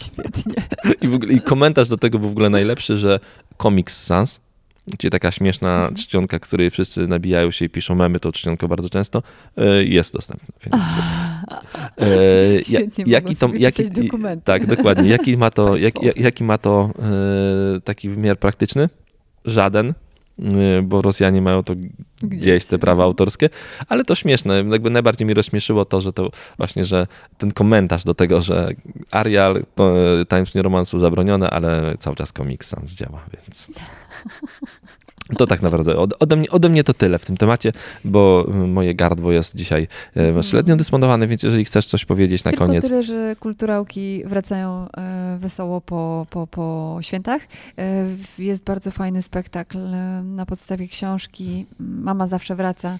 Świetnie. 0.00 0.54
I, 1.00 1.08
w 1.08 1.14
ogóle, 1.14 1.32
I 1.32 1.40
komentarz 1.40 1.88
do 1.88 1.96
tego 1.96 2.18
był 2.18 2.28
w 2.28 2.32
ogóle 2.32 2.50
najlepszy, 2.50 2.96
że 2.96 3.20
Comics 3.62 4.04
Sans, 4.04 4.40
gdzie 4.86 5.10
taka 5.10 5.30
śmieszna 5.30 5.76
mhm. 5.76 5.94
czcionka, 5.94 6.38
której 6.38 6.70
wszyscy 6.70 7.06
nabijają 7.06 7.50
się 7.50 7.64
i 7.64 7.68
piszą 7.68 7.94
memy, 7.94 8.20
to 8.20 8.32
czcionka 8.32 8.68
bardzo 8.68 8.90
często, 8.90 9.22
e, 9.56 9.84
jest 9.84 10.12
dostępna. 10.12 10.48
Więc, 10.64 10.84
e, 11.98 12.64
Świetnie, 12.68 13.04
jaki 13.06 13.36
to, 13.36 13.50
jaki, 13.58 13.82
Tak, 14.44 14.66
dokładnie. 14.66 15.08
Jaki 15.08 15.36
ma 15.36 15.50
to, 15.50 15.76
jak, 15.86 15.94
jaki 16.16 16.44
ma 16.44 16.58
to 16.58 16.90
e, 17.76 17.80
taki 17.80 18.08
wymiar 18.08 18.38
praktyczny? 18.38 18.88
Żaden. 19.44 19.94
Y, 20.78 20.82
bo 20.82 21.02
Rosjanie 21.02 21.42
mają 21.42 21.62
to 21.62 21.74
gdzieś 22.22 22.64
te 22.64 22.78
prawa 22.78 23.04
autorskie, 23.04 23.50
ale 23.88 24.04
to 24.04 24.14
śmieszne. 24.14 24.64
Jakby 24.70 24.90
najbardziej 24.90 25.26
mi 25.26 25.34
rozśmieszyło 25.34 25.84
to, 25.84 26.00
że 26.00 26.12
to 26.12 26.30
właśnie, 26.58 26.84
że 26.84 27.06
ten 27.38 27.52
komentarz 27.52 28.04
do 28.04 28.14
tego, 28.14 28.40
że 28.40 28.68
Arial, 29.10 29.56
y, 29.56 29.62
Times 30.26 30.54
New 30.54 30.64
Roman 30.64 30.86
są 30.86 30.98
zabronione, 30.98 31.50
ale 31.50 31.94
cały 31.98 32.16
czas 32.16 32.32
Comic 32.32 32.64
Sans 32.64 32.94
działa, 32.94 33.24
więc... 33.36 33.66
To 35.38 35.46
tak 35.46 35.62
naprawdę 35.62 35.96
ode 35.96 36.36
mnie, 36.36 36.50
ode 36.50 36.68
mnie 36.68 36.84
to 36.84 36.94
tyle 36.94 37.18
w 37.18 37.26
tym 37.26 37.36
temacie, 37.36 37.72
bo 38.04 38.46
moje 38.66 38.94
gardło 38.94 39.32
jest 39.32 39.56
dzisiaj 39.56 39.88
e, 40.16 40.26
mhm. 40.26 40.42
średnio 40.42 40.76
dysponowane, 40.76 41.26
więc 41.26 41.42
jeżeli 41.42 41.64
chcesz 41.64 41.86
coś 41.86 42.04
powiedzieć 42.04 42.44
na 42.44 42.50
Tylko 42.50 42.66
koniec. 42.66 42.84
tyle, 42.84 43.02
że 43.02 43.36
kulturałki 43.40 44.22
wracają 44.26 44.86
e, 44.96 45.38
wesoło 45.40 45.80
po, 45.80 46.26
po, 46.30 46.46
po 46.46 46.98
świętach. 47.00 47.42
E, 47.78 48.06
jest 48.38 48.64
bardzo 48.64 48.90
fajny 48.90 49.22
spektakl 49.22 49.78
na 50.24 50.46
podstawie 50.46 50.88
książki 50.88 51.66
Mama 51.78 52.26
zawsze 52.26 52.56
wraca 52.56 52.90
Mm, 52.90 52.98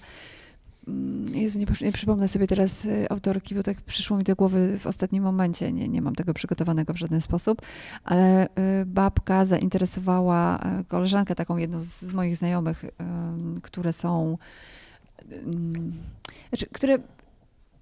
Jezu, 1.33 1.59
nie, 1.59 1.65
nie, 1.81 1.91
przypomnę 1.91 2.27
sobie 2.27 2.47
teraz 2.47 2.85
y, 2.85 3.09
autorki, 3.09 3.55
bo 3.55 3.63
tak 3.63 3.81
przyszło 3.81 4.17
mi 4.17 4.23
do 4.23 4.35
głowy 4.35 4.79
w 4.79 4.87
ostatnim 4.87 5.23
momencie. 5.23 5.71
Nie, 5.71 5.87
nie 5.87 6.01
mam 6.01 6.15
tego 6.15 6.33
przygotowanego 6.33 6.93
w 6.93 6.97
żaden 6.97 7.21
sposób, 7.21 7.61
ale 8.03 8.45
y, 8.45 8.49
babka 8.85 9.45
zainteresowała 9.45 10.59
y, 10.79 10.85
koleżankę, 10.85 11.35
taką 11.35 11.57
jedną 11.57 11.83
z 11.83 12.13
moich 12.13 12.37
znajomych, 12.37 12.85
które 13.61 13.93
są, 13.93 14.37
znaczy, 16.49 16.67
które 16.71 16.97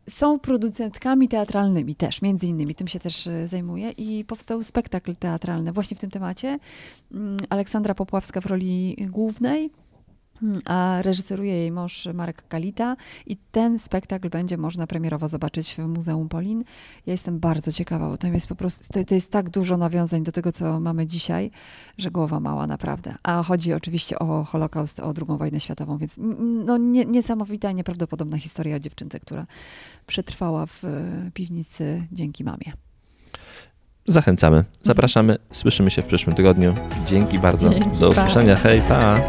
są 0.10 0.40
producentkami 0.40 1.28
teatralnymi 1.28 1.96
też, 1.96 2.22
między 2.22 2.48
innymi, 2.48 2.76
tym 2.76 2.88
się 2.88 3.00
też 3.00 3.30
zajmuje 3.46 3.92
i 3.92 4.26
powstał 4.26 4.64
spektakl 4.64 5.16
teatralny 5.16 5.72
właśnie 5.72 5.98
w 5.98 6.00
tym 6.00 6.10
temacie. 6.10 6.60
Mm, 7.12 7.38
Aleksandra 7.50 7.96
Popławska 7.96 8.42
w 8.42 8.46
roli 8.46 8.96
głównej, 9.10 9.72
a 10.66 11.02
reżyseruje 11.02 11.54
jej 11.54 11.72
mąż 11.72 12.08
Marek 12.14 12.48
Kalita 12.48 12.96
i 13.26 13.38
ten 13.52 13.80
spektakl 13.80 14.30
będzie 14.30 14.58
można 14.58 14.88
premierowo 14.88 15.28
zobaczyć 15.28 15.76
w 15.76 15.78
Muzeum 15.78 16.30
Polin. 16.30 16.64
Ja 17.06 17.14
jestem 17.14 17.40
bardzo 17.40 17.72
ciekawa, 17.72 18.10
bo 18.10 18.18
tam 18.18 18.34
jest 18.34 18.48
po 18.48 18.56
prostu, 18.56 18.94
to, 18.94 19.04
to, 19.04 19.16
jest 19.16 19.32
tak 19.32 19.50
dużo 19.50 19.78
nawiązań 19.78 20.24
do 20.24 20.32
tego, 20.32 20.52
co 20.52 20.80
mamy 20.80 21.08
dzisiaj, 21.08 21.52
że 21.98 22.12
głowa 22.12 22.40
mała 22.40 22.68
naprawdę. 22.68 23.16
A 23.24 23.44
chodzi 23.44 23.74
oczywiście 23.74 24.20
o 24.20 24.44
Holokaust, 24.44 25.00
o 25.00 25.14
II 25.18 25.38
wojnę 25.38 25.60
światową, 25.60 25.98
więc 25.98 26.16
no, 26.66 26.78
nie, 26.78 27.06
niesamowita, 27.06 27.72
nieprawdopodobna 27.72 28.38
historia 28.38 28.76
o 28.76 28.80
dziewczynce, 28.80 29.20
która 29.20 29.46
przetrwała 30.08 30.66
w 30.66 30.84
e, 30.84 31.32
piwnicy 31.34 32.08
dzięki 32.12 32.44
mamie. 32.44 32.74
Zachęcamy, 34.08 34.66
zapraszamy, 34.84 35.38
słyszymy 35.52 35.92
się 35.92 36.02
w 36.02 36.08
przyszłym 36.08 36.36
tygodniu. 36.36 36.74
Dzięki 37.08 37.40
bardzo, 37.40 37.70
Dzięki, 37.70 38.00
do 38.00 38.10
usłyszenia, 38.10 38.56
pa. 38.56 38.62
hej, 38.62 38.82
pa! 38.82 39.20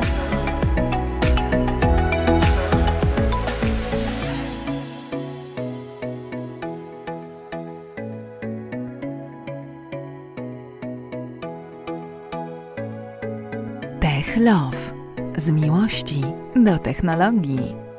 Z 15.41 15.51
miłości 15.51 16.21
do 16.57 16.79
technologii. 16.79 17.90